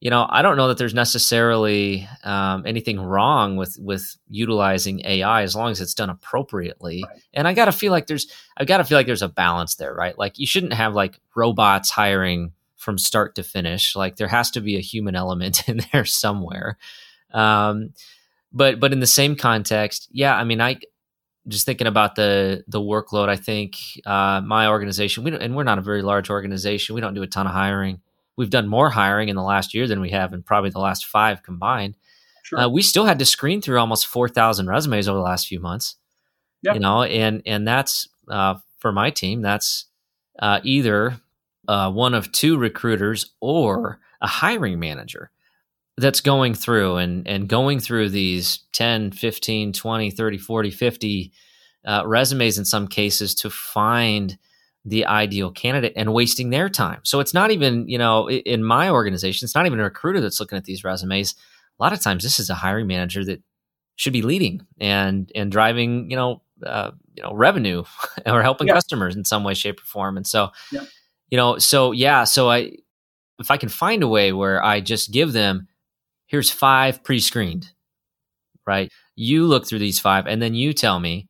you 0.00 0.10
know 0.10 0.26
i 0.30 0.40
don't 0.40 0.56
know 0.56 0.68
that 0.68 0.78
there's 0.78 0.94
necessarily 0.94 2.08
um, 2.24 2.64
anything 2.66 2.98
wrong 2.98 3.56
with 3.56 3.76
with 3.78 4.16
utilizing 4.30 5.04
ai 5.04 5.42
as 5.42 5.54
long 5.54 5.70
as 5.70 5.80
it's 5.80 5.94
done 5.94 6.10
appropriately. 6.10 7.04
Right. 7.06 7.20
and 7.34 7.46
i 7.46 7.52
gotta 7.52 7.72
feel 7.72 7.92
like 7.92 8.06
there's 8.06 8.26
i 8.56 8.64
gotta 8.64 8.84
feel 8.84 8.98
like 8.98 9.06
there's 9.06 9.22
a 9.22 9.28
balance 9.28 9.76
there 9.76 9.94
right? 9.94 10.18
Like 10.18 10.38
you 10.38 10.46
shouldn't 10.46 10.72
have 10.72 10.94
like 10.94 11.18
robots 11.36 11.90
hiring 11.90 12.52
from 12.82 12.98
start 12.98 13.36
to 13.36 13.44
finish. 13.44 13.94
Like 13.94 14.16
there 14.16 14.28
has 14.28 14.50
to 14.50 14.60
be 14.60 14.76
a 14.76 14.80
human 14.80 15.14
element 15.14 15.68
in 15.68 15.80
there 15.92 16.04
somewhere. 16.04 16.76
Um, 17.32 17.94
but 18.52 18.80
but 18.80 18.92
in 18.92 19.00
the 19.00 19.06
same 19.06 19.36
context, 19.36 20.08
yeah, 20.10 20.36
I 20.36 20.44
mean, 20.44 20.60
I 20.60 20.78
just 21.48 21.64
thinking 21.64 21.86
about 21.86 22.16
the 22.16 22.64
the 22.68 22.80
workload. 22.80 23.28
I 23.28 23.36
think 23.36 23.76
uh, 24.04 24.42
my 24.44 24.66
organization, 24.66 25.24
we 25.24 25.30
don't, 25.30 25.42
and 25.42 25.56
we're 25.56 25.62
not 25.62 25.78
a 25.78 25.82
very 25.82 26.02
large 26.02 26.28
organization. 26.28 26.94
We 26.94 27.00
don't 27.00 27.14
do 27.14 27.22
a 27.22 27.26
ton 27.26 27.46
of 27.46 27.52
hiring. 27.52 28.00
We've 28.36 28.50
done 28.50 28.66
more 28.66 28.90
hiring 28.90 29.28
in 29.28 29.36
the 29.36 29.42
last 29.42 29.74
year 29.74 29.86
than 29.86 30.00
we 30.00 30.10
have 30.10 30.32
in 30.32 30.42
probably 30.42 30.70
the 30.70 30.80
last 30.80 31.06
five 31.06 31.42
combined. 31.42 31.96
Sure. 32.42 32.60
Uh, 32.60 32.68
we 32.68 32.82
still 32.82 33.04
had 33.04 33.18
to 33.20 33.24
screen 33.24 33.60
through 33.62 33.78
almost 33.78 34.06
four 34.06 34.28
thousand 34.28 34.66
resumes 34.66 35.08
over 35.08 35.18
the 35.18 35.24
last 35.24 35.46
few 35.46 35.60
months. 35.60 35.96
You 36.74 36.80
know, 36.80 37.02
and 37.02 37.42
and 37.46 37.66
that's 37.66 38.08
uh, 38.28 38.56
for 38.78 38.92
my 38.92 39.10
team. 39.10 39.40
That's 39.40 39.86
uh, 40.38 40.60
either 40.62 41.16
uh, 41.68 41.90
one 41.90 42.14
of 42.14 42.32
two 42.32 42.56
recruiters 42.56 43.32
or 43.40 44.00
a 44.20 44.26
hiring 44.26 44.78
manager 44.78 45.30
that's 45.96 46.20
going 46.20 46.54
through 46.54 46.96
and, 46.96 47.26
and 47.28 47.48
going 47.48 47.78
through 47.78 48.08
these 48.08 48.60
10, 48.72 49.12
15, 49.12 49.72
20, 49.72 50.10
30, 50.10 50.38
40, 50.38 50.70
50 50.70 51.32
uh, 51.84 52.02
resumes 52.06 52.58
in 52.58 52.64
some 52.64 52.88
cases 52.88 53.34
to 53.34 53.50
find 53.50 54.38
the 54.84 55.06
ideal 55.06 55.50
candidate 55.50 55.92
and 55.94 56.12
wasting 56.12 56.50
their 56.50 56.68
time. 56.68 57.00
So 57.04 57.20
it's 57.20 57.34
not 57.34 57.50
even, 57.50 57.88
you 57.88 57.98
know, 57.98 58.28
in 58.28 58.64
my 58.64 58.90
organization, 58.90 59.46
it's 59.46 59.54
not 59.54 59.66
even 59.66 59.78
a 59.78 59.84
recruiter 59.84 60.20
that's 60.20 60.40
looking 60.40 60.58
at 60.58 60.64
these 60.64 60.82
resumes. 60.82 61.34
A 61.78 61.82
lot 61.82 61.92
of 61.92 62.00
times 62.00 62.22
this 62.22 62.40
is 62.40 62.50
a 62.50 62.54
hiring 62.54 62.86
manager 62.86 63.24
that 63.24 63.42
should 63.96 64.12
be 64.12 64.22
leading 64.22 64.66
and 64.80 65.30
and 65.34 65.52
driving, 65.52 66.10
you 66.10 66.16
know, 66.16 66.42
uh, 66.66 66.92
you 67.14 67.22
know, 67.22 67.32
revenue 67.32 67.84
or 68.26 68.42
helping 68.42 68.66
yeah. 68.68 68.74
customers 68.74 69.14
in 69.14 69.24
some 69.24 69.44
way, 69.44 69.54
shape, 69.54 69.80
or 69.80 69.84
form. 69.84 70.16
And 70.16 70.26
so 70.26 70.50
yeah 70.72 70.84
you 71.32 71.36
know 71.36 71.58
so 71.58 71.90
yeah 71.90 72.22
so 72.22 72.48
i 72.48 72.70
if 73.40 73.50
i 73.50 73.56
can 73.56 73.68
find 73.68 74.04
a 74.04 74.08
way 74.08 74.32
where 74.32 74.64
i 74.64 74.80
just 74.80 75.10
give 75.10 75.32
them 75.32 75.66
here's 76.26 76.50
five 76.50 77.02
pre-screened 77.02 77.72
right? 78.66 78.90
You 79.16 79.46
look 79.46 79.66
through 79.66 79.80
these 79.80 80.00
five 80.00 80.26
and 80.26 80.40
then 80.40 80.54
you 80.54 80.72
tell 80.72 81.00
me 81.00 81.28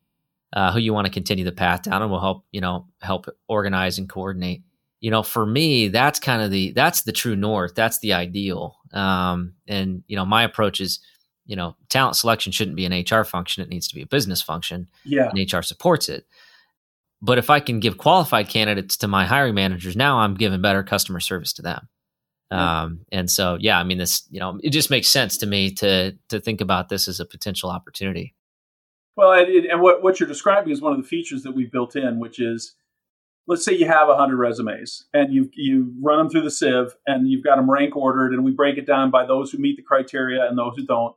uh, 0.52 0.72
who 0.72 0.78
you 0.78 0.92
want 0.92 1.06
to 1.06 1.12
continue 1.12 1.44
the 1.44 1.52
path 1.52 1.82
down 1.82 2.02
and 2.02 2.10
we'll 2.10 2.20
help 2.20 2.44
you 2.52 2.60
know 2.60 2.86
help 3.00 3.26
organize 3.48 3.98
and 3.98 4.08
coordinate. 4.08 4.62
You 5.00 5.10
know 5.10 5.22
for 5.22 5.44
me 5.44 5.88
that's 5.88 6.20
kind 6.20 6.42
of 6.42 6.50
the 6.50 6.72
that's 6.72 7.02
the 7.02 7.12
true 7.12 7.36
north 7.36 7.74
that's 7.74 7.98
the 8.00 8.12
ideal. 8.12 8.76
Um, 8.92 9.54
and 9.66 10.02
you 10.06 10.16
know 10.16 10.24
my 10.24 10.42
approach 10.42 10.80
is 10.80 11.00
you 11.46 11.56
know 11.56 11.76
talent 11.88 12.16
selection 12.16 12.52
shouldn't 12.52 12.76
be 12.76 12.86
an 12.86 13.04
hr 13.10 13.24
function 13.24 13.62
it 13.62 13.68
needs 13.68 13.88
to 13.88 13.94
be 13.94 14.02
a 14.02 14.06
business 14.06 14.42
function. 14.42 14.88
Yeah. 15.04 15.30
And 15.34 15.52
hr 15.52 15.62
supports 15.62 16.08
it 16.08 16.26
but 17.22 17.38
if 17.38 17.48
I 17.48 17.60
can 17.60 17.78
give 17.78 17.96
qualified 17.96 18.48
candidates 18.48 18.96
to 18.98 19.08
my 19.08 19.24
hiring 19.24 19.54
managers, 19.54 19.96
now 19.96 20.18
I'm 20.18 20.34
giving 20.34 20.60
better 20.60 20.82
customer 20.82 21.20
service 21.20 21.52
to 21.54 21.62
them. 21.62 21.88
Um, 22.50 23.06
and 23.10 23.30
so, 23.30 23.56
yeah, 23.58 23.78
I 23.78 23.84
mean, 23.84 23.96
this, 23.96 24.26
you 24.30 24.38
know, 24.38 24.58
it 24.62 24.70
just 24.70 24.90
makes 24.90 25.08
sense 25.08 25.38
to 25.38 25.46
me 25.46 25.70
to 25.76 26.12
to 26.28 26.38
think 26.38 26.60
about 26.60 26.90
this 26.90 27.08
as 27.08 27.18
a 27.18 27.24
potential 27.24 27.70
opportunity. 27.70 28.34
Well, 29.16 29.32
and, 29.32 29.48
and 29.66 29.80
what 29.80 30.02
what 30.02 30.20
you're 30.20 30.28
describing 30.28 30.70
is 30.70 30.82
one 30.82 30.92
of 30.92 31.00
the 31.00 31.08
features 31.08 31.44
that 31.44 31.52
we've 31.52 31.72
built 31.72 31.96
in, 31.96 32.18
which 32.18 32.38
is, 32.38 32.74
let's 33.46 33.64
say 33.64 33.72
you 33.72 33.86
have 33.86 34.08
100 34.08 34.36
resumes 34.36 35.06
and 35.14 35.32
you 35.32 35.48
you 35.54 35.94
run 36.02 36.18
them 36.18 36.28
through 36.28 36.42
the 36.42 36.50
sieve 36.50 36.94
and 37.06 37.26
you've 37.26 37.44
got 37.44 37.56
them 37.56 37.70
rank 37.70 37.96
ordered, 37.96 38.34
and 38.34 38.44
we 38.44 38.50
break 38.50 38.76
it 38.76 38.86
down 38.86 39.10
by 39.10 39.24
those 39.24 39.50
who 39.50 39.56
meet 39.56 39.76
the 39.76 39.82
criteria 39.82 40.46
and 40.46 40.58
those 40.58 40.74
who 40.76 40.84
don't. 40.84 41.14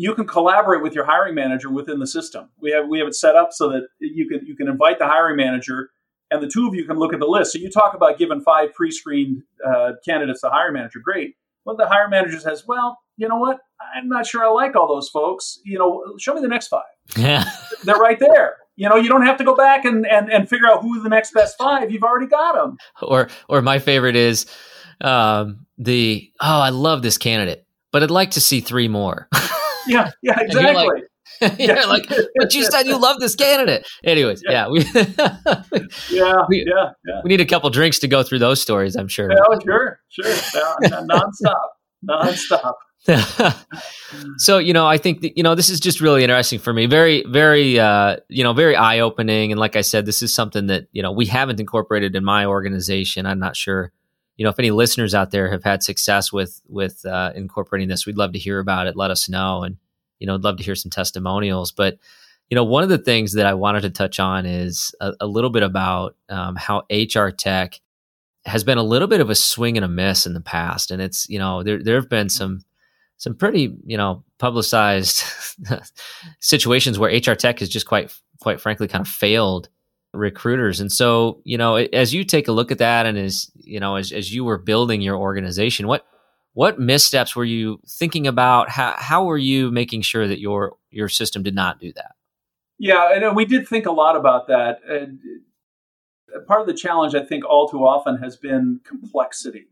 You 0.00 0.14
can 0.14 0.26
collaborate 0.26 0.82
with 0.82 0.94
your 0.94 1.04
hiring 1.04 1.34
manager 1.34 1.70
within 1.70 1.98
the 1.98 2.06
system. 2.06 2.48
We 2.58 2.70
have 2.70 2.88
we 2.88 3.00
have 3.00 3.08
it 3.08 3.14
set 3.14 3.36
up 3.36 3.50
so 3.52 3.68
that 3.68 3.82
you 3.98 4.26
can 4.26 4.46
you 4.46 4.56
can 4.56 4.66
invite 4.66 4.98
the 4.98 5.06
hiring 5.06 5.36
manager 5.36 5.90
and 6.30 6.42
the 6.42 6.48
two 6.48 6.66
of 6.66 6.74
you 6.74 6.86
can 6.86 6.98
look 6.98 7.12
at 7.12 7.20
the 7.20 7.26
list. 7.26 7.52
So 7.52 7.58
you 7.58 7.70
talk 7.70 7.92
about 7.92 8.16
giving 8.16 8.40
five 8.40 8.72
pre-screened 8.72 9.42
uh, 9.62 9.92
candidates 10.02 10.40
the 10.40 10.48
hiring 10.48 10.72
manager. 10.72 11.00
Great. 11.04 11.34
Well, 11.66 11.76
the 11.76 11.86
hiring 11.86 12.08
manager 12.08 12.40
says, 12.40 12.64
"Well, 12.66 12.98
you 13.18 13.28
know 13.28 13.36
what? 13.36 13.58
I'm 13.94 14.08
not 14.08 14.26
sure 14.26 14.42
I 14.42 14.48
like 14.48 14.74
all 14.74 14.88
those 14.88 15.10
folks. 15.10 15.58
You 15.66 15.78
know, 15.78 16.02
show 16.18 16.32
me 16.32 16.40
the 16.40 16.48
next 16.48 16.68
five. 16.68 16.82
Yeah, 17.14 17.44
they're 17.84 17.96
right 17.96 18.18
there. 18.18 18.56
You 18.76 18.88
know, 18.88 18.96
you 18.96 19.10
don't 19.10 19.26
have 19.26 19.36
to 19.36 19.44
go 19.44 19.54
back 19.54 19.84
and, 19.84 20.06
and, 20.06 20.32
and 20.32 20.48
figure 20.48 20.66
out 20.66 20.80
who 20.80 21.02
the 21.02 21.10
next 21.10 21.34
best 21.34 21.58
five. 21.58 21.90
You've 21.90 22.04
already 22.04 22.26
got 22.26 22.54
them. 22.54 22.78
Or 23.02 23.28
or 23.50 23.60
my 23.60 23.78
favorite 23.78 24.16
is 24.16 24.46
um, 25.02 25.66
the 25.76 26.32
oh, 26.40 26.60
I 26.60 26.70
love 26.70 27.02
this 27.02 27.18
candidate, 27.18 27.66
but 27.92 28.02
I'd 28.02 28.10
like 28.10 28.30
to 28.32 28.40
see 28.40 28.60
three 28.60 28.88
more. 28.88 29.28
yeah, 29.86 30.10
yeah, 30.22 30.38
exactly. 30.40 31.02
yeah, 31.58 31.84
like, 31.84 32.06
but 32.36 32.54
you 32.54 32.64
said 32.64 32.86
you 32.86 32.98
love 32.98 33.20
this 33.20 33.34
candidate. 33.34 33.86
Anyways, 34.04 34.42
yeah, 34.44 34.66
yeah 34.66 34.68
we, 34.68 34.80
yeah, 36.10 36.44
we, 36.48 36.66
yeah, 36.66 36.90
yeah, 37.06 37.20
We 37.22 37.28
need 37.28 37.40
a 37.40 37.46
couple 37.46 37.70
drinks 37.70 37.98
to 38.00 38.08
go 38.08 38.22
through 38.22 38.40
those 38.40 38.60
stories. 38.60 38.96
I'm 38.96 39.08
sure. 39.08 39.30
Yeah, 39.30 39.38
sure, 39.64 39.98
sure, 40.08 40.34
nonstop, 40.84 41.54
nonstop. 42.08 42.74
so 44.36 44.58
you 44.58 44.74
know, 44.74 44.86
I 44.86 44.98
think 44.98 45.22
that, 45.22 45.36
you 45.36 45.42
know 45.42 45.54
this 45.54 45.70
is 45.70 45.80
just 45.80 46.00
really 46.00 46.22
interesting 46.22 46.58
for 46.58 46.72
me. 46.72 46.86
Very, 46.86 47.24
very, 47.26 47.78
uh, 47.78 48.16
you 48.28 48.44
know, 48.44 48.52
very 48.52 48.76
eye 48.76 48.98
opening. 48.98 49.52
And 49.52 49.58
like 49.58 49.76
I 49.76 49.80
said, 49.80 50.04
this 50.04 50.20
is 50.22 50.34
something 50.34 50.66
that 50.66 50.88
you 50.92 51.02
know 51.02 51.12
we 51.12 51.26
haven't 51.26 51.60
incorporated 51.60 52.14
in 52.14 52.24
my 52.24 52.44
organization. 52.44 53.24
I'm 53.24 53.38
not 53.38 53.56
sure 53.56 53.92
you 54.40 54.44
know 54.44 54.50
if 54.50 54.58
any 54.58 54.72
listeners 54.72 55.14
out 55.14 55.30
there 55.30 55.50
have 55.50 55.62
had 55.62 55.84
success 55.84 56.32
with 56.32 56.60
with 56.66 57.04
uh, 57.04 57.30
incorporating 57.36 57.88
this 57.88 58.06
we'd 58.06 58.16
love 58.16 58.32
to 58.32 58.38
hear 58.40 58.58
about 58.58 58.88
it 58.88 58.96
let 58.96 59.12
us 59.12 59.28
know 59.28 59.62
and 59.62 59.76
you 60.20 60.26
know, 60.26 60.34
I'd 60.34 60.44
love 60.44 60.58
to 60.58 60.62
hear 60.62 60.76
some 60.76 60.90
testimonials. 60.90 61.72
But, 61.72 61.98
you 62.48 62.54
know, 62.54 62.64
one 62.64 62.84
of 62.84 62.88
the 62.88 62.98
things 62.98 63.32
that 63.32 63.46
I 63.46 63.54
wanted 63.54 63.80
to 63.80 63.90
touch 63.90 64.20
on 64.20 64.46
is 64.46 64.94
a, 65.00 65.14
a 65.20 65.26
little 65.26 65.50
bit 65.50 65.62
about 65.64 66.14
um, 66.28 66.54
how 66.56 66.84
HR 66.90 67.30
tech 67.30 67.80
has 68.44 68.62
been 68.62 68.78
a 68.78 68.82
little 68.82 69.08
bit 69.08 69.20
of 69.20 69.30
a 69.30 69.34
swing 69.34 69.76
and 69.76 69.84
a 69.84 69.88
miss 69.88 70.26
in 70.26 70.34
the 70.34 70.40
past. 70.40 70.90
And 70.90 71.02
it's, 71.02 71.28
you 71.28 71.38
know, 71.38 71.62
there, 71.62 71.82
there 71.82 71.96
have 71.96 72.08
been 72.08 72.28
some, 72.28 72.60
some 73.16 73.34
pretty, 73.34 73.74
you 73.84 73.96
know, 73.96 74.24
publicized 74.38 75.24
situations 76.40 76.98
where 76.98 77.10
HR 77.10 77.34
tech 77.34 77.58
has 77.58 77.68
just 77.68 77.86
quite, 77.86 78.12
quite 78.40 78.60
frankly, 78.60 78.88
kind 78.88 79.02
of 79.02 79.08
failed 79.08 79.68
recruiters. 80.12 80.80
And 80.80 80.90
so, 80.90 81.40
you 81.44 81.56
know, 81.56 81.76
as 81.76 82.12
you 82.12 82.24
take 82.24 82.48
a 82.48 82.52
look 82.52 82.70
at 82.70 82.78
that 82.78 83.06
and 83.06 83.16
as, 83.16 83.50
you 83.54 83.80
know, 83.80 83.96
as, 83.96 84.12
as 84.12 84.34
you 84.34 84.44
were 84.44 84.58
building 84.58 85.00
your 85.00 85.16
organization, 85.16 85.86
what, 85.86 86.04
what 86.54 86.80
missteps 86.80 87.36
were 87.36 87.44
you 87.44 87.80
thinking 87.88 88.26
about? 88.26 88.68
How, 88.70 88.94
how 88.96 89.24
were 89.24 89.38
you 89.38 89.70
making 89.70 90.02
sure 90.02 90.26
that 90.26 90.40
your 90.40 90.76
your 90.90 91.08
system 91.08 91.42
did 91.42 91.54
not 91.54 91.80
do 91.80 91.92
that? 91.94 92.16
Yeah, 92.78 93.12
and 93.14 93.36
we 93.36 93.44
did 93.44 93.68
think 93.68 93.86
a 93.86 93.92
lot 93.92 94.16
about 94.16 94.48
that. 94.48 94.80
And 94.88 95.20
part 96.46 96.60
of 96.60 96.66
the 96.66 96.74
challenge, 96.74 97.14
I 97.14 97.24
think, 97.24 97.44
all 97.44 97.68
too 97.68 97.86
often 97.86 98.16
has 98.18 98.36
been 98.36 98.80
complexity. 98.84 99.68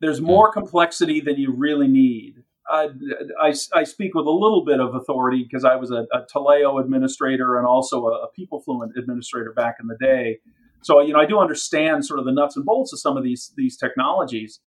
There's 0.00 0.18
hmm. 0.18 0.26
more 0.26 0.52
complexity 0.52 1.20
than 1.20 1.36
you 1.36 1.52
really 1.52 1.88
need. 1.88 2.42
I, 2.68 2.88
I, 3.40 3.54
I 3.74 3.84
speak 3.84 4.14
with 4.14 4.26
a 4.26 4.30
little 4.30 4.64
bit 4.64 4.80
of 4.80 4.94
authority 4.94 5.42
because 5.42 5.64
I 5.64 5.76
was 5.76 5.90
a, 5.90 6.06
a 6.12 6.24
Taleo 6.32 6.80
administrator 6.80 7.58
and 7.58 7.66
also 7.66 8.06
a, 8.06 8.26
a 8.26 8.28
PeopleFluent 8.38 8.90
administrator 8.96 9.52
back 9.52 9.76
in 9.80 9.88
the 9.88 9.96
day. 10.00 10.38
So 10.82 11.00
you 11.00 11.12
know 11.12 11.20
I 11.20 11.26
do 11.26 11.38
understand 11.38 12.04
sort 12.04 12.18
of 12.18 12.24
the 12.24 12.32
nuts 12.32 12.56
and 12.56 12.64
bolts 12.64 12.92
of 12.92 13.00
some 13.00 13.16
of 13.16 13.24
these 13.24 13.52
these 13.56 13.76
technologies. 13.76 14.60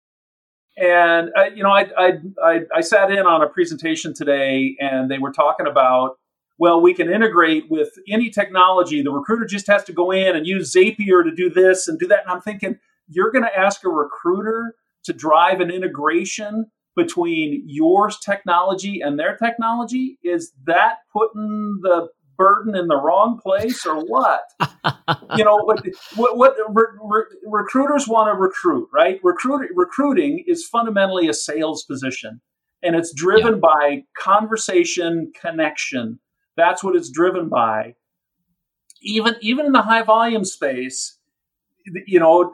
And 0.76 1.30
uh, 1.38 1.44
you 1.54 1.62
know, 1.62 1.70
I, 1.70 1.86
I, 1.96 2.12
I 2.42 2.60
I 2.76 2.80
sat 2.80 3.10
in 3.10 3.26
on 3.26 3.42
a 3.42 3.48
presentation 3.48 4.12
today, 4.12 4.76
and 4.80 5.10
they 5.10 5.18
were 5.18 5.32
talking 5.32 5.66
about 5.66 6.16
well, 6.58 6.80
we 6.80 6.94
can 6.94 7.12
integrate 7.12 7.64
with 7.68 7.90
any 8.08 8.30
technology. 8.30 9.02
The 9.02 9.10
recruiter 9.10 9.44
just 9.44 9.66
has 9.66 9.82
to 9.84 9.92
go 9.92 10.12
in 10.12 10.36
and 10.36 10.46
use 10.46 10.72
Zapier 10.72 11.24
to 11.24 11.34
do 11.34 11.50
this 11.50 11.88
and 11.88 11.98
do 11.98 12.06
that. 12.08 12.20
And 12.22 12.30
I'm 12.30 12.40
thinking, 12.40 12.78
you're 13.08 13.32
going 13.32 13.44
to 13.44 13.58
ask 13.58 13.84
a 13.84 13.88
recruiter 13.88 14.74
to 15.04 15.12
drive 15.12 15.60
an 15.60 15.70
integration 15.70 16.70
between 16.96 17.62
yours 17.66 18.18
technology 18.18 19.00
and 19.00 19.18
their 19.18 19.36
technology? 19.36 20.18
Is 20.22 20.52
that 20.66 20.98
putting 21.12 21.80
the 21.82 22.08
burden 22.36 22.74
in 22.74 22.88
the 22.88 22.96
wrong 22.96 23.38
place 23.42 23.86
or 23.86 24.04
what? 24.04 24.42
you 25.36 25.44
know, 25.44 25.56
what, 25.56 25.84
what, 26.16 26.36
what 26.36 26.56
re, 26.68 26.84
re, 27.00 27.22
recruiters 27.46 28.08
want 28.08 28.28
to 28.28 28.38
recruit, 28.38 28.88
right? 28.92 29.20
Recruit, 29.22 29.68
recruiting 29.74 30.44
is 30.46 30.66
fundamentally 30.66 31.28
a 31.28 31.34
sales 31.34 31.84
position 31.84 32.40
and 32.82 32.94
it's 32.94 33.12
driven 33.14 33.54
yeah. 33.54 33.60
by 33.60 34.04
conversation 34.16 35.32
connection. 35.40 36.20
That's 36.56 36.84
what 36.84 36.94
it's 36.94 37.10
driven 37.10 37.48
by. 37.48 37.94
Even, 39.02 39.36
even 39.40 39.66
in 39.66 39.72
the 39.72 39.82
high 39.82 40.02
volume 40.02 40.44
space, 40.44 41.18
you 42.06 42.20
know, 42.20 42.52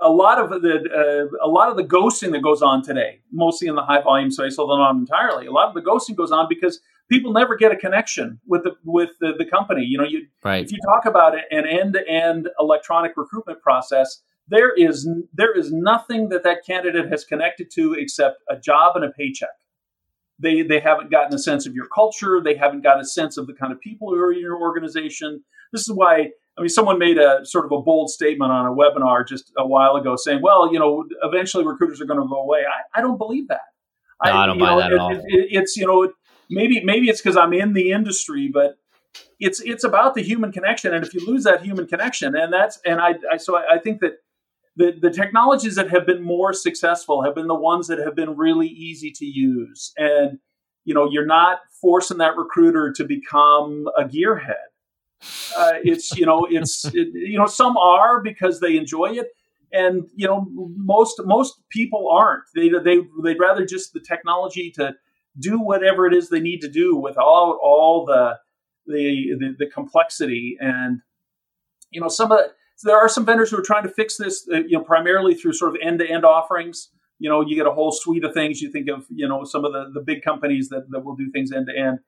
a 0.00 0.08
lot 0.08 0.38
of 0.38 0.62
the 0.62 1.28
uh, 1.40 1.46
a 1.46 1.48
lot 1.48 1.68
of 1.70 1.76
the 1.76 1.84
ghosting 1.84 2.32
that 2.32 2.42
goes 2.42 2.62
on 2.62 2.82
today, 2.82 3.20
mostly 3.30 3.68
in 3.68 3.74
the 3.74 3.82
high 3.82 4.00
volume 4.00 4.30
space, 4.30 4.58
although 4.58 4.78
not 4.78 4.94
entirely. 4.94 5.46
A 5.46 5.52
lot 5.52 5.68
of 5.68 5.74
the 5.74 5.82
ghosting 5.82 6.16
goes 6.16 6.32
on 6.32 6.46
because 6.48 6.80
people 7.08 7.32
never 7.32 7.56
get 7.56 7.72
a 7.72 7.76
connection 7.76 8.40
with 8.46 8.64
the 8.64 8.72
with 8.84 9.10
the, 9.20 9.32
the 9.36 9.44
company. 9.44 9.84
You 9.84 9.98
know, 9.98 10.04
you 10.04 10.26
right. 10.42 10.64
if 10.64 10.72
you 10.72 10.78
talk 10.84 11.04
about 11.04 11.34
it, 11.34 11.44
an 11.50 11.66
end 11.66 11.94
to 11.94 12.08
end 12.08 12.48
electronic 12.58 13.12
recruitment 13.16 13.60
process, 13.60 14.22
there 14.48 14.72
is 14.74 15.08
there 15.34 15.56
is 15.56 15.70
nothing 15.72 16.30
that 16.30 16.44
that 16.44 16.64
candidate 16.64 17.10
has 17.10 17.24
connected 17.24 17.70
to 17.72 17.94
except 17.94 18.42
a 18.48 18.58
job 18.58 18.96
and 18.96 19.04
a 19.04 19.10
paycheck. 19.10 19.50
They 20.38 20.62
they 20.62 20.80
haven't 20.80 21.10
gotten 21.10 21.34
a 21.34 21.38
sense 21.38 21.66
of 21.66 21.74
your 21.74 21.86
culture. 21.94 22.40
They 22.42 22.54
haven't 22.54 22.82
got 22.82 23.00
a 23.00 23.04
sense 23.04 23.36
of 23.36 23.46
the 23.46 23.54
kind 23.54 23.72
of 23.72 23.80
people 23.80 24.08
who 24.08 24.16
are 24.16 24.32
in 24.32 24.40
your 24.40 24.58
organization. 24.58 25.44
This 25.72 25.82
is 25.82 25.92
why 25.92 26.30
I 26.58 26.62
mean, 26.62 26.68
someone 26.68 26.98
made 26.98 27.16
a 27.16 27.40
sort 27.44 27.64
of 27.64 27.72
a 27.72 27.80
bold 27.80 28.10
statement 28.10 28.52
on 28.52 28.66
a 28.66 28.70
webinar 28.70 29.26
just 29.26 29.52
a 29.56 29.66
while 29.66 29.96
ago 29.96 30.16
saying, 30.16 30.40
well, 30.42 30.72
you 30.72 30.78
know, 30.78 31.04
eventually 31.22 31.64
recruiters 31.64 32.00
are 32.00 32.04
going 32.04 32.20
to 32.20 32.26
go 32.26 32.42
away. 32.42 32.60
I, 32.60 32.98
I 32.98 33.02
don't 33.02 33.18
believe 33.18 33.48
that. 33.48 33.60
No, 34.24 34.30
I, 34.30 34.42
I, 34.42 34.46
don't 34.46 34.58
buy 34.58 34.70
know, 34.70 34.80
that 34.80 34.92
at 34.92 34.98
all. 34.98 35.10
It, 35.12 35.22
it, 35.26 35.48
it's, 35.52 35.76
you 35.76 35.86
know, 35.86 36.12
maybe, 36.50 36.84
maybe 36.84 37.08
it's 37.08 37.22
because 37.22 37.36
I'm 37.36 37.52
in 37.52 37.72
the 37.72 37.92
industry, 37.92 38.50
but 38.52 38.76
it's, 39.38 39.60
it's 39.60 39.84
about 39.84 40.14
the 40.14 40.22
human 40.22 40.52
connection. 40.52 40.92
And 40.92 41.04
if 41.04 41.14
you 41.14 41.24
lose 41.26 41.44
that 41.44 41.62
human 41.62 41.86
connection, 41.86 42.36
and 42.36 42.52
that's, 42.52 42.78
and 42.84 43.00
I, 43.00 43.14
I 43.32 43.36
so 43.38 43.56
I, 43.56 43.76
I 43.76 43.78
think 43.78 44.00
that 44.00 44.18
the, 44.76 44.92
the 45.00 45.10
technologies 45.10 45.76
that 45.76 45.90
have 45.90 46.06
been 46.06 46.22
more 46.22 46.52
successful 46.52 47.22
have 47.22 47.34
been 47.34 47.46
the 47.46 47.54
ones 47.54 47.86
that 47.88 47.98
have 47.98 48.14
been 48.14 48.36
really 48.36 48.68
easy 48.68 49.10
to 49.12 49.24
use. 49.24 49.92
And, 49.96 50.38
you 50.84 50.94
know, 50.94 51.08
you're 51.10 51.26
not 51.26 51.60
forcing 51.80 52.18
that 52.18 52.36
recruiter 52.36 52.92
to 52.96 53.04
become 53.04 53.86
a 53.96 54.04
gearhead 54.04 54.69
uh, 55.56 55.72
it's 55.82 56.16
you 56.16 56.24
know 56.24 56.46
it's 56.50 56.84
it, 56.86 57.08
you 57.12 57.38
know 57.38 57.46
some 57.46 57.76
are 57.76 58.22
because 58.22 58.60
they 58.60 58.76
enjoy 58.76 59.06
it, 59.06 59.28
and 59.72 60.04
you 60.14 60.26
know 60.26 60.46
most 60.76 61.20
most 61.24 61.60
people 61.70 62.08
aren't. 62.10 62.44
They 62.54 62.68
they 62.68 63.00
they'd 63.22 63.38
rather 63.38 63.66
just 63.66 63.92
the 63.92 64.00
technology 64.00 64.70
to 64.76 64.94
do 65.38 65.60
whatever 65.60 66.06
it 66.06 66.14
is 66.14 66.28
they 66.28 66.40
need 66.40 66.60
to 66.60 66.68
do 66.68 66.96
without 66.96 67.58
all 67.62 68.04
the 68.06 68.38
the 68.86 69.34
the, 69.38 69.56
the 69.58 69.66
complexity. 69.66 70.56
And 70.60 71.00
you 71.90 72.00
know 72.00 72.08
some 72.08 72.32
of 72.32 72.38
the, 72.38 72.52
there 72.82 72.98
are 72.98 73.08
some 73.08 73.26
vendors 73.26 73.50
who 73.50 73.58
are 73.58 73.62
trying 73.62 73.82
to 73.82 73.90
fix 73.90 74.16
this 74.16 74.48
uh, 74.52 74.58
you 74.58 74.78
know 74.78 74.84
primarily 74.84 75.34
through 75.34 75.52
sort 75.52 75.74
of 75.74 75.80
end 75.82 75.98
to 75.98 76.08
end 76.08 76.24
offerings. 76.24 76.90
You 77.18 77.28
know 77.28 77.42
you 77.42 77.56
get 77.56 77.66
a 77.66 77.72
whole 77.72 77.92
suite 77.92 78.24
of 78.24 78.32
things. 78.32 78.62
You 78.62 78.70
think 78.70 78.88
of 78.88 79.04
you 79.10 79.28
know 79.28 79.44
some 79.44 79.66
of 79.66 79.72
the 79.72 79.90
the 79.92 80.00
big 80.00 80.22
companies 80.22 80.70
that, 80.70 80.90
that 80.90 81.04
will 81.04 81.16
do 81.16 81.30
things 81.30 81.52
end 81.52 81.66
to 81.66 81.78
end 81.78 81.98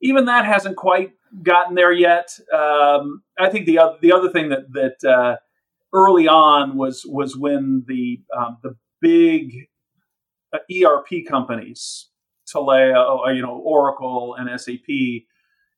even 0.00 0.26
that 0.26 0.44
hasn't 0.44 0.76
quite 0.76 1.12
gotten 1.42 1.74
there 1.74 1.92
yet. 1.92 2.30
Um, 2.52 3.22
I 3.38 3.48
think 3.50 3.66
the 3.66 3.78
other 3.78 3.96
the 4.00 4.12
other 4.12 4.30
thing 4.30 4.50
that 4.50 4.72
that 4.72 5.08
uh, 5.08 5.36
early 5.92 6.28
on 6.28 6.76
was 6.76 7.04
was 7.06 7.36
when 7.36 7.84
the 7.86 8.20
um, 8.36 8.58
the 8.62 8.76
big 9.00 9.68
uh, 10.52 10.58
ERP 10.72 11.26
companies, 11.28 12.08
Taleo, 12.52 13.26
uh, 13.26 13.30
you 13.30 13.42
know, 13.42 13.58
Oracle 13.64 14.34
and 14.38 14.48
SAP, 14.60 14.88
you 14.88 15.24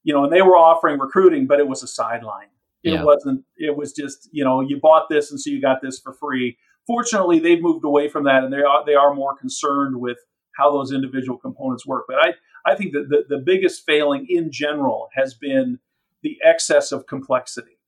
know, 0.07 0.25
and 0.25 0.33
they 0.33 0.43
were 0.43 0.57
offering 0.57 0.99
recruiting, 0.99 1.47
but 1.47 1.59
it 1.59 1.68
was 1.68 1.83
a 1.83 1.89
sideline. 1.89 2.49
It 2.83 2.93
yeah. 2.93 3.05
wasn't. 3.05 3.45
It 3.57 3.77
was 3.77 3.93
just 3.93 4.29
you 4.33 4.45
know 4.45 4.61
you 4.61 4.79
bought 4.81 5.09
this 5.09 5.31
and 5.31 5.41
so 5.41 5.51
you 5.51 5.61
got 5.61 5.83
this 5.83 5.99
for 5.99 6.12
free. 6.12 6.57
Fortunately, 6.87 7.39
they've 7.39 7.61
moved 7.62 7.85
away 7.85 8.09
from 8.09 8.25
that, 8.25 8.43
and 8.43 8.53
they 8.53 8.62
are 8.62 8.85
they 8.85 8.95
are 8.95 9.14
more 9.14 9.37
concerned 9.37 9.97
with 10.01 10.18
how 10.57 10.71
those 10.71 10.93
individual 10.93 11.39
components 11.39 11.87
work. 11.87 12.05
But 12.09 12.16
I 12.21 12.33
I 12.67 12.75
think 12.75 12.93
that 12.93 13.09
the, 13.09 13.25
the 13.29 13.43
biggest 13.43 13.85
failing 13.87 14.27
in 14.29 14.51
general 14.51 15.09
has 15.15 15.35
been 15.35 15.79
the 16.23 16.39
excess 16.45 16.93
of 16.93 17.07
complexity. 17.07 17.79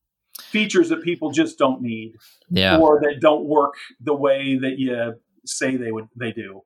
Features 0.41 0.89
that 0.89 1.03
people 1.03 1.31
just 1.31 1.59
don't 1.59 1.83
need, 1.83 2.15
yeah. 2.49 2.79
or 2.79 3.01
that 3.03 3.21
don't 3.21 3.45
work 3.45 3.75
the 4.01 4.15
way 4.15 4.59
that 4.59 4.79
you 4.79 5.15
say 5.45 5.77
they 5.77 5.93
would 5.93 6.09
they 6.19 6.33
do. 6.33 6.63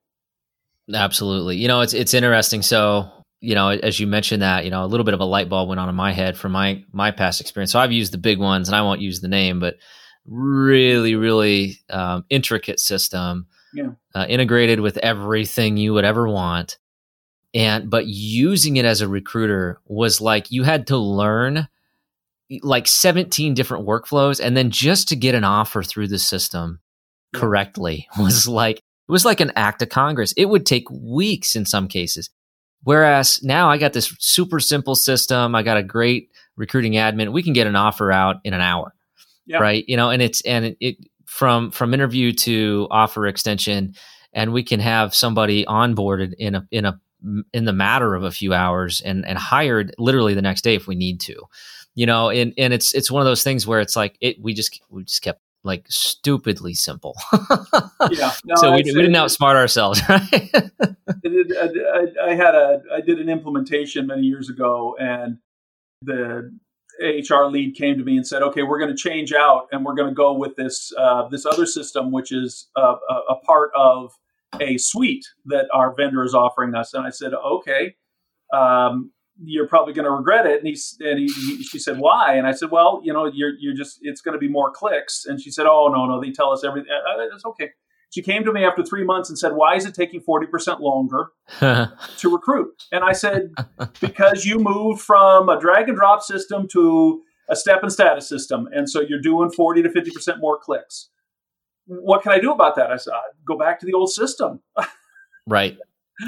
Absolutely. 0.93 1.57
You 1.57 1.67
know, 1.69 1.81
it's 1.81 1.93
it's 1.93 2.15
interesting. 2.15 2.63
So, 2.63 3.11
you 3.41 3.55
know, 3.55 3.71
as 3.71 3.99
you 3.99 4.07
mentioned 4.07 4.43
that, 4.43 4.65
you 4.65 4.71
know, 4.71 4.85
a 4.85 4.87
little 4.87 5.05
bit 5.05 5.15
of 5.15 5.21
a 5.21 5.25
light 5.25 5.49
bulb 5.49 5.69
went 5.69 5.81
on 5.81 5.89
in 5.89 5.95
my 5.95 6.13
head 6.13 6.37
from 6.37 6.53
my 6.53 6.85
my 6.93 7.11
past 7.11 7.41
experience. 7.41 7.73
So 7.73 7.81
I've 7.81 7.93
used 7.93 8.13
the 8.13 8.19
big 8.19 8.39
ones, 8.39 8.69
and 8.69 8.77
I 8.77 8.83
won't 8.83 9.01
use 9.01 9.21
the 9.21 9.29
name, 9.29 9.59
but 9.59 9.77
really, 10.27 11.17
really 11.17 11.79
um, 11.91 12.25
intricate 12.31 12.81
system, 12.81 13.47
yeah. 13.75 13.91
uh, 14.15 14.27
integrated 14.29 14.81
with 14.81 14.97
everything 14.99 15.77
you 15.77 15.93
would 15.95 16.05
ever 16.05 16.29
want. 16.29 16.79
And 17.57 17.89
but 17.89 18.07
using 18.07 18.77
it 18.77 18.85
as 18.85 19.01
a 19.01 19.09
recruiter 19.09 19.81
was 19.87 20.21
like 20.21 20.51
you 20.51 20.63
had 20.63 20.89
to 20.89 20.99
learn 20.99 21.69
like 22.63 22.87
17 22.87 23.55
different 23.55 23.87
workflows 23.87 24.45
and 24.45 24.55
then 24.55 24.71
just 24.71 25.09
to 25.09 25.17
get 25.17 25.35
an 25.35 25.43
offer 25.43 25.83
through 25.83 26.09
the 26.09 26.19
system 26.19 26.81
correctly 27.35 28.07
was 28.19 28.47
like 28.47 28.77
it 28.77 29.13
was 29.13 29.25
like 29.25 29.41
an 29.41 29.53
act 29.57 29.81
of 29.81 29.89
congress. 29.89 30.35
It 30.37 30.51
would 30.51 30.67
take 30.67 30.89
weeks 30.91 31.57
in 31.57 31.65
some 31.65 31.89
cases. 31.89 32.29
Whereas 32.83 33.43
now 33.43 33.71
i 33.71 33.79
got 33.79 33.95
this 33.95 34.15
super 34.19 34.61
simple 34.61 34.95
system. 34.95 35.55
I 35.55 35.63
got 35.63 35.79
a 35.79 35.83
great 35.83 36.31
recruiting 36.57 36.93
admin. 36.93 37.33
We 37.33 37.43
can 37.43 37.55
get 37.55 37.67
an 37.67 37.75
offer 37.75 38.13
out 38.13 38.37
in 38.45 38.53
an 38.53 38.61
hour 38.61 38.93
yeah. 39.47 39.59
right? 39.59 39.85
You 39.89 39.97
know 39.97 40.11
and 40.11 40.21
it's 40.21 40.43
and 40.43 40.67
it, 40.67 40.77
it 40.81 40.97
from 41.25 41.71
from 41.71 41.95
interview 41.95 42.33
to 42.33 42.87
offer 42.91 43.27
extension 43.27 43.95
and 44.35 44.53
we 44.53 44.63
can 44.63 44.81
have 44.81 45.15
somebody 45.15 45.65
onboarded 45.65 46.35
in 46.39 46.55
a 46.55 46.69
in 46.71 46.85
a 46.85 47.01
in 47.53 47.65
the 47.65 47.73
matter 47.73 48.15
of 48.15 48.23
a 48.23 48.31
few 48.31 48.55
hours 48.55 49.01
and 49.01 49.27
and 49.27 49.39
hired 49.39 49.95
literally 49.99 50.35
the 50.35 50.43
next 50.43 50.63
day 50.63 50.75
if 50.75 50.87
we 50.87 50.95
need 50.95 51.21
to 51.21 51.43
you 51.95 52.07
know 52.07 52.31
and 52.31 52.55
and 52.57 52.73
it's 52.73 52.95
it's 52.95 53.11
one 53.11 53.21
of 53.21 53.27
those 53.27 53.43
things 53.43 53.67
where 53.67 53.81
it's 53.81 53.97
like 53.97 54.17
it 54.21 54.41
we 54.41 54.55
just 54.55 54.81
we 54.91 55.05
just 55.05 55.23
kept 55.23 55.41
like 55.67 55.85
stupidly 55.89 56.73
simple. 56.73 57.15
Yeah. 58.11 58.31
No, 58.45 58.55
so 58.57 58.71
we, 58.71 58.77
we 58.85 58.93
didn't 58.93 59.15
outsmart 59.15 59.57
ourselves 59.57 60.01
right? 60.09 60.23
I, 60.55 62.07
I 62.23 62.35
had 62.35 62.55
a 62.55 62.83
i 62.93 63.01
did 63.01 63.19
an 63.19 63.29
implementation 63.29 64.07
many 64.07 64.23
years 64.23 64.49
ago 64.49 64.95
and 65.01 65.39
the 66.03 66.53
hr 67.01 67.45
lead 67.47 67.75
came 67.75 67.99
to 67.99 68.05
me 68.05 68.17
and 68.17 68.25
said 68.25 68.43
okay 68.43 68.63
we're 68.63 68.79
going 68.79 68.95
to 68.95 68.97
change 68.97 69.33
out 69.33 69.67
and 69.73 69.85
we're 69.85 69.95
going 69.95 70.09
to 70.09 70.15
go 70.15 70.35
with 70.35 70.55
this 70.57 70.93
uh, 70.97 71.27
this 71.29 71.45
other 71.47 71.67
system 71.67 72.13
which 72.13 72.31
is 72.31 72.69
a, 72.77 72.95
a 73.31 73.37
part 73.45 73.71
of 73.75 74.13
a 74.61 74.79
suite 74.79 75.25
that 75.47 75.67
our 75.73 75.95
vendor 75.95 76.25
is 76.25 76.35
offering 76.35 76.75
us. 76.75 76.95
And 76.95 77.07
I 77.07 77.11
said, 77.11 77.33
okay, 77.35 77.97
um, 78.53 79.13
you're 79.43 79.69
probably 79.69 79.93
going 79.93 80.05
to 80.05 80.11
regret 80.11 80.47
it. 80.47 80.59
And 80.59 80.67
he, 80.67 80.77
and 81.01 81.19
he, 81.19 81.27
he, 81.27 81.63
she 81.63 81.79
said, 81.79 81.99
why? 81.99 82.35
And 82.37 82.47
I 82.47 82.53
said, 82.53 82.71
well, 82.71 83.01
you 83.05 83.13
know, 83.13 83.31
you're, 83.33 83.53
you're 83.59 83.75
just, 83.75 83.99
it's 84.03 84.21
going 84.21 84.33
to 84.33 84.39
be 84.39 84.49
more 84.49 84.71
clicks. 84.71 85.25
And 85.27 85.41
she 85.41 85.51
said, 85.51 85.67
oh, 85.67 85.89
no, 85.89 86.07
no, 86.07 86.21
they 86.21 86.31
tell 86.31 86.53
us 86.53 86.65
everything. 86.65 86.91
It's 87.33 87.45
okay. 87.45 87.71
She 88.15 88.23
came 88.23 88.45
to 88.45 88.53
me 88.53 88.65
after 88.65 88.85
three 88.85 89.05
months 89.05 89.29
and 89.29 89.39
said, 89.39 89.53
why 89.53 89.75
is 89.75 89.85
it 89.85 89.95
taking 89.95 90.23
40% 90.23 90.81
longer 90.81 91.27
to 91.61 92.33
recruit? 92.33 92.85
And 92.93 93.05
I 93.05 93.13
said, 93.13 93.53
because 94.01 94.47
you 94.47 94.59
moved 94.59 95.03
from 95.03 95.49
a 95.49 95.61
drag 95.61 95.89
and 95.89 95.99
drop 95.99 96.23
system 96.23 96.67
to 96.73 97.23
a 97.49 97.57
step 97.57 97.83
and 97.83 97.93
status 97.93 98.29
system. 98.29 98.69
And 98.73 98.89
so 98.89 99.01
you're 99.01 99.21
doing 99.21 99.51
40 99.51 99.83
to 99.83 99.89
50% 99.89 100.39
more 100.41 100.59
clicks 100.59 101.11
what 101.87 102.23
can 102.23 102.33
I 102.33 102.39
do 102.39 102.53
about 102.53 102.77
that? 102.77 102.91
I 102.91 102.97
said, 102.97 103.13
go 103.47 103.57
back 103.57 103.81
to 103.81 103.87
the 103.87 103.93
old 103.93 104.11
system. 104.11 104.61
right. 105.47 105.77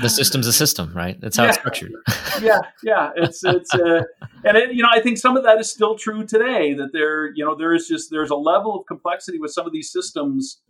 The 0.03 0.11
system's 0.11 0.47
a 0.47 0.53
system, 0.53 0.93
right? 0.95 1.19
That's 1.19 1.39
how 1.39 1.45
yeah. 1.45 1.49
it's 1.49 1.59
structured. 1.59 1.93
yeah, 2.43 2.61
yeah. 2.83 3.11
It's 3.17 3.43
it's 3.43 3.73
uh, 3.73 4.03
and 4.45 4.55
it, 4.55 4.75
you 4.75 4.83
know 4.83 4.91
I 4.93 5.01
think 5.01 5.17
some 5.17 5.35
of 5.35 5.45
that 5.45 5.59
is 5.59 5.71
still 5.71 5.97
true 5.97 6.27
today. 6.27 6.75
That 6.75 6.93
there 6.93 7.33
you 7.35 7.43
know 7.43 7.55
there 7.55 7.73
is 7.73 7.89
just 7.89 8.11
there's 8.11 8.29
a 8.29 8.37
level 8.37 8.79
of 8.79 8.87
complexity 8.87 9.39
with 9.39 9.51
some 9.51 9.67
of 9.67 9.73
these 9.73 9.91
systems 9.91 10.61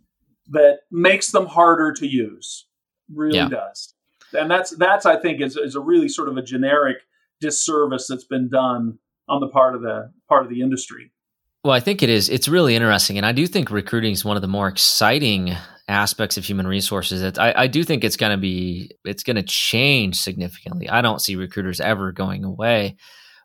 that 0.51 0.79
makes 0.89 1.31
them 1.31 1.47
harder 1.47 1.91
to 1.93 2.07
use. 2.07 2.65
Really 3.13 3.37
yeah. 3.37 3.49
does. 3.49 3.93
And 4.31 4.49
that's 4.49 4.71
that's 4.71 5.05
I 5.05 5.19
think 5.19 5.41
is 5.41 5.57
is 5.57 5.75
a 5.75 5.81
really 5.81 6.07
sort 6.07 6.29
of 6.29 6.37
a 6.37 6.41
generic 6.41 6.99
disservice 7.41 8.07
that's 8.07 8.25
been 8.25 8.49
done 8.49 8.99
on 9.27 9.41
the 9.41 9.47
part 9.49 9.75
of 9.75 9.81
the 9.81 10.13
part 10.29 10.45
of 10.45 10.49
the 10.49 10.61
industry. 10.61 11.11
Well, 11.63 11.73
I 11.73 11.81
think 11.81 12.01
it 12.01 12.09
is. 12.09 12.29
It's 12.29 12.47
really 12.47 12.75
interesting, 12.75 13.17
and 13.17 13.25
I 13.25 13.33
do 13.33 13.45
think 13.45 13.69
recruiting 13.69 14.13
is 14.13 14.23
one 14.23 14.37
of 14.37 14.41
the 14.41 14.47
more 14.47 14.69
exciting 14.69 15.55
aspects 15.89 16.37
of 16.37 16.45
human 16.45 16.65
resources. 16.65 17.21
It, 17.21 17.37
I, 17.37 17.53
I 17.55 17.67
do 17.67 17.83
think 17.83 18.03
it's 18.03 18.15
going 18.15 18.31
to 18.31 18.37
be 18.37 18.91
it's 19.03 19.23
going 19.23 19.35
to 19.35 19.43
change 19.43 20.15
significantly. 20.15 20.87
I 20.87 21.01
don't 21.01 21.21
see 21.21 21.35
recruiters 21.35 21.81
ever 21.81 22.13
going 22.13 22.45
away, 22.45 22.95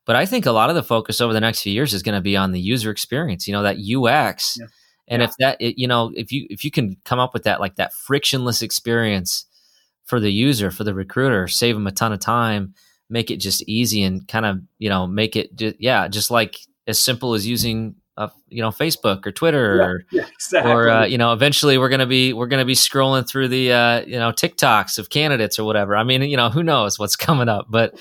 but 0.07 0.15
I 0.15 0.27
think 0.27 0.47
a 0.47 0.53
lot 0.53 0.71
of 0.71 0.77
the 0.77 0.83
focus 0.85 1.21
over 1.21 1.33
the 1.33 1.41
next 1.41 1.62
few 1.62 1.73
years 1.73 1.93
is 1.93 2.05
going 2.05 2.15
to 2.15 2.21
be 2.21 2.37
on 2.37 2.53
the 2.53 2.61
user 2.61 2.93
experience. 2.93 3.49
You 3.49 3.55
know, 3.55 3.65
that 3.65 3.79
UX, 3.79 4.59
yeah. 4.61 4.67
and 5.09 5.21
yeah. 5.21 5.29
if 5.29 5.35
that 5.41 5.57
it, 5.59 5.77
you 5.77 5.89
know 5.89 6.12
if 6.15 6.31
you 6.31 6.47
if 6.51 6.62
you 6.62 6.71
can 6.71 6.97
come 7.05 7.19
up 7.19 7.35
with 7.35 7.43
that 7.45 7.59
like 7.59 7.75
that 7.77 7.93
frictionless 7.93 8.62
experience 8.62 9.45
for 10.05 10.21
the 10.21 10.31
user 10.31 10.71
for 10.71 10.85
the 10.85 10.95
recruiter, 10.95 11.49
save 11.49 11.75
them 11.75 11.89
a 11.89 11.93
ton 11.93 12.12
of 12.12 12.21
time, 12.21 12.75
make 13.11 13.33
it 13.33 13.39
just 13.39 13.62
easy, 13.62 14.05
and 14.05 14.29
kind 14.29 14.47
of 14.47 14.61
you 14.79 14.89
know 14.89 15.05
make 15.05 15.35
it 15.35 15.57
just, 15.57 15.75
yeah 15.81 16.07
just 16.07 16.31
like 16.31 16.59
as 16.87 17.01
simple 17.01 17.35
as 17.35 17.45
using 17.45 17.97
of 18.17 18.33
you 18.49 18.62
know 18.62 18.71
Facebook 18.71 19.27
or 19.27 19.33
Twitter 19.33 19.77
yeah, 19.77 19.85
or 19.85 20.07
yeah, 20.12 20.27
exactly. 20.33 20.73
or 20.73 20.89
uh, 20.89 21.05
you 21.05 21.19
know 21.19 21.33
eventually 21.33 21.79
we're 21.79 21.89
gonna 21.89 22.07
be 22.07 22.33
we're 22.33 22.47
gonna 22.47 22.65
be 22.65 22.75
scrolling 22.75 23.29
through 23.29 23.49
the 23.49 23.73
uh, 23.73 24.01
you 24.03 24.19
know 24.19 24.31
TikToks 24.31 24.99
of 24.99 25.11
candidates 25.11 25.59
or 25.59 25.65
whatever. 25.65 25.97
I 25.97 26.05
mean 26.05 26.23
you 26.23 26.37
know 26.37 26.49
who 26.49 26.62
knows 26.62 26.99
what's 26.99 27.17
coming 27.27 27.49
up, 27.49 27.67
but 27.69 27.99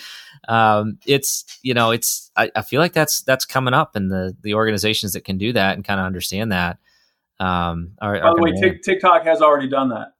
um, 0.48 1.00
it's 1.06 1.46
you 1.64 1.74
know 1.74 1.92
it's 1.92 2.30
I, 2.36 2.52
I, 2.56 2.62
feel 2.62 2.80
like 2.80 2.94
that's 2.94 3.22
that's 3.22 3.46
coming 3.46 3.74
up 3.74 3.96
and 3.96 4.12
the 4.12 4.36
the 4.42 4.54
organizations 4.54 5.14
that 5.14 5.24
can 5.24 5.38
do 5.38 5.54
that 5.54 5.76
and 5.76 5.86
kind 5.86 6.00
of 6.00 6.06
understand 6.06 6.52
that. 6.52 6.78
Um, 7.40 7.94
are, 8.00 8.20
By 8.20 8.34
the 8.36 8.42
way, 8.42 8.52
t- 8.52 8.80
TikTok 8.84 9.26
has 9.26 9.42
already 9.42 9.70
done 9.70 9.90
that. 9.90 10.14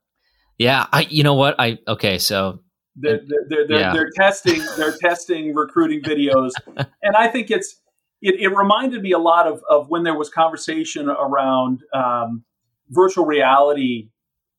Yeah, 0.58 0.88
I 0.92 1.02
you 1.10 1.24
know 1.24 1.36
what 1.36 1.56
I 1.60 1.78
okay 1.88 2.18
so 2.18 2.60
they're 2.96 3.22
they're, 3.50 3.68
they're, 3.68 3.80
yeah. 3.80 3.94
they're 3.94 4.12
testing 4.16 4.62
they're 4.78 4.96
testing 4.98 5.54
recruiting 5.54 6.02
videos 6.02 6.52
and 7.02 7.16
I 7.16 7.28
think 7.28 7.52
it's 7.52 7.82
it, 8.24 8.40
it, 8.40 8.56
reminded 8.56 9.02
me 9.02 9.12
a 9.12 9.20
lot 9.20 9.48
of, 9.48 9.62
of 9.70 9.90
when 9.90 10.04
there 10.04 10.18
was 10.18 10.30
conversation 10.30 11.10
around 11.10 11.84
um, 11.94 12.46
virtual 12.90 13.26
reality 13.26 14.10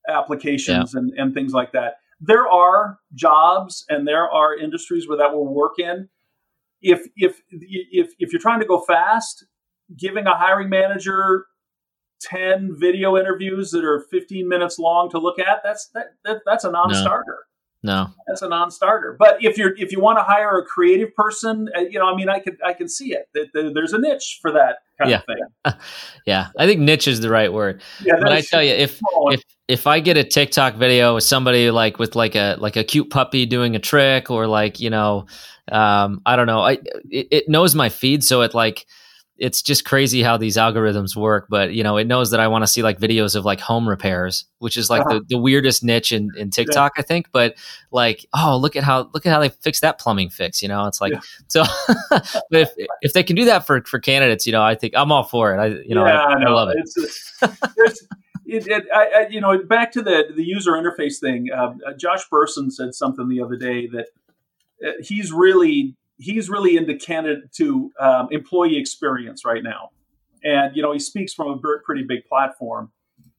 applications 0.08 0.92
yeah. 0.92 1.00
and, 1.00 1.12
and 1.16 1.34
things 1.34 1.54
like 1.54 1.72
that. 1.72 1.94
There 2.20 2.46
are 2.46 2.98
jobs 3.14 3.86
and 3.88 4.06
there 4.06 4.30
are 4.30 4.54
industries 4.54 5.08
where 5.08 5.16
that 5.16 5.32
will 5.32 5.52
work 5.52 5.78
in. 5.78 6.08
If 6.82 7.06
if 7.16 7.40
if 7.50 8.12
if 8.18 8.32
you're 8.32 8.42
trying 8.42 8.60
to 8.60 8.66
go 8.66 8.80
fast, 8.80 9.46
giving 9.96 10.26
a 10.26 10.36
hiring 10.36 10.68
manager 10.68 11.46
10 12.20 12.76
video 12.78 13.16
interviews 13.16 13.70
that 13.70 13.84
are 13.84 14.00
15 14.10 14.48
minutes 14.48 14.78
long 14.78 15.10
to 15.10 15.18
look 15.18 15.38
at 15.38 15.62
that's 15.62 15.88
that, 15.94 16.14
that 16.24 16.38
that's 16.46 16.64
a 16.64 16.70
non-starter 16.70 17.26
no, 17.26 17.53
that's 18.26 18.42
a 18.42 18.48
non-starter. 18.48 19.16
But 19.18 19.36
if 19.44 19.58
you're 19.58 19.74
if 19.76 19.92
you 19.92 20.00
want 20.00 20.18
to 20.18 20.24
hire 20.24 20.58
a 20.58 20.64
creative 20.64 21.14
person, 21.14 21.68
uh, 21.76 21.80
you 21.80 21.98
know, 21.98 22.06
I 22.06 22.16
mean, 22.16 22.28
I 22.28 22.38
can 22.38 22.56
I 22.64 22.72
can 22.72 22.88
see 22.88 23.14
it. 23.14 23.28
There's 23.52 23.92
a 23.92 23.98
niche 23.98 24.38
for 24.40 24.50
that 24.52 24.78
kind 24.98 25.10
yeah. 25.10 25.18
of 25.18 25.24
thing. 25.26 25.80
yeah, 26.26 26.48
I 26.58 26.66
think 26.66 26.80
niche 26.80 27.06
is 27.06 27.20
the 27.20 27.30
right 27.30 27.52
word. 27.52 27.82
Yeah, 28.02 28.14
but 28.18 28.32
I 28.32 28.40
tell 28.40 28.62
you, 28.62 28.72
if 28.72 28.98
if 29.30 29.42
if 29.68 29.86
I 29.86 30.00
get 30.00 30.16
a 30.16 30.24
TikTok 30.24 30.76
video 30.76 31.14
with 31.14 31.24
somebody 31.24 31.70
like 31.70 31.98
with 31.98 32.16
like 32.16 32.34
a 32.34 32.56
like 32.58 32.76
a 32.76 32.84
cute 32.84 33.10
puppy 33.10 33.44
doing 33.44 33.76
a 33.76 33.80
trick, 33.80 34.30
or 34.30 34.46
like 34.46 34.80
you 34.80 34.88
know, 34.88 35.26
um, 35.70 36.22
I 36.24 36.36
don't 36.36 36.46
know, 36.46 36.60
I 36.60 36.78
it, 37.10 37.28
it 37.30 37.48
knows 37.48 37.74
my 37.74 37.90
feed, 37.90 38.24
so 38.24 38.40
it 38.40 38.54
like 38.54 38.86
it's 39.36 39.62
just 39.62 39.84
crazy 39.84 40.22
how 40.22 40.36
these 40.36 40.56
algorithms 40.56 41.16
work 41.16 41.46
but 41.48 41.72
you 41.72 41.82
know 41.82 41.96
it 41.96 42.06
knows 42.06 42.30
that 42.30 42.40
i 42.40 42.46
want 42.46 42.62
to 42.62 42.66
see 42.66 42.82
like 42.82 42.98
videos 42.98 43.34
of 43.34 43.44
like 43.44 43.60
home 43.60 43.88
repairs 43.88 44.46
which 44.58 44.76
is 44.76 44.88
like 44.88 45.00
uh-huh. 45.02 45.14
the, 45.14 45.24
the 45.30 45.38
weirdest 45.38 45.82
niche 45.82 46.12
in, 46.12 46.30
in 46.36 46.50
tiktok 46.50 46.92
yeah. 46.96 47.00
i 47.00 47.02
think 47.02 47.30
but 47.32 47.54
like 47.90 48.26
oh 48.34 48.56
look 48.56 48.76
at 48.76 48.84
how 48.84 49.10
look 49.12 49.26
at 49.26 49.32
how 49.32 49.40
they 49.40 49.48
fix 49.48 49.80
that 49.80 49.98
plumbing 49.98 50.30
fix 50.30 50.62
you 50.62 50.68
know 50.68 50.86
it's 50.86 51.00
like 51.00 51.12
yeah. 51.12 51.20
so 51.48 51.64
but 52.10 52.32
if 52.50 52.70
if 53.00 53.12
they 53.12 53.22
can 53.22 53.34
do 53.34 53.44
that 53.44 53.66
for 53.66 53.82
for 53.82 53.98
candidates 53.98 54.46
you 54.46 54.52
know 54.52 54.62
i 54.62 54.74
think 54.74 54.94
i'm 54.96 55.10
all 55.10 55.24
for 55.24 55.54
it 55.54 55.58
i 55.58 55.66
you 55.66 55.94
know 55.94 56.06
yeah, 56.06 56.20
I, 56.20 56.32
I, 56.34 56.42
I 56.42 56.50
love 56.50 56.68
it 56.70 56.78
it's, 56.78 58.06
it, 58.46 58.66
it 58.68 58.84
I, 58.94 58.98
I, 58.98 59.26
you 59.30 59.40
know 59.40 59.58
back 59.64 59.90
to 59.92 60.02
the 60.02 60.32
the 60.34 60.44
user 60.44 60.72
interface 60.72 61.18
thing 61.18 61.48
um, 61.52 61.80
uh, 61.86 61.92
josh 61.94 62.28
bersin 62.28 62.70
said 62.70 62.94
something 62.94 63.28
the 63.28 63.42
other 63.42 63.56
day 63.56 63.88
that 63.88 64.06
uh, 64.86 64.92
he's 65.00 65.32
really 65.32 65.96
he's 66.18 66.48
really 66.48 66.76
into 66.76 66.96
candidate 66.96 67.52
to 67.54 67.90
um, 67.98 68.28
employee 68.30 68.78
experience 68.78 69.44
right 69.44 69.62
now, 69.62 69.90
and 70.42 70.74
you 70.76 70.82
know 70.82 70.92
he 70.92 70.98
speaks 70.98 71.32
from 71.32 71.48
a 71.48 71.58
pretty 71.84 72.04
big 72.06 72.24
platform. 72.26 72.90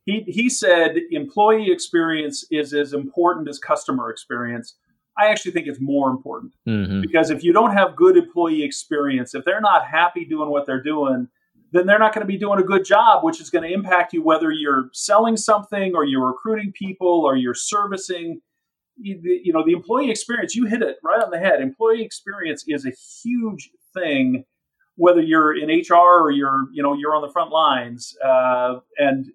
He 0.05 0.23
he 0.27 0.49
said 0.49 0.97
employee 1.11 1.71
experience 1.71 2.45
is 2.51 2.73
as 2.73 2.93
important 2.93 3.49
as 3.49 3.59
customer 3.59 4.09
experience. 4.09 4.75
I 5.17 5.27
actually 5.27 5.51
think 5.51 5.67
it's 5.67 5.79
more 5.79 6.09
important 6.09 6.53
mm-hmm. 6.67 7.01
because 7.01 7.29
if 7.29 7.41
you 7.41 7.53
don't 7.53 7.71
have 7.71 7.95
good 7.95 8.17
employee 8.17 8.63
experience, 8.63 9.33
if 9.33 9.45
they're 9.45 9.61
not 9.61 9.87
happy 9.87 10.25
doing 10.25 10.49
what 10.49 10.65
they're 10.65 10.83
doing, 10.83 11.29
then 11.71 11.85
they're 11.85 11.99
not 11.99 12.13
going 12.13 12.21
to 12.21 12.27
be 12.27 12.37
doing 12.37 12.59
a 12.59 12.63
good 12.63 12.83
job, 12.83 13.23
which 13.23 13.39
is 13.39 13.49
going 13.49 13.63
to 13.63 13.73
impact 13.73 14.13
you 14.13 14.21
whether 14.21 14.51
you're 14.51 14.89
selling 14.93 15.37
something 15.37 15.93
or 15.95 16.03
you're 16.03 16.27
recruiting 16.27 16.73
people 16.73 17.25
or 17.25 17.35
you're 17.37 17.53
servicing 17.53 18.41
you 18.97 19.51
know 19.51 19.63
the 19.65 19.73
employee 19.73 20.09
experience 20.09 20.55
you 20.55 20.65
hit 20.65 20.81
it 20.81 20.97
right 21.03 21.21
on 21.21 21.29
the 21.29 21.37
head 21.37 21.61
employee 21.61 22.01
experience 22.01 22.63
is 22.67 22.85
a 22.85 22.91
huge 23.23 23.69
thing 23.93 24.45
whether 24.95 25.21
you're 25.21 25.55
in 25.55 25.69
hr 25.89 25.95
or 25.95 26.31
you're 26.31 26.67
you 26.71 26.81
know 26.81 26.93
you're 26.93 27.15
on 27.15 27.21
the 27.21 27.31
front 27.31 27.51
lines 27.51 28.15
uh, 28.23 28.79
and 28.97 29.27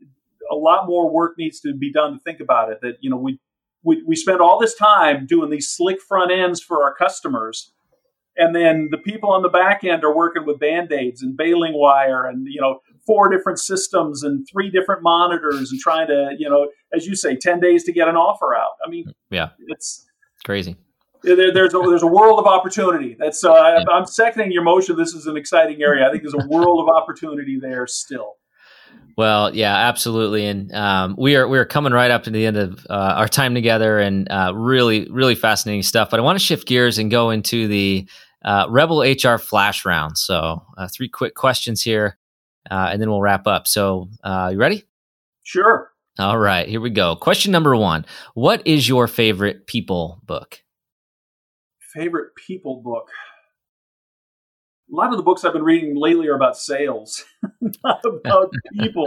a 0.51 0.55
lot 0.55 0.87
more 0.87 1.09
work 1.09 1.39
needs 1.39 1.61
to 1.61 1.73
be 1.73 1.93
done 1.93 2.15
to 2.15 2.19
think 2.19 2.41
about 2.41 2.71
it. 2.71 2.81
That 2.83 2.97
you 3.01 3.09
know 3.09 3.17
we 3.17 3.39
we 3.83 4.03
we 4.07 4.17
spend 4.17 4.41
all 4.41 4.59
this 4.59 4.75
time 4.75 5.27
doing 5.27 5.51
these 5.51 5.69
slick 5.69 6.03
front 6.03 6.31
ends 6.31 6.61
for 6.61 6.83
our 6.83 6.95
customers, 6.95 7.73
and 8.37 8.55
then 8.55 8.89
the 8.91 8.99
people 8.99 9.31
on 9.31 9.43
the 9.43 9.49
back 9.49 9.85
end 9.85 10.05
are 10.05 10.15
working 10.15 10.45
with 10.45 10.59
band 10.59 10.93
aids 10.93 11.23
and 11.23 11.37
baling 11.37 11.75
wire 11.75 12.27
and 12.27 12.47
you 12.49 12.61
know 12.61 12.81
four 13.07 13.29
different 13.29 13.59
systems 13.59 14.23
and 14.23 14.47
three 14.51 14.71
different 14.71 15.03
monitors 15.03 15.71
and 15.71 15.81
trying 15.81 16.07
to 16.07 16.31
you 16.39 16.49
know 16.49 16.69
as 16.95 17.07
you 17.07 17.15
say 17.15 17.37
10 17.37 17.61
days 17.61 17.85
to 17.85 17.93
get 17.93 18.09
an 18.09 18.17
offer 18.17 18.55
out 18.55 18.73
i 18.85 18.91
mean 18.91 19.13
yeah 19.31 19.51
it's 19.69 20.07
crazy 20.45 20.77
there, 21.23 21.53
there's 21.53 21.75
a, 21.75 21.79
there's 21.79 22.03
a 22.03 22.07
world 22.07 22.39
of 22.39 22.47
opportunity. 22.47 23.17
That's 23.19 23.45
uh, 23.45 23.53
I, 23.53 23.85
I'm 23.93 24.07
seconding 24.07 24.53
your 24.53 24.63
motion. 24.63 24.97
This 24.97 25.13
is 25.13 25.27
an 25.27 25.37
exciting 25.37 25.83
area. 25.83 26.07
I 26.07 26.11
think 26.11 26.23
there's 26.23 26.35
a 26.35 26.49
world 26.49 26.81
of 26.81 26.95
opportunity 26.95 27.59
there 27.61 27.87
still. 27.87 28.37
Well, 29.17 29.55
yeah, 29.55 29.77
absolutely, 29.77 30.47
and 30.47 30.73
um, 30.75 31.15
we 31.19 31.37
are 31.37 31.47
we 31.47 31.59
are 31.59 31.67
coming 31.67 31.93
right 31.93 32.11
up 32.11 32.25
to 32.25 32.31
the 32.31 32.47
end 32.47 32.57
of 32.57 32.87
uh, 32.89 33.15
our 33.17 33.29
time 33.29 33.55
together, 33.55 33.99
and 33.99 34.31
uh, 34.31 34.53
really 34.55 35.09
really 35.11 35.35
fascinating 35.35 35.83
stuff. 35.83 36.09
But 36.11 36.21
I 36.21 36.23
want 36.23 36.39
to 36.39 36.45
shift 36.45 36.67
gears 36.67 36.99
and 36.99 37.11
go 37.11 37.31
into 37.31 37.69
the 37.69 38.09
uh, 38.45 38.67
Rebel 38.71 39.03
HR 39.03 39.37
Flash 39.37 39.85
round. 39.85 40.17
So 40.17 40.63
uh, 40.79 40.89
three 40.89 41.09
quick 41.09 41.35
questions 41.35 41.83
here, 41.83 42.17
uh, 42.71 42.89
and 42.91 43.01
then 43.01 43.11
we'll 43.11 43.21
wrap 43.21 43.47
up. 43.47 43.69
So 43.69 44.09
uh, 44.25 44.51
you 44.53 44.59
ready? 44.59 44.85
Sure. 45.43 45.91
All 46.19 46.39
right, 46.39 46.69
here 46.69 46.81
we 46.81 46.91
go. 46.91 47.15
Question 47.17 47.53
number 47.53 47.77
one: 47.77 48.05
What 48.35 48.67
is 48.67 48.89
your 48.89 49.07
favorite 49.07 49.67
people 49.67 50.21
book? 50.27 50.63
favorite 51.93 52.35
people 52.35 52.83
book. 52.83 53.09
A 54.93 54.97
lot 54.97 55.13
of 55.13 55.17
the 55.17 55.23
books 55.23 55.45
I've 55.45 55.53
been 55.53 55.63
reading 55.63 55.97
lately 55.97 56.27
are 56.29 56.35
about 56.35 56.57
sales, 56.57 57.25
not 57.85 58.05
about 58.05 58.53
people. 58.79 59.07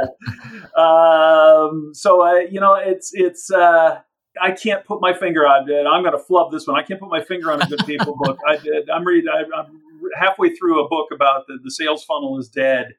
Um, 0.78 1.92
so 1.94 2.22
I, 2.22 2.48
you 2.50 2.60
know, 2.60 2.76
it's 2.76 3.12
it's. 3.14 3.52
Uh, 3.52 4.00
I 4.42 4.50
can't 4.50 4.84
put 4.84 5.00
my 5.00 5.14
finger 5.14 5.46
on 5.46 5.70
it. 5.70 5.86
I'm 5.86 6.02
going 6.02 6.18
to 6.18 6.24
flub 6.24 6.52
this 6.52 6.66
one. 6.66 6.76
I 6.76 6.82
can't 6.82 7.00
put 7.00 7.12
my 7.12 7.22
finger 7.22 7.52
on 7.52 7.62
a 7.62 7.68
good 7.68 7.86
people 7.86 8.16
book. 8.18 8.40
I 8.48 8.58
did. 8.58 8.90
I'm 8.90 9.06
reading. 9.06 9.30
I'm 9.30 9.80
halfway 10.18 10.56
through 10.56 10.84
a 10.84 10.90
book 10.90 11.10
about 11.14 11.46
the, 11.48 11.60
the 11.64 11.70
sales 11.70 12.04
funnel 12.04 12.40
is 12.40 12.48
dead, 12.48 12.96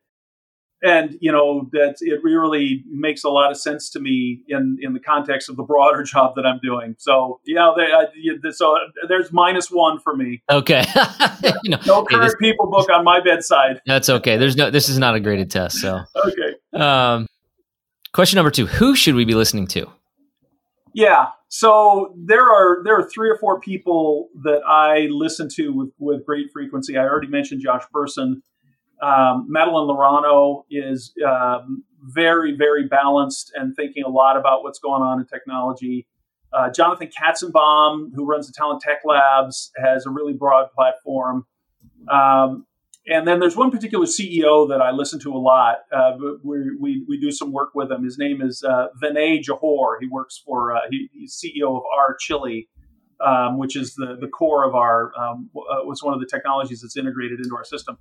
and 0.85 1.17
you 1.21 1.33
know 1.33 1.69
that 1.73 1.97
it 2.01 2.21
really 2.23 2.85
makes 2.89 3.25
a 3.25 3.31
lot 3.31 3.51
of 3.51 3.57
sense 3.57 3.89
to 3.91 4.01
me 4.01 4.43
in 4.49 4.79
in 4.81 4.93
the 4.93 5.01
context 5.01 5.49
of 5.49 5.57
the 5.57 5.63
broader 5.63 6.03
job 6.05 6.35
that 6.37 6.47
I'm 6.47 6.61
doing. 6.63 6.95
So 6.99 7.41
yeah, 7.47 7.73
they, 7.77 7.91
uh, 7.91 8.51
so 8.53 8.77
there's 9.09 9.33
minus 9.33 9.71
one 9.71 9.99
for 9.99 10.15
me. 10.15 10.43
Okay, 10.51 10.85
you 11.65 11.71
know, 11.71 11.79
no 11.87 12.05
current 12.05 12.25
this, 12.25 12.37
people 12.39 12.71
book 12.71 12.89
on 12.91 13.05
my 13.05 13.21
bedside. 13.21 13.81
That's 13.87 14.09
okay. 14.09 14.37
There's 14.37 14.57
no. 14.57 14.71
This 14.71 14.89
is 14.89 14.99
not 14.99 15.15
a 15.15 15.21
graded 15.21 15.51
test. 15.51 15.81
So 15.81 16.01
okay. 16.27 16.79
Um, 16.79 17.27
question 18.13 18.37
number 18.37 18.51
two: 18.51 18.67
Who 18.67 18.95
should 18.95 19.15
we 19.15 19.25
be 19.25 19.35
listening 19.35 19.67
to? 19.69 19.91
Yeah, 20.93 21.31
so 21.49 22.15
there 22.17 22.45
are 22.45 22.83
there 22.85 22.97
are 22.99 23.09
three 23.09 23.31
or 23.31 23.39
four 23.39 23.59
people 23.59 24.29
that 24.43 24.61
I 24.67 25.09
listen 25.11 25.49
to 25.55 25.71
with 25.71 25.91
with 25.99 26.27
great 26.27 26.51
frequency. 26.53 26.99
I 26.99 27.05
already 27.05 27.29
mentioned 27.29 27.63
Josh 27.63 27.83
Bersin. 27.93 28.43
Um, 29.03 29.47
Madeline 29.49 29.89
Laurano 29.89 30.65
is 30.71 31.13
um, 31.27 31.85
very, 32.01 32.57
very 32.57 32.87
balanced 32.87 33.53
and 33.55 33.75
thinking 33.75 34.05
a 34.05 34.09
lot 34.09 34.37
about 34.37 34.63
what's 34.63 34.79
going 34.79 35.03
on 35.03 35.21
in 35.21 35.27
technology. 35.27 36.07
Uh, 36.53 36.71
Jonathan 36.71 37.09
Kestenbaum, 37.09 38.11
who 38.15 38.25
runs 38.25 38.47
the 38.47 38.53
Talent 38.57 38.81
Tech 38.81 38.99
Labs, 39.05 39.73
has 39.83 40.07
a 40.07 40.11
really 40.11 40.33
broad 40.33 40.71
platform. 40.73 41.47
Um, 42.09 42.67
and 43.07 43.29
then 43.29 43.41
there's 43.41 43.57
one 43.57 43.71
particular 43.71 44.07
CEO 44.07 44.69
that 44.69 44.81
I 44.81 44.91
listen 44.91 45.19
to 45.21 45.33
a 45.33 45.39
lot. 45.39 45.79
Uh, 45.93 46.13
we, 46.43 46.59
we, 46.79 47.05
we, 47.07 47.21
do 47.21 47.31
some 47.31 47.53
work 47.53 47.71
with 47.75 47.91
him. 47.91 48.03
His 48.03 48.17
name 48.19 48.41
is 48.41 48.63
uh, 48.63 48.87
Vinay 49.03 49.43
Johar. 49.43 49.97
He 50.01 50.07
works 50.07 50.41
for, 50.45 50.75
uh, 50.75 50.81
he, 50.91 51.11
he's 51.13 51.39
CEO 51.39 51.77
of 51.77 51.83
RChilli, 51.99 52.69
um, 53.21 53.59
which 53.59 53.77
is 53.77 53.95
the, 53.95 54.17
the 54.19 54.29
core 54.29 54.67
of 54.67 54.75
our, 54.75 55.13
um, 55.19 55.51
uh, 55.55 55.85
was 55.85 56.03
one 56.03 56.15
of 56.15 56.21
the 56.21 56.27
technologies 56.27 56.81
that's 56.81 56.97
integrated 56.97 57.41
into 57.41 57.55
our 57.55 57.65
system 57.65 57.99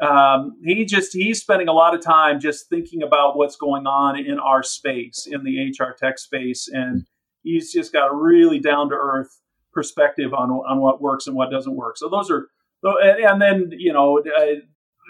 um, 0.00 0.56
he 0.64 0.84
just 0.84 1.12
he's 1.12 1.40
spending 1.40 1.68
a 1.68 1.72
lot 1.72 1.94
of 1.94 2.00
time 2.00 2.40
just 2.40 2.68
thinking 2.68 3.02
about 3.02 3.36
what's 3.36 3.56
going 3.56 3.86
on 3.86 4.18
in 4.18 4.38
our 4.38 4.62
space 4.62 5.26
in 5.30 5.44
the 5.44 5.70
hr 5.78 5.94
tech 5.98 6.18
space. 6.18 6.68
And 6.72 7.06
he's 7.42 7.72
just 7.72 7.92
got 7.92 8.10
a 8.10 8.14
really 8.14 8.58
down 8.58 8.88
to 8.90 8.94
earth 8.94 9.40
perspective 9.72 10.32
on 10.32 10.50
on 10.50 10.80
what 10.80 11.02
works 11.02 11.26
and 11.26 11.36
what 11.36 11.50
doesn't 11.50 11.76
work. 11.76 11.98
So 11.98 12.08
those 12.08 12.30
are 12.30 12.48
and 12.82 13.42
then 13.42 13.70
you 13.76 13.92
know 13.92 14.22
I, 14.38 14.56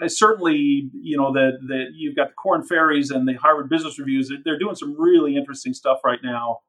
I 0.03 0.07
certainly 0.07 0.89
you 0.93 1.17
know 1.17 1.31
that 1.31 1.59
that 1.67 1.85
you've 1.95 2.17
got 2.17 2.29
the 2.29 2.33
Korn 2.33 2.63
Ferrys 2.67 3.11
and 3.11 3.25
the 3.25 3.35
harvard 3.35 3.69
business 3.69 3.97
reviews 3.97 4.31
they're 4.43 4.59
doing 4.59 4.75
some 4.75 4.99
really 4.99 5.37
interesting 5.37 5.73
stuff 5.73 5.99
right 6.03 6.19
now. 6.21 6.59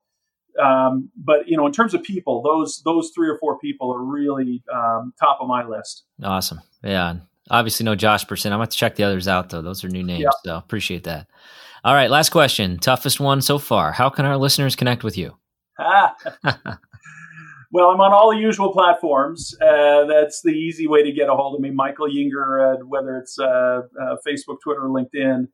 Um, 0.63 1.11
but 1.17 1.49
you 1.49 1.57
know 1.57 1.67
in 1.67 1.73
terms 1.73 1.93
of 1.93 2.05
people 2.05 2.41
those 2.43 2.83
those 2.85 3.11
three 3.13 3.29
or 3.29 3.37
four 3.39 3.59
people 3.59 3.93
are 3.93 4.05
really 4.05 4.63
um, 4.73 5.13
top 5.19 5.39
of 5.41 5.49
my 5.49 5.67
list. 5.67 6.05
Awesome. 6.23 6.61
Yeah 6.85 7.17
Obviously, 7.53 7.85
no 7.85 7.95
Josh 7.95 8.25
Bersin. 8.25 8.51
I'm 8.51 8.59
going 8.59 8.69
to 8.69 8.77
check 8.77 8.97
the 8.97 9.05
others 9.05 9.29
out, 9.29 9.51
though. 9.51 9.61
Those 9.61 9.85
are 9.85 9.89
new 9.89 10.03
names. 10.03 10.23
Yep. 10.23 10.33
So 10.47 10.57
appreciate 10.57 11.05
that. 11.05 11.29
All 11.85 11.95
right, 11.95 12.11
last 12.11 12.31
question. 12.31 12.79
Toughest 12.79 13.21
one 13.21 13.43
so 13.43 13.59
far. 13.59 13.93
How 13.93 14.09
can 14.09 14.25
our 14.25 14.39
listeners 14.39 14.75
connect 14.75 15.05
with 15.05 15.19
you? 15.19 15.37
Ah. 15.79 16.15
well, 17.73 17.91
I'm 17.91 18.01
on 18.01 18.13
all 18.13 18.31
the 18.31 18.39
usual 18.39 18.73
platforms. 18.73 19.55
Uh, 19.61 20.07
that's 20.07 20.41
the 20.43 20.53
easy 20.53 20.87
way 20.87 21.03
to 21.03 21.13
get 21.13 21.29
a 21.29 21.35
hold 21.35 21.55
of 21.55 21.61
me. 21.61 21.71
Michael 21.71 22.09
Yinger, 22.09 22.75
uh, 22.75 22.85
whether 22.87 23.19
it's 23.19 23.39
uh, 23.39 23.83
uh 24.01 24.17
Facebook, 24.27 24.57
Twitter, 24.65 24.87
or 24.87 24.89
LinkedIn. 24.89 25.49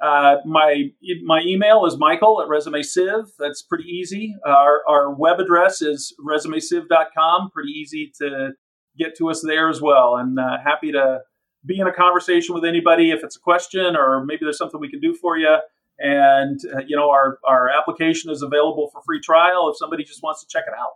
Uh, 0.00 0.36
my 0.44 0.90
my 1.24 1.40
email 1.40 1.86
is 1.86 1.96
michael 1.98 2.42
at 2.42 2.48
ResumeSieve. 2.48 3.28
That's 3.38 3.62
pretty 3.62 3.84
easy. 3.84 4.34
Our, 4.46 4.82
our 4.86 5.14
web 5.14 5.40
address 5.40 5.80
is 5.80 6.14
resumesieve.com. 6.20 7.50
Pretty 7.50 7.72
easy 7.72 8.12
to 8.20 8.52
get 8.98 9.16
to 9.18 9.30
us 9.30 9.42
there 9.42 9.68
as 9.68 9.80
well. 9.80 10.16
And 10.16 10.38
uh, 10.38 10.58
happy 10.64 10.92
to 10.92 11.20
be 11.64 11.80
in 11.80 11.86
a 11.86 11.92
conversation 11.92 12.54
with 12.54 12.64
anybody 12.64 13.10
if 13.10 13.24
it's 13.24 13.36
a 13.36 13.40
question 13.40 13.96
or 13.96 14.24
maybe 14.24 14.40
there's 14.42 14.58
something 14.58 14.80
we 14.80 14.90
can 14.90 15.00
do 15.00 15.14
for 15.14 15.36
you. 15.36 15.56
And 15.98 16.60
uh, 16.74 16.82
you 16.86 16.96
know, 16.96 17.10
our 17.10 17.38
our 17.44 17.70
application 17.70 18.30
is 18.30 18.42
available 18.42 18.90
for 18.92 19.00
free 19.02 19.20
trial 19.20 19.70
if 19.70 19.78
somebody 19.78 20.04
just 20.04 20.22
wants 20.22 20.40
to 20.42 20.46
check 20.46 20.64
it 20.66 20.74
out. 20.78 20.92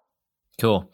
Cool. 0.60 0.92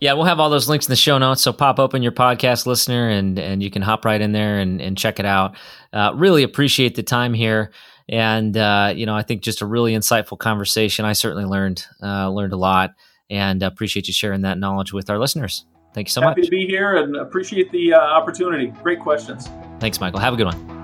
Yeah, 0.00 0.14
we'll 0.14 0.24
have 0.24 0.40
all 0.40 0.50
those 0.50 0.68
links 0.68 0.86
in 0.86 0.90
the 0.92 0.96
show 0.96 1.18
notes. 1.18 1.40
So 1.40 1.52
pop 1.52 1.78
open 1.78 2.02
your 2.02 2.12
podcast 2.12 2.66
listener 2.66 3.08
and 3.08 3.38
and 3.38 3.62
you 3.62 3.70
can 3.70 3.80
hop 3.80 4.04
right 4.04 4.20
in 4.20 4.32
there 4.32 4.58
and, 4.58 4.80
and 4.80 4.98
check 4.98 5.20
it 5.20 5.26
out. 5.26 5.56
Uh, 5.92 6.12
really 6.16 6.42
appreciate 6.42 6.96
the 6.96 7.04
time 7.04 7.32
here. 7.32 7.70
And 8.08 8.56
uh, 8.56 8.92
you 8.94 9.06
know, 9.06 9.14
I 9.14 9.22
think 9.22 9.42
just 9.42 9.62
a 9.62 9.66
really 9.66 9.92
insightful 9.92 10.36
conversation. 10.36 11.04
I 11.04 11.12
certainly 11.12 11.44
learned 11.44 11.86
uh, 12.02 12.28
learned 12.30 12.52
a 12.52 12.58
lot 12.58 12.90
and 13.30 13.62
appreciate 13.62 14.08
you 14.08 14.12
sharing 14.12 14.42
that 14.42 14.58
knowledge 14.58 14.92
with 14.92 15.08
our 15.08 15.18
listeners. 15.18 15.64
Thank 15.94 16.08
you 16.08 16.10
so 16.10 16.20
Happy 16.20 16.40
much. 16.40 16.46
Happy 16.46 16.46
to 16.46 16.50
be 16.50 16.66
here 16.66 16.96
and 16.96 17.16
appreciate 17.16 17.70
the 17.70 17.94
uh, 17.94 17.98
opportunity. 17.98 18.66
Great 18.82 19.00
questions. 19.00 19.48
Thanks, 19.78 20.00
Michael. 20.00 20.18
Have 20.18 20.34
a 20.34 20.36
good 20.36 20.46
one. 20.46 20.74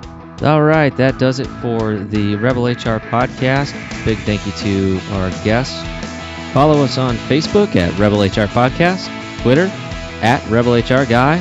All 0.42 0.62
right, 0.62 0.96
that 0.96 1.18
does 1.18 1.38
it 1.38 1.46
for 1.60 1.98
the 1.98 2.36
Rebel 2.36 2.66
HR 2.66 2.98
podcast. 3.10 3.74
Big 4.06 4.16
thank 4.20 4.46
you 4.46 4.52
to 4.52 5.00
our 5.12 5.30
guests. 5.44 5.76
Follow 6.54 6.82
us 6.82 6.96
on 6.96 7.16
Facebook 7.16 7.76
at 7.76 7.96
Rebel 7.98 8.22
HR 8.22 8.48
Podcast, 8.48 9.08
Twitter 9.42 9.70
at 10.22 10.44
Rebel 10.48 10.74
HR 10.74 11.04
Guy, 11.04 11.36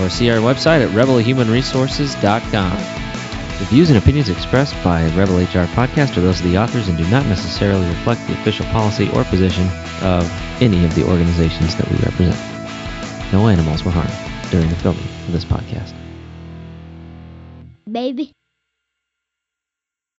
or 0.00 0.10
see 0.10 0.30
our 0.30 0.38
website 0.38 0.84
at 0.84 0.90
rebelhumanresources.com. 0.90 2.76
The 3.58 3.64
views 3.66 3.90
and 3.90 3.98
opinions 3.98 4.28
expressed 4.28 4.74
by 4.82 5.04
Rebel 5.14 5.36
HR 5.36 5.68
Podcast 5.74 6.16
are 6.16 6.20
those 6.20 6.40
of 6.40 6.50
the 6.50 6.58
authors 6.58 6.88
and 6.88 6.98
do 6.98 7.08
not 7.08 7.24
necessarily 7.26 7.86
reflect 7.86 8.26
the 8.26 8.34
official 8.34 8.66
policy 8.66 9.08
or 9.10 9.22
position 9.24 9.68
of 10.02 10.28
any 10.60 10.84
of 10.84 10.94
the 10.96 11.04
organizations 11.04 11.76
that 11.76 11.88
we 11.88 11.96
represent. 11.98 12.53
No 13.34 13.48
animals 13.48 13.84
were 13.84 13.90
harmed 13.90 14.12
during 14.48 14.68
the 14.68 14.76
filming 14.76 15.08
of 15.26 15.32
this 15.32 15.44
podcast. 15.44 15.92
Baby. 17.90 18.30